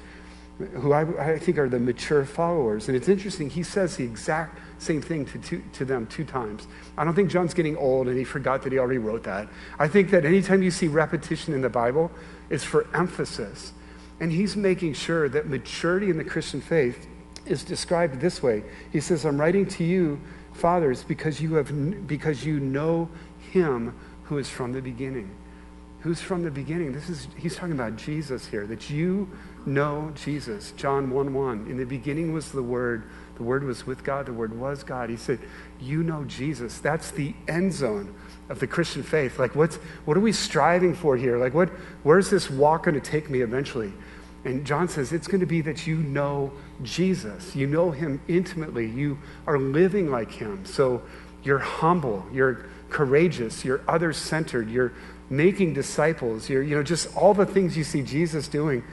who 0.58 0.92
I, 0.92 1.32
I, 1.32 1.38
think 1.38 1.58
are 1.58 1.68
the 1.68 1.80
mature 1.80 2.24
followers. 2.24 2.88
And 2.88 2.96
it's 2.96 3.08
interesting, 3.08 3.50
he 3.50 3.64
says 3.64 3.96
the 3.96 4.04
exact 4.04 4.60
same 4.78 5.02
thing 5.02 5.26
to, 5.26 5.38
to, 5.38 5.62
to 5.72 5.84
them 5.84 6.06
two 6.06 6.24
times. 6.24 6.68
I 6.96 7.04
don't 7.04 7.14
think 7.14 7.30
John's 7.30 7.54
getting 7.54 7.76
old 7.76 8.06
and 8.06 8.16
he 8.16 8.22
forgot 8.22 8.62
that 8.62 8.72
he 8.72 8.78
already 8.78 8.98
wrote 8.98 9.24
that. 9.24 9.48
I 9.78 9.88
think 9.88 10.10
that 10.10 10.24
anytime 10.24 10.62
you 10.62 10.70
see 10.70 10.86
repetition 10.86 11.54
in 11.54 11.60
the 11.60 11.68
Bible, 11.68 12.12
it's 12.50 12.62
for 12.62 12.86
emphasis. 12.94 13.72
And 14.20 14.30
he's 14.30 14.54
making 14.54 14.94
sure 14.94 15.28
that 15.28 15.48
maturity 15.48 16.08
in 16.08 16.18
the 16.18 16.24
Christian 16.24 16.60
faith 16.60 17.08
is 17.46 17.64
described 17.64 18.20
this 18.20 18.42
way. 18.42 18.62
He 18.92 19.00
says, 19.00 19.24
I'm 19.24 19.40
writing 19.40 19.66
to 19.66 19.84
you, 19.84 20.20
fathers, 20.52 21.02
because 21.02 21.40
you, 21.40 21.54
have, 21.54 22.06
because 22.06 22.44
you 22.44 22.60
know 22.60 23.08
him 23.50 23.94
who 24.24 24.38
is 24.38 24.48
from 24.48 24.72
the 24.72 24.80
beginning. 24.80 25.30
Who's 26.00 26.20
from 26.20 26.42
the 26.42 26.50
beginning? 26.50 26.92
This 26.92 27.08
is, 27.08 27.28
he's 27.36 27.56
talking 27.56 27.72
about 27.72 27.96
Jesus 27.96 28.46
here, 28.46 28.66
that 28.66 28.88
you 28.88 29.28
know 29.66 30.12
Jesus. 30.14 30.72
John 30.72 31.10
1 31.10 31.34
1. 31.34 31.66
In 31.68 31.76
the 31.76 31.84
beginning 31.84 32.32
was 32.32 32.52
the 32.52 32.62
Word. 32.62 33.04
The 33.36 33.42
Word 33.42 33.64
was 33.64 33.86
with 33.86 34.04
God. 34.04 34.26
The 34.26 34.32
Word 34.32 34.58
was 34.58 34.82
God. 34.82 35.10
He 35.10 35.16
said, 35.16 35.40
You 35.80 36.02
know 36.02 36.24
Jesus. 36.24 36.78
That's 36.78 37.10
the 37.10 37.34
end 37.48 37.72
zone 37.72 38.14
of 38.48 38.60
the 38.60 38.66
Christian 38.66 39.02
faith. 39.02 39.38
Like, 39.38 39.54
what's, 39.54 39.76
what 40.04 40.16
are 40.16 40.20
we 40.20 40.32
striving 40.32 40.94
for 40.94 41.16
here? 41.16 41.38
Like, 41.38 41.54
what, 41.54 41.70
where's 42.02 42.30
this 42.30 42.50
walk 42.50 42.84
going 42.84 42.94
to 42.94 43.00
take 43.00 43.30
me 43.30 43.40
eventually? 43.40 43.92
And 44.44 44.64
John 44.66 44.88
says, 44.88 45.12
It's 45.12 45.26
going 45.26 45.40
to 45.40 45.46
be 45.46 45.62
that 45.62 45.86
you 45.86 45.96
know 45.96 46.52
Jesus. 46.82 47.56
You 47.56 47.66
know 47.66 47.90
him 47.90 48.20
intimately. 48.28 48.88
You 48.88 49.18
are 49.46 49.58
living 49.58 50.10
like 50.10 50.30
him. 50.30 50.64
So 50.64 51.02
you're 51.42 51.58
humble. 51.58 52.24
You're 52.32 52.66
courageous. 52.90 53.64
You're 53.64 53.80
other 53.88 54.12
centered. 54.12 54.70
You're 54.70 54.92
making 55.30 55.74
disciples. 55.74 56.48
You're, 56.48 56.62
you 56.62 56.76
know, 56.76 56.82
just 56.82 57.14
all 57.16 57.34
the 57.34 57.46
things 57.46 57.76
you 57.76 57.84
see 57.84 58.02
Jesus 58.02 58.48
doing 58.48 58.84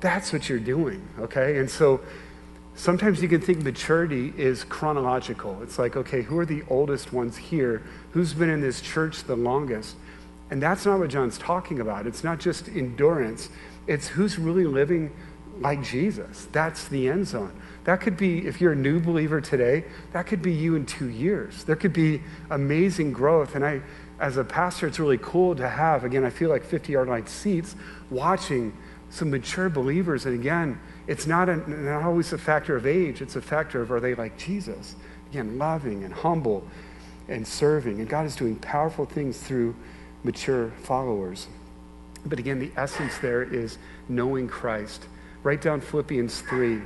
that's 0.00 0.32
what 0.32 0.48
you're 0.48 0.58
doing, 0.58 1.06
okay? 1.18 1.58
And 1.58 1.70
so 1.70 2.00
sometimes 2.74 3.22
you 3.22 3.28
can 3.28 3.40
think 3.40 3.62
maturity 3.62 4.32
is 4.36 4.64
chronological. 4.64 5.62
It's 5.62 5.78
like, 5.78 5.96
okay, 5.96 6.22
who 6.22 6.38
are 6.38 6.46
the 6.46 6.62
oldest 6.68 7.12
ones 7.12 7.36
here? 7.36 7.82
Who's 8.12 8.32
been 8.32 8.50
in 8.50 8.60
this 8.60 8.80
church 8.80 9.24
the 9.24 9.36
longest? 9.36 9.96
And 10.50 10.62
that's 10.62 10.84
not 10.84 10.98
what 10.98 11.10
John's 11.10 11.38
talking 11.38 11.80
about. 11.80 12.06
It's 12.06 12.24
not 12.24 12.40
just 12.40 12.68
endurance, 12.68 13.50
it's 13.86 14.08
who's 14.08 14.38
really 14.38 14.64
living 14.64 15.12
like 15.60 15.82
Jesus. 15.82 16.48
That's 16.52 16.88
the 16.88 17.08
end 17.08 17.26
zone. 17.26 17.52
That 17.84 18.00
could 18.00 18.16
be, 18.16 18.46
if 18.46 18.60
you're 18.60 18.72
a 18.72 18.76
new 18.76 19.00
believer 19.00 19.40
today, 19.40 19.84
that 20.12 20.26
could 20.26 20.42
be 20.42 20.52
you 20.52 20.74
in 20.74 20.86
two 20.86 21.08
years. 21.08 21.64
There 21.64 21.76
could 21.76 21.92
be 21.92 22.22
amazing 22.50 23.12
growth. 23.12 23.54
And 23.54 23.64
I, 23.64 23.80
as 24.18 24.36
a 24.36 24.44
pastor, 24.44 24.86
it's 24.86 24.98
really 24.98 25.18
cool 25.18 25.54
to 25.56 25.68
have, 25.68 26.04
again, 26.04 26.24
I 26.24 26.30
feel 26.30 26.50
like 26.50 26.64
50 26.64 26.92
yard 26.92 27.08
line 27.08 27.26
seats 27.26 27.74
watching 28.10 28.76
some 29.10 29.30
mature 29.30 29.68
believers. 29.68 30.24
And 30.24 30.38
again, 30.38 30.80
it's 31.06 31.26
not, 31.26 31.48
a, 31.48 31.56
not 31.68 32.02
always 32.02 32.32
a 32.32 32.38
factor 32.38 32.76
of 32.76 32.86
age, 32.86 33.20
it's 33.20 33.36
a 33.36 33.42
factor 33.42 33.82
of 33.82 33.90
are 33.90 34.00
they 34.00 34.14
like 34.14 34.38
Jesus? 34.38 34.94
Again, 35.30 35.58
loving 35.58 36.04
and 36.04 36.14
humble 36.14 36.66
and 37.28 37.46
serving. 37.46 38.00
And 38.00 38.08
God 38.08 38.26
is 38.26 38.34
doing 38.34 38.56
powerful 38.56 39.04
things 39.04 39.38
through 39.38 39.74
mature 40.24 40.70
followers. 40.82 41.46
But 42.24 42.38
again, 42.38 42.58
the 42.58 42.70
essence 42.76 43.18
there 43.18 43.42
is 43.42 43.78
knowing 44.08 44.48
Christ. 44.48 45.04
Write 45.42 45.62
down 45.62 45.80
Philippians 45.80 46.40
3. 46.42 46.80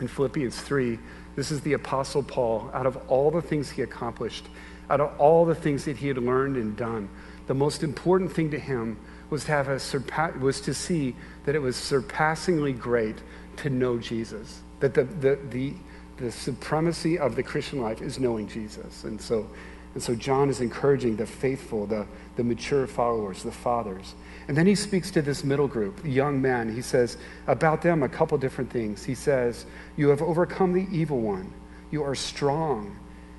In 0.00 0.08
Philippians 0.08 0.58
3, 0.60 0.98
this 1.36 1.50
is 1.50 1.60
the 1.60 1.74
Apostle 1.74 2.22
Paul. 2.22 2.70
Out 2.72 2.86
of 2.86 2.96
all 3.08 3.30
the 3.30 3.42
things 3.42 3.70
he 3.70 3.82
accomplished, 3.82 4.46
out 4.88 5.00
of 5.00 5.18
all 5.18 5.44
the 5.44 5.54
things 5.54 5.84
that 5.84 5.96
he 5.96 6.08
had 6.08 6.18
learned 6.18 6.56
and 6.56 6.76
done, 6.76 7.08
the 7.46 7.54
most 7.54 7.82
important 7.82 8.32
thing 8.32 8.50
to 8.50 8.58
him 8.58 8.96
was 9.30 9.44
to 9.44 9.52
have 9.52 9.68
a 9.68 9.76
surpa- 9.76 10.38
was 10.40 10.60
to 10.62 10.74
see 10.74 11.14
that 11.44 11.54
it 11.54 11.60
was 11.60 11.76
surpassingly 11.76 12.72
great 12.72 13.16
to 13.56 13.70
know 13.70 13.98
Jesus. 13.98 14.60
That 14.80 14.94
the, 14.94 15.04
the, 15.04 15.38
the, 15.50 15.74
the 16.16 16.32
supremacy 16.32 17.18
of 17.18 17.36
the 17.36 17.42
Christian 17.42 17.80
life 17.80 18.02
is 18.02 18.18
knowing 18.18 18.48
Jesus. 18.48 19.04
And 19.04 19.20
so, 19.20 19.48
and 19.94 20.02
so 20.02 20.14
John 20.14 20.48
is 20.48 20.60
encouraging 20.60 21.16
the 21.16 21.26
faithful, 21.26 21.86
the, 21.86 22.06
the 22.36 22.44
mature 22.44 22.86
followers, 22.86 23.42
the 23.42 23.52
fathers. 23.52 24.14
And 24.48 24.56
then 24.56 24.66
he 24.66 24.74
speaks 24.74 25.10
to 25.12 25.22
this 25.22 25.44
middle 25.44 25.68
group, 25.68 26.00
young 26.04 26.40
men. 26.40 26.74
He 26.74 26.82
says 26.82 27.16
about 27.46 27.82
them 27.82 28.02
a 28.02 28.08
couple 28.08 28.36
different 28.38 28.70
things. 28.70 29.04
He 29.04 29.14
says, 29.14 29.66
You 29.96 30.08
have 30.08 30.22
overcome 30.22 30.72
the 30.72 30.86
evil 30.90 31.20
one. 31.20 31.52
You 31.90 32.02
are 32.04 32.14
strong, 32.14 32.98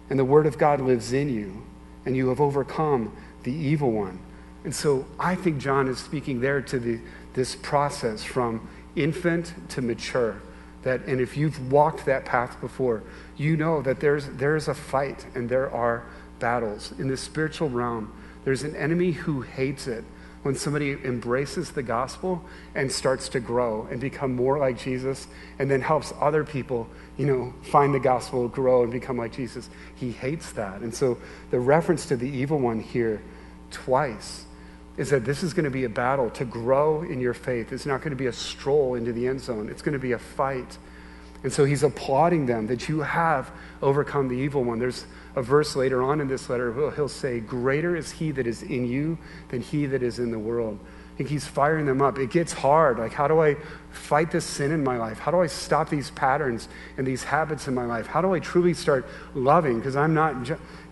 and 0.09 0.19
the 0.19 0.25
word 0.25 0.45
of 0.45 0.57
God 0.57 0.81
lives 0.81 1.13
in 1.13 1.29
you, 1.29 1.63
and 2.05 2.17
you 2.17 2.29
have 2.29 2.41
overcome 2.41 3.15
the 3.43 3.53
evil 3.53 3.91
one. 3.91 4.19
And 4.64 4.76
so 4.76 5.05
I 5.20 5.36
think 5.36 5.59
John 5.59 5.88
is 5.88 5.97
speaking 5.97 6.41
there 6.41 6.62
to 6.62 6.80
the, 6.80 6.99
this 7.34 7.55
process 7.55 8.24
from 8.24 8.68
infant 8.95 9.53
to 9.70 9.82
mature. 9.82 10.41
That, 10.84 11.05
and 11.05 11.22
if 11.22 11.38
you've 11.38 11.72
walked 11.72 12.05
that 12.05 12.26
path 12.26 12.59
before, 12.59 13.03
you 13.38 13.55
know 13.55 13.82
that 13.82 13.99
there's, 13.99 14.28
there's 14.30 14.68
a 14.68 14.74
fight 14.74 15.26
and 15.36 15.47
there 15.47 15.70
are 15.72 16.03
battles. 16.39 16.91
In 16.97 17.07
the 17.07 17.18
spiritual 17.18 17.70
realm, 17.70 18.12
there's 18.43 18.64
an 18.64 18.76
enemy 18.76 19.12
who 19.12 19.41
hates 19.41 19.88
it 19.88 20.03
when 20.41 20.55
somebody 20.55 20.93
embraces 21.03 21.72
the 21.72 21.84
gospel 21.84 22.43
and 22.74 22.91
starts 22.91 23.30
to 23.30 23.39
grow 23.39 23.88
and 23.91 24.01
become 24.01 24.36
more 24.36 24.57
like 24.57 24.80
Jesus 24.80 25.28
and 25.59 25.70
then 25.70 25.82
helps 25.82 26.12
other 26.20 26.43
people, 26.43 26.88
you 27.16 27.28
know, 27.28 27.53
find 27.62 27.93
the 27.93 27.99
gospel, 27.99 28.47
grow 28.47 28.82
and 28.82 28.91
become 28.91 29.18
like 29.18 29.34
Jesus. 29.34 29.70
He 29.95 30.12
hates 30.12 30.51
that. 30.53 30.82
And 30.82 30.93
so 30.93 31.20
the 31.51 31.59
reference 31.59 32.07
to 32.07 32.16
the 32.16 32.28
evil 32.28 32.57
one 32.59 32.80
here 32.80 33.22
twice 33.70 34.45
is 34.97 35.09
that 35.09 35.25
this 35.25 35.43
is 35.43 35.53
going 35.53 35.65
to 35.65 35.71
be 35.71 35.85
a 35.85 35.89
battle 35.89 36.29
to 36.31 36.45
grow 36.45 37.01
in 37.01 37.19
your 37.19 37.33
faith. 37.33 37.71
It's 37.71 37.85
not 37.85 38.01
going 38.01 38.11
to 38.11 38.17
be 38.17 38.27
a 38.27 38.33
stroll 38.33 38.95
into 38.95 39.13
the 39.13 39.27
end 39.27 39.41
zone. 39.41 39.69
It's 39.69 39.81
going 39.81 39.93
to 39.93 39.99
be 39.99 40.11
a 40.11 40.19
fight. 40.19 40.77
And 41.43 41.51
so 41.51 41.65
he's 41.65 41.83
applauding 41.83 42.45
them 42.45 42.67
that 42.67 42.87
you 42.87 43.01
have 43.01 43.51
overcome 43.81 44.27
the 44.27 44.35
evil 44.35 44.63
one. 44.63 44.79
There's 44.79 45.05
a 45.35 45.41
verse 45.41 45.75
later 45.75 46.03
on 46.03 46.21
in 46.21 46.27
this 46.27 46.49
letter, 46.49 46.91
he'll 46.91 47.07
say, 47.07 47.39
Greater 47.39 47.95
is 47.95 48.11
he 48.11 48.31
that 48.31 48.45
is 48.45 48.61
in 48.61 48.85
you 48.85 49.17
than 49.49 49.61
he 49.61 49.85
that 49.87 50.03
is 50.03 50.19
in 50.19 50.31
the 50.31 50.39
world. 50.39 50.77
He's 51.28 51.45
firing 51.45 51.86
them 51.86 52.01
up. 52.01 52.17
It 52.17 52.32
gets 52.32 52.53
hard. 52.53 52.99
Like, 52.99 53.13
how 53.13 53.28
do 53.28 53.41
I 53.41 53.55
fight 53.91 54.32
this 54.32 54.45
sin 54.45 54.72
in 54.72 54.84
my 54.84 54.97
life? 54.97 55.19
How 55.19 55.32
do 55.32 55.41
I 55.41 55.47
stop 55.47 55.89
these 55.89 56.11
patterns 56.11 56.69
and 56.97 57.05
these 57.05 57.24
habits 57.24 57.67
in 57.67 57.74
my 57.74 57.86
life? 57.86 58.07
How 58.07 58.22
do 58.22 58.34
I 58.34 58.39
truly 58.39 58.74
start 58.74 59.05
loving? 59.34 59.78
Because 59.78 59.95
I'm 59.95 60.13
not, 60.13 60.49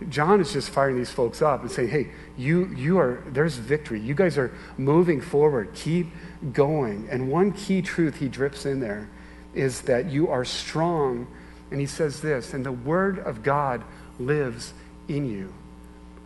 John 0.09 0.41
is 0.41 0.51
just 0.51 0.69
firing 0.69 0.97
these 0.97 1.11
folks 1.11 1.41
up 1.41 1.61
and 1.61 1.71
saying, 1.71 1.89
hey, 1.89 2.11
you, 2.37 2.67
you 2.75 2.99
are, 2.99 3.23
there's 3.27 3.55
victory. 3.55 3.99
You 4.01 4.13
guys 4.13 4.37
are 4.37 4.53
moving 4.77 5.21
forward. 5.21 5.73
Keep 5.73 6.07
going. 6.51 7.07
And 7.09 7.31
one 7.31 7.51
key 7.51 7.81
truth 7.81 8.17
he 8.17 8.27
drips 8.27 8.65
in 8.65 8.79
there 8.79 9.09
is 9.53 9.81
that 9.81 10.11
you 10.11 10.27
are 10.29 10.43
strong. 10.45 11.27
And 11.71 11.79
he 11.79 11.85
says 11.87 12.21
this, 12.21 12.53
and 12.53 12.65
the 12.65 12.71
word 12.71 13.19
of 13.19 13.43
God 13.43 13.83
lives 14.19 14.73
in 15.07 15.29
you. 15.29 15.53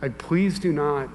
Like, 0.02 0.18
please 0.18 0.58
do 0.58 0.72
not, 0.72 1.08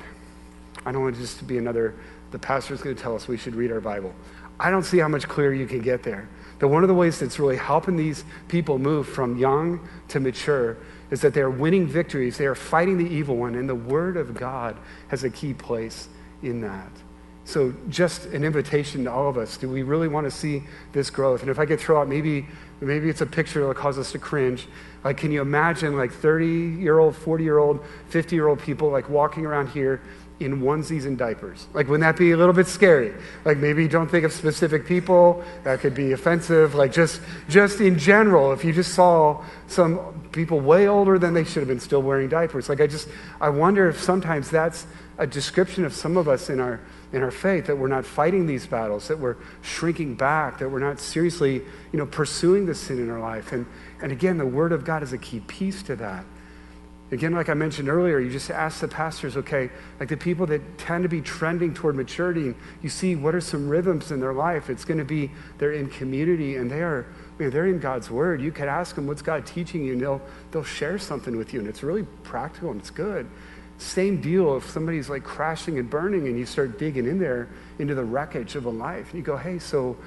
I 0.85 0.91
don't 0.91 1.03
want 1.03 1.17
this 1.17 1.37
to 1.37 1.43
be 1.43 1.57
another, 1.57 1.95
the 2.31 2.39
pastor 2.39 2.73
is 2.73 2.81
going 2.81 2.95
to 2.95 3.01
tell 3.01 3.15
us 3.15 3.27
we 3.27 3.37
should 3.37 3.55
read 3.55 3.71
our 3.71 3.81
Bible. 3.81 4.13
I 4.59 4.69
don't 4.69 4.83
see 4.83 4.97
how 4.97 5.07
much 5.07 5.27
clearer 5.27 5.53
you 5.53 5.67
can 5.67 5.81
get 5.81 6.03
there. 6.03 6.27
That 6.59 6.67
one 6.67 6.83
of 6.83 6.89
the 6.89 6.95
ways 6.95 7.19
that's 7.19 7.39
really 7.39 7.55
helping 7.55 7.95
these 7.95 8.25
people 8.49 8.77
move 8.77 9.07
from 9.07 9.37
young 9.37 9.87
to 10.09 10.19
mature 10.19 10.77
is 11.11 11.21
that 11.21 11.33
they're 11.33 11.49
winning 11.49 11.87
victories. 11.87 12.37
They 12.37 12.45
are 12.45 12.55
fighting 12.55 12.97
the 12.97 13.09
evil 13.09 13.37
one, 13.37 13.55
and 13.55 13.67
the 13.67 13.75
Word 13.75 14.17
of 14.17 14.33
God 14.33 14.77
has 15.07 15.23
a 15.23 15.29
key 15.29 15.53
place 15.53 16.09
in 16.43 16.61
that. 16.61 16.91
So, 17.45 17.73
just 17.87 18.25
an 18.25 18.43
invitation 18.43 19.05
to 19.05 19.11
all 19.11 19.27
of 19.27 19.37
us. 19.37 19.57
Do 19.57 19.69
we 19.69 19.81
really 19.81 20.07
want 20.07 20.25
to 20.25 20.31
see 20.31 20.63
this 20.91 21.09
growth? 21.09 21.41
And 21.41 21.49
if 21.49 21.57
I 21.57 21.65
could 21.65 21.79
throw 21.79 21.99
out 21.99 22.07
maybe, 22.07 22.45
maybe 22.79 23.09
it's 23.09 23.21
a 23.21 23.25
picture 23.25 23.61
that 23.61 23.65
will 23.65 23.73
cause 23.73 23.97
us 23.97 24.11
to 24.11 24.19
cringe. 24.19 24.67
Like, 25.03 25.17
can 25.17 25.31
you 25.31 25.41
imagine 25.41 25.97
like 25.97 26.11
30 26.11 26.45
year 26.45 26.99
old, 26.99 27.15
40 27.15 27.43
year 27.43 27.57
old, 27.57 27.83
50 28.09 28.35
year 28.35 28.47
old 28.47 28.59
people 28.59 28.91
like 28.91 29.09
walking 29.09 29.47
around 29.47 29.69
here 29.69 30.01
in 30.39 30.61
onesies 30.61 31.05
and 31.05 31.17
diapers? 31.17 31.67
Like, 31.73 31.87
wouldn't 31.87 32.01
that 32.01 32.17
be 32.17 32.31
a 32.31 32.37
little 32.37 32.53
bit 32.53 32.67
scary? 32.67 33.13
Like, 33.45 33.57
maybe 33.57 33.87
don't 33.87 34.09
think 34.09 34.25
of 34.25 34.33
specific 34.33 34.85
people. 34.85 35.43
That 35.63 35.79
could 35.79 35.93
be 35.93 36.11
offensive. 36.11 36.75
Like, 36.75 36.93
just, 36.93 37.21
just 37.49 37.81
in 37.81 37.97
general, 37.97 38.51
if 38.51 38.63
you 38.63 38.73
just 38.73 38.93
saw 38.93 39.43
some 39.67 40.29
people 40.31 40.59
way 40.59 40.87
older 40.87 41.19
than 41.19 41.33
they 41.33 41.43
should 41.43 41.59
have 41.59 41.67
been 41.67 41.79
still 41.79 42.01
wearing 42.01 42.29
diapers. 42.29 42.69
Like, 42.69 42.81
I 42.81 42.87
just, 42.87 43.07
I 43.41 43.49
wonder 43.49 43.89
if 43.89 44.01
sometimes 44.01 44.49
that's 44.49 44.85
a 45.17 45.27
description 45.27 45.83
of 45.83 45.93
some 45.93 46.15
of 46.15 46.27
us 46.27 46.49
in 46.49 46.59
our 46.59 46.79
in 47.11 47.23
our 47.23 47.31
faith, 47.31 47.65
that 47.65 47.75
we're 47.75 47.87
not 47.87 48.05
fighting 48.05 48.45
these 48.45 48.67
battles, 48.67 49.07
that 49.07 49.17
we're 49.17 49.37
shrinking 49.61 50.15
back, 50.15 50.59
that 50.59 50.69
we're 50.69 50.79
not 50.79 50.99
seriously, 50.99 51.55
you 51.91 51.97
know, 51.97 52.05
pursuing 52.05 52.65
the 52.65 52.75
sin 52.75 52.99
in 52.99 53.09
our 53.09 53.19
life. 53.19 53.51
And, 53.51 53.65
and 54.01 54.11
again, 54.11 54.37
the 54.37 54.45
Word 54.45 54.71
of 54.71 54.85
God 54.85 55.01
is 55.01 55.11
a 55.11 55.17
key 55.17 55.39
piece 55.41 55.81
to 55.83 55.95
that. 55.95 56.23
Again, 57.11 57.33
like 57.33 57.49
I 57.49 57.55
mentioned 57.55 57.89
earlier, 57.89 58.19
you 58.19 58.29
just 58.29 58.51
ask 58.51 58.81
the 58.81 58.87
pastors, 58.87 59.35
okay, 59.35 59.71
like 59.99 60.09
the 60.09 60.17
people 60.17 60.45
that 60.45 60.77
tend 60.77 61.01
to 61.03 61.09
be 61.09 61.21
trending 61.21 61.73
toward 61.73 61.95
maturity, 61.95 62.53
you 62.83 62.89
see 62.89 63.15
what 63.15 63.33
are 63.33 63.41
some 63.41 63.67
rhythms 63.67 64.11
in 64.11 64.19
their 64.19 64.33
life. 64.33 64.69
It's 64.69 64.85
going 64.85 64.99
to 64.99 65.05
be 65.05 65.31
they're 65.57 65.71
in 65.71 65.89
community 65.89 66.57
and 66.57 66.69
they 66.69 66.81
are, 66.81 67.07
they're 67.39 67.65
in 67.65 67.79
God's 67.79 68.11
Word. 68.11 68.41
You 68.41 68.51
could 68.51 68.67
ask 68.67 68.93
them, 68.93 69.07
what's 69.07 69.23
God 69.23 69.47
teaching 69.47 69.83
you? 69.83 69.93
And 69.93 70.01
they'll, 70.01 70.21
they'll 70.51 70.63
share 70.63 70.99
something 70.99 71.35
with 71.35 71.51
you, 71.51 71.59
and 71.59 71.67
it's 71.67 71.81
really 71.81 72.03
practical 72.23 72.69
and 72.69 72.79
it's 72.79 72.91
good. 72.91 73.27
Same 73.79 74.21
deal 74.21 74.57
if 74.57 74.69
somebody's 74.69 75.09
like 75.09 75.23
crashing 75.23 75.79
and 75.79 75.89
burning 75.89 76.27
and 76.27 76.37
you 76.37 76.45
start 76.45 76.77
digging 76.77 77.05
in 77.05 77.17
there 77.17 77.47
into 77.79 77.95
the 77.95 78.03
wreckage 78.03 78.55
of 78.55 78.65
a 78.65 78.69
life. 78.69 79.09
And 79.11 79.15
you 79.15 79.23
go, 79.23 79.37
hey, 79.37 79.57
so 79.57 79.97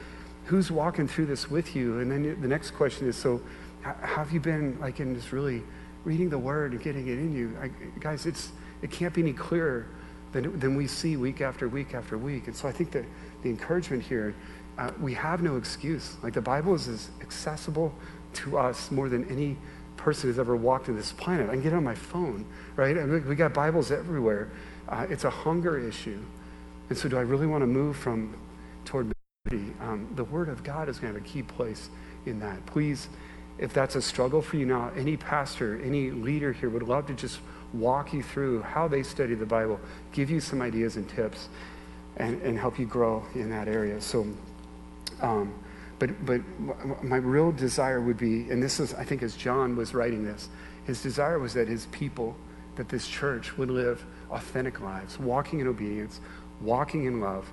who's 0.45 0.71
walking 0.71 1.09
through 1.09 1.27
this 1.27 1.51
with 1.51 1.75
you? 1.75 1.99
And 2.01 2.11
then 2.11 2.41
the 2.41 2.49
next 2.49 2.73
question 2.73 3.09
is, 3.09 3.17
so 3.17 3.41
have 3.81 4.31
you 4.31 4.41
been 4.41 4.79
like 4.79 5.01
in 5.01 5.15
this 5.15 5.33
really 5.33 5.63
reading 6.05 6.29
the 6.31 6.39
word 6.39 6.73
and 6.73 6.83
getting 6.83 7.07
it 7.09 7.19
in 7.19 7.35
you? 7.35 7.57
I, 7.61 7.71
guys, 8.01 8.27
it's, 8.27 8.51
it 8.83 8.91
can't 8.91 9.15
be 9.15 9.23
any 9.23 9.33
clearer 9.33 9.87
than, 10.33 10.59
than 10.59 10.75
we 10.77 10.87
see 10.87 11.17
week 11.17 11.41
after 11.41 11.69
week 11.69 11.95
after 11.95 12.19
week. 12.19 12.47
And 12.47 12.57
so 12.57 12.69
I 12.69 12.73
think 12.73 12.91
that 12.93 13.05
the 13.43 13.51
encouragement 13.51 14.03
here, 14.03 14.35
uh, 14.79 14.91
we 15.01 15.15
have 15.15 15.43
no 15.43 15.57
excuse. 15.57 16.17
Like 16.23 16.33
the 16.33 16.41
Bible 16.41 16.75
is 16.75 16.89
as 16.89 17.11
accessible 17.21 17.95
to 18.35 18.59
us 18.59 18.91
more 18.91 19.09
than 19.09 19.29
any 19.31 19.57
person 19.97 20.29
who's 20.29 20.39
ever 20.39 20.57
walked 20.57 20.89
in 20.89 20.97
this 20.97 21.13
planet. 21.13 21.49
I 21.49 21.53
can 21.53 21.63
get 21.63 21.73
on 21.73 21.85
my 21.85 21.95
phone, 21.95 22.45
right? 22.77 22.97
I 22.97 23.05
mean, 23.05 23.29
we 23.29 23.37
got 23.37 23.55
Bibles 23.55 23.91
everywhere. 23.91 24.51
Uh, 24.89 25.07
it's 25.09 25.25
a 25.25 25.31
hunger 25.31 25.79
issue. 25.79 26.19
And 26.89 26.99
so, 26.99 27.09
do 27.09 27.17
I 27.17 27.21
really 27.21 27.47
want 27.47 27.63
to 27.63 27.67
move 27.67 27.97
from 27.97 28.37
toward? 28.85 29.13
Um, 29.81 30.09
the 30.15 30.25
Word 30.25 30.49
of 30.49 30.63
God 30.65 30.89
is 30.89 30.99
going 30.99 31.13
to 31.13 31.19
have 31.19 31.27
a 31.27 31.31
key 31.31 31.43
place 31.43 31.91
in 32.27 32.39
that. 32.41 32.65
Please, 32.67 33.09
if 33.59 33.73
that's 33.73 33.95
a 33.95 34.03
struggle 34.03 34.43
for 34.43 34.57
you 34.57 34.67
now, 34.67 34.91
any 34.97 35.17
pastor, 35.17 35.81
any 35.85 36.11
leader 36.11 36.53
here 36.53 36.71
would 36.71 36.83
love 36.83 37.07
to 37.07 37.15
just 37.15 37.39
walk 37.73 38.13
you 38.13 38.23
through 38.23 38.63
how 38.63 38.89
they 38.89 39.03
study 39.03 39.35
the 39.35 39.47
Bible, 39.47 39.81
give 40.13 40.31
you 40.31 40.41
some 40.41 40.61
ideas 40.61 40.97
and 40.97 41.09
tips, 41.09 41.49
and, 42.17 42.41
and 42.43 42.59
help 42.59 42.79
you 42.79 42.87
grow 42.87 43.25
in 43.35 43.51
that 43.51 43.69
area. 43.69 44.01
So, 44.01 44.27
um, 45.21 45.55
but, 45.99 46.27
but 46.27 46.41
my 47.03 47.17
real 47.17 47.53
desire 47.53 48.01
would 48.01 48.19
be, 48.19 48.51
and 48.51 48.63
this 48.63 48.81
is, 48.81 48.93
I 48.95 49.05
think, 49.05 49.23
as 49.23 49.37
John 49.37 49.77
was 49.77 49.95
writing 49.95 50.25
this, 50.25 50.49
his 50.85 51.01
desire 51.03 51.39
was 51.39 51.55
that 51.55 51.69
his 51.69 51.87
people, 51.87 52.37
that 52.77 52.89
this 52.89 53.07
church 53.07 53.57
would 53.57 53.71
live 53.71 54.05
authentic 54.31 54.81
lives, 54.81 55.19
walking 55.19 55.61
in 55.61 55.69
obedience, 55.69 56.21
walking 56.61 57.05
in 57.05 57.21
love, 57.21 57.51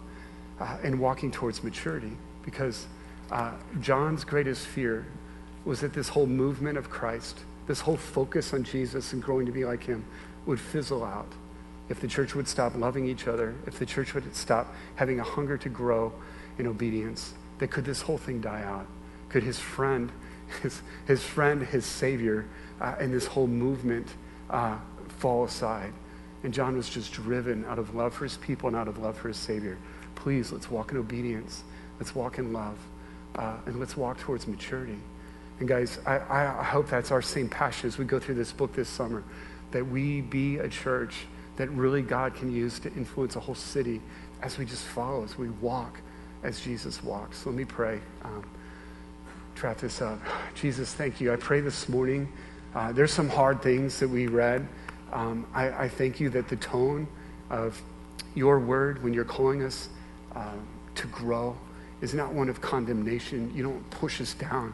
uh, 0.60 0.78
and 0.84 1.00
walking 1.00 1.32
towards 1.32 1.64
maturity. 1.64 2.18
Because 2.44 2.88
uh, 3.32 3.52
John's 3.80 4.24
greatest 4.24 4.66
fear 4.66 5.06
was 5.66 5.82
that 5.82 5.94
this 5.94 6.10
whole 6.10 6.26
movement 6.26 6.78
of 6.78 6.90
Christ, 6.90 7.40
this 7.68 7.82
whole 7.82 7.98
focus 7.98 8.54
on 8.54 8.64
Jesus 8.64 9.14
and 9.14 9.22
growing 9.22 9.46
to 9.46 9.52
be 9.52 9.66
like 9.66 9.84
him, 9.84 10.06
would 10.46 10.60
fizzle 10.60 11.04
out. 11.04 11.32
If 11.90 12.00
the 12.00 12.08
church 12.08 12.36
would 12.36 12.48
stop 12.48 12.76
loving 12.76 13.08
each 13.08 13.28
other, 13.28 13.56
if 13.66 13.80
the 13.80 13.86
church 13.86 14.14
would 14.14 14.36
stop 14.36 14.74
having 14.96 15.20
a 15.20 15.24
hunger 15.24 15.58
to 15.58 15.70
grow 15.70 16.14
in 16.58 16.68
obedience, 16.68 17.34
that 17.60 17.72
could 17.72 17.86
this 17.86 18.02
whole 18.02 18.18
thing 18.18 18.42
die 18.42 18.64
out? 18.64 18.88
Could 19.30 19.44
his 19.44 19.60
friend, 19.60 20.12
his, 20.62 20.82
his 21.08 21.24
friend, 21.24 21.62
his 21.62 21.86
Savior, 21.86 22.48
uh, 22.80 22.96
and 23.00 23.14
this 23.14 23.26
whole 23.26 23.48
movement 23.48 24.08
uh, 24.50 24.78
fall 25.20 25.44
aside? 25.44 25.94
And 26.44 26.54
John 26.54 26.78
was 26.78 26.90
just 26.90 27.12
driven 27.12 27.66
out 27.66 27.80
of 27.80 27.96
love 27.96 28.14
for 28.14 28.24
his 28.24 28.38
people 28.38 28.68
and 28.68 28.76
out 28.76 28.88
of 28.88 28.98
love 28.98 29.18
for 29.18 29.28
his 29.28 29.38
Savior. 29.38 29.78
Please, 30.16 30.52
let's 30.52 30.72
walk 30.72 30.92
in 30.92 30.98
obedience. 30.98 31.64
Let's 32.00 32.16
walk 32.16 32.38
in 32.38 32.54
love. 32.54 32.78
Uh, 33.36 33.58
and 33.66 33.80
let's 33.80 33.98
walk 33.98 34.20
towards 34.20 34.48
maturity. 34.48 34.98
And 35.60 35.68
guys, 35.68 36.00
I, 36.06 36.20
I 36.20 36.64
hope 36.64 36.90
that's 36.90 37.12
our 37.12 37.22
same 37.22 37.50
passion 37.50 37.88
as 37.88 37.98
we 37.98 38.06
go 38.06 38.20
through 38.20 38.36
this 38.36 38.52
book 38.52 38.74
this 38.74 38.90
summer, 38.90 39.24
that 39.72 39.86
we 39.86 40.22
be 40.22 40.58
a 40.58 40.70
church 40.70 41.26
that 41.58 41.70
really 41.72 42.02
God 42.02 42.36
can 42.36 42.52
use 42.52 42.80
to 42.80 42.94
influence 42.94 43.36
a 43.36 43.40
whole 43.40 43.56
city 43.56 44.02
as 44.42 44.58
we 44.58 44.66
just 44.66 44.84
follow, 44.84 45.24
as 45.24 45.38
we 45.38 45.50
walk 45.50 46.00
as 46.44 46.62
Jesus 46.62 47.04
walks. 47.04 47.46
Let 47.46 47.56
me 47.56 47.66
pray. 47.66 48.00
Um, 48.24 48.46
wrap 49.62 49.78
this 49.78 50.02
up. 50.02 50.20
Jesus, 50.56 50.94
thank 50.94 51.20
you. 51.20 51.34
I 51.34 51.36
pray 51.36 51.60
this 51.60 51.90
morning. 51.90 52.32
Uh, 52.74 52.92
there's 52.94 53.12
some 53.12 53.28
hard 53.28 53.62
things 53.62 54.00
that 54.00 54.08
we 54.08 54.28
read. 54.28 54.66
Um, 55.12 55.46
I, 55.54 55.70
I, 55.72 55.90
thank 55.90 56.20
you 56.20 56.30
that 56.30 56.48
the 56.48 56.56
tone 56.56 57.08
of 57.50 57.82
your 58.36 58.60
word 58.60 59.04
when 59.04 59.14
you're 59.14 59.26
calling 59.26 59.64
us 59.64 59.90
uh, 60.36 60.54
to 60.96 61.08
grow 61.08 61.58
is 62.00 62.14
not 62.14 62.32
one 62.32 62.48
of 62.48 62.62
condemnation. 62.62 63.52
You 63.56 63.64
don't 63.64 63.90
push 63.90 64.22
us 64.22 64.34
down, 64.34 64.74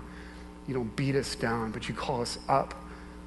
you 0.67 0.73
don't 0.73 0.95
beat 0.95 1.15
us 1.15 1.35
down, 1.35 1.71
but 1.71 1.87
you 1.87 1.95
call 1.95 2.21
us 2.21 2.37
up. 2.47 2.73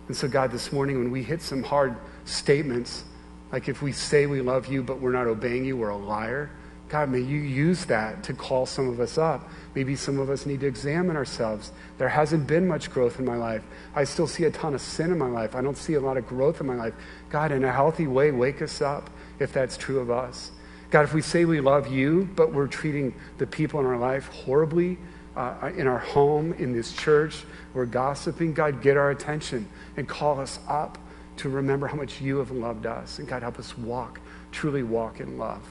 And 0.08 0.16
so, 0.16 0.28
God, 0.28 0.50
this 0.50 0.72
morning 0.72 0.98
when 0.98 1.10
we 1.10 1.22
hit 1.22 1.42
some 1.42 1.62
hard 1.62 1.96
statements, 2.24 3.04
like 3.52 3.68
if 3.68 3.82
we 3.82 3.92
say 3.92 4.26
we 4.26 4.40
love 4.40 4.66
you 4.66 4.82
but 4.82 5.00
we're 5.00 5.12
not 5.12 5.26
obeying 5.26 5.64
you, 5.64 5.76
we're 5.76 5.90
a 5.90 5.96
liar. 5.96 6.50
God, 6.88 7.10
may 7.10 7.20
you 7.20 7.38
use 7.40 7.84
that 7.86 8.22
to 8.24 8.32
call 8.32 8.64
some 8.64 8.88
of 8.88 8.98
us 8.98 9.18
up. 9.18 9.50
Maybe 9.74 9.94
some 9.94 10.18
of 10.18 10.30
us 10.30 10.46
need 10.46 10.60
to 10.60 10.66
examine 10.66 11.16
ourselves. 11.16 11.70
There 11.98 12.08
hasn't 12.08 12.46
been 12.46 12.66
much 12.66 12.90
growth 12.90 13.18
in 13.18 13.26
my 13.26 13.36
life. 13.36 13.62
I 13.94 14.04
still 14.04 14.26
see 14.26 14.44
a 14.44 14.50
ton 14.50 14.74
of 14.74 14.80
sin 14.80 15.12
in 15.12 15.18
my 15.18 15.28
life. 15.28 15.54
I 15.54 15.60
don't 15.60 15.76
see 15.76 15.94
a 15.94 16.00
lot 16.00 16.16
of 16.16 16.26
growth 16.26 16.62
in 16.62 16.66
my 16.66 16.74
life. 16.74 16.94
God, 17.28 17.52
in 17.52 17.62
a 17.62 17.72
healthy 17.72 18.06
way, 18.06 18.30
wake 18.30 18.62
us 18.62 18.80
up 18.80 19.10
if 19.38 19.52
that's 19.52 19.76
true 19.76 20.00
of 20.00 20.10
us. 20.10 20.50
God, 20.90 21.04
if 21.04 21.12
we 21.12 21.20
say 21.20 21.44
we 21.44 21.60
love 21.60 21.88
you, 21.88 22.28
but 22.34 22.54
we're 22.54 22.66
treating 22.66 23.14
the 23.36 23.46
people 23.46 23.78
in 23.80 23.86
our 23.86 23.98
life 23.98 24.28
horribly, 24.28 24.96
uh, 25.38 25.70
in 25.76 25.86
our 25.86 26.00
home, 26.00 26.52
in 26.54 26.72
this 26.72 26.92
church, 26.92 27.44
we're 27.72 27.86
gossiping, 27.86 28.52
God, 28.52 28.82
get 28.82 28.96
our 28.96 29.10
attention 29.10 29.68
and 29.96 30.08
call 30.08 30.40
us 30.40 30.58
up 30.66 30.98
to 31.36 31.48
remember 31.48 31.86
how 31.86 31.96
much 31.96 32.20
you 32.20 32.38
have 32.38 32.50
loved 32.50 32.86
us. 32.86 33.20
And 33.20 33.28
God, 33.28 33.42
help 33.42 33.60
us 33.60 33.78
walk, 33.78 34.20
truly 34.50 34.82
walk 34.82 35.20
in 35.20 35.38
love. 35.38 35.62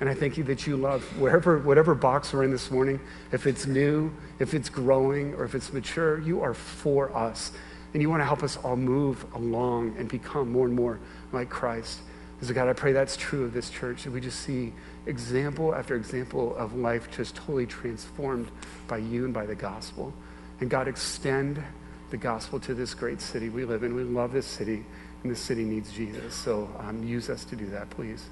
And 0.00 0.08
I 0.08 0.14
thank 0.14 0.38
you 0.38 0.44
that 0.44 0.66
you 0.66 0.78
love 0.78 1.02
wherever, 1.20 1.58
whatever 1.58 1.94
box 1.94 2.32
we're 2.32 2.44
in 2.44 2.50
this 2.50 2.70
morning, 2.70 2.98
if 3.30 3.46
it's 3.46 3.66
new, 3.66 4.10
if 4.38 4.54
it's 4.54 4.70
growing, 4.70 5.34
or 5.34 5.44
if 5.44 5.54
it's 5.54 5.70
mature, 5.70 6.18
you 6.20 6.40
are 6.40 6.54
for 6.54 7.14
us. 7.14 7.52
And 7.92 8.00
you 8.00 8.08
want 8.08 8.20
to 8.22 8.24
help 8.24 8.42
us 8.42 8.56
all 8.56 8.76
move 8.76 9.26
along 9.34 9.96
and 9.98 10.08
become 10.08 10.50
more 10.50 10.64
and 10.64 10.74
more 10.74 10.98
like 11.32 11.50
Christ. 11.50 12.00
And 12.40 12.54
God, 12.54 12.68
I 12.68 12.72
pray 12.72 12.92
that's 12.92 13.18
true 13.18 13.44
of 13.44 13.52
this 13.52 13.68
church, 13.68 14.04
that 14.04 14.12
we 14.12 14.22
just 14.22 14.40
see 14.40 14.72
example 15.06 15.74
after 15.74 15.96
example 15.96 16.56
of 16.56 16.74
life 16.74 17.10
just 17.10 17.34
totally 17.34 17.66
transformed 17.66 18.50
by 18.88 18.98
you 18.98 19.24
and 19.24 19.34
by 19.34 19.46
the 19.46 19.54
gospel. 19.54 20.12
And 20.60 20.68
God, 20.68 20.88
extend 20.88 21.62
the 22.10 22.16
gospel 22.16 22.60
to 22.60 22.74
this 22.74 22.92
great 22.94 23.20
city 23.20 23.48
we 23.48 23.64
live 23.64 23.82
in. 23.82 23.94
We 23.94 24.04
love 24.04 24.32
this 24.32 24.46
city, 24.46 24.84
and 25.22 25.32
this 25.32 25.40
city 25.40 25.64
needs 25.64 25.92
Jesus. 25.92 26.34
So 26.34 26.68
um, 26.78 27.02
use 27.02 27.30
us 27.30 27.44
to 27.46 27.56
do 27.56 27.66
that, 27.70 27.88
please. 27.90 28.26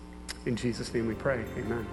In 0.46 0.56
Jesus' 0.56 0.92
name 0.92 1.06
we 1.06 1.14
pray. 1.14 1.44
Amen. 1.56 1.86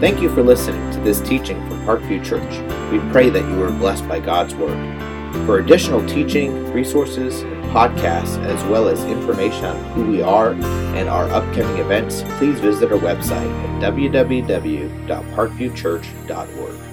Thank 0.00 0.22
you 0.22 0.32
for 0.32 0.44
listening 0.44 0.92
to 0.92 1.00
this 1.00 1.20
teaching 1.20 1.56
from 1.68 1.80
Parkview 1.84 2.24
Church. 2.24 2.92
We 2.92 3.00
pray 3.10 3.30
that 3.30 3.48
you 3.48 3.56
were 3.56 3.72
blessed 3.72 4.06
by 4.06 4.20
God's 4.20 4.54
Word. 4.54 4.97
For 5.46 5.58
additional 5.58 6.06
teaching, 6.06 6.72
resources, 6.72 7.42
podcasts, 7.72 8.38
as 8.44 8.62
well 8.64 8.88
as 8.88 9.04
information 9.04 9.66
on 9.66 9.76
who 9.92 10.10
we 10.10 10.22
are 10.22 10.52
and 10.52 11.08
our 11.08 11.28
upcoming 11.30 11.78
events, 11.78 12.22
please 12.38 12.58
visit 12.60 12.92
our 12.92 12.98
website 12.98 13.50
at 13.64 13.82
www.parkviewchurch.org. 13.94 16.87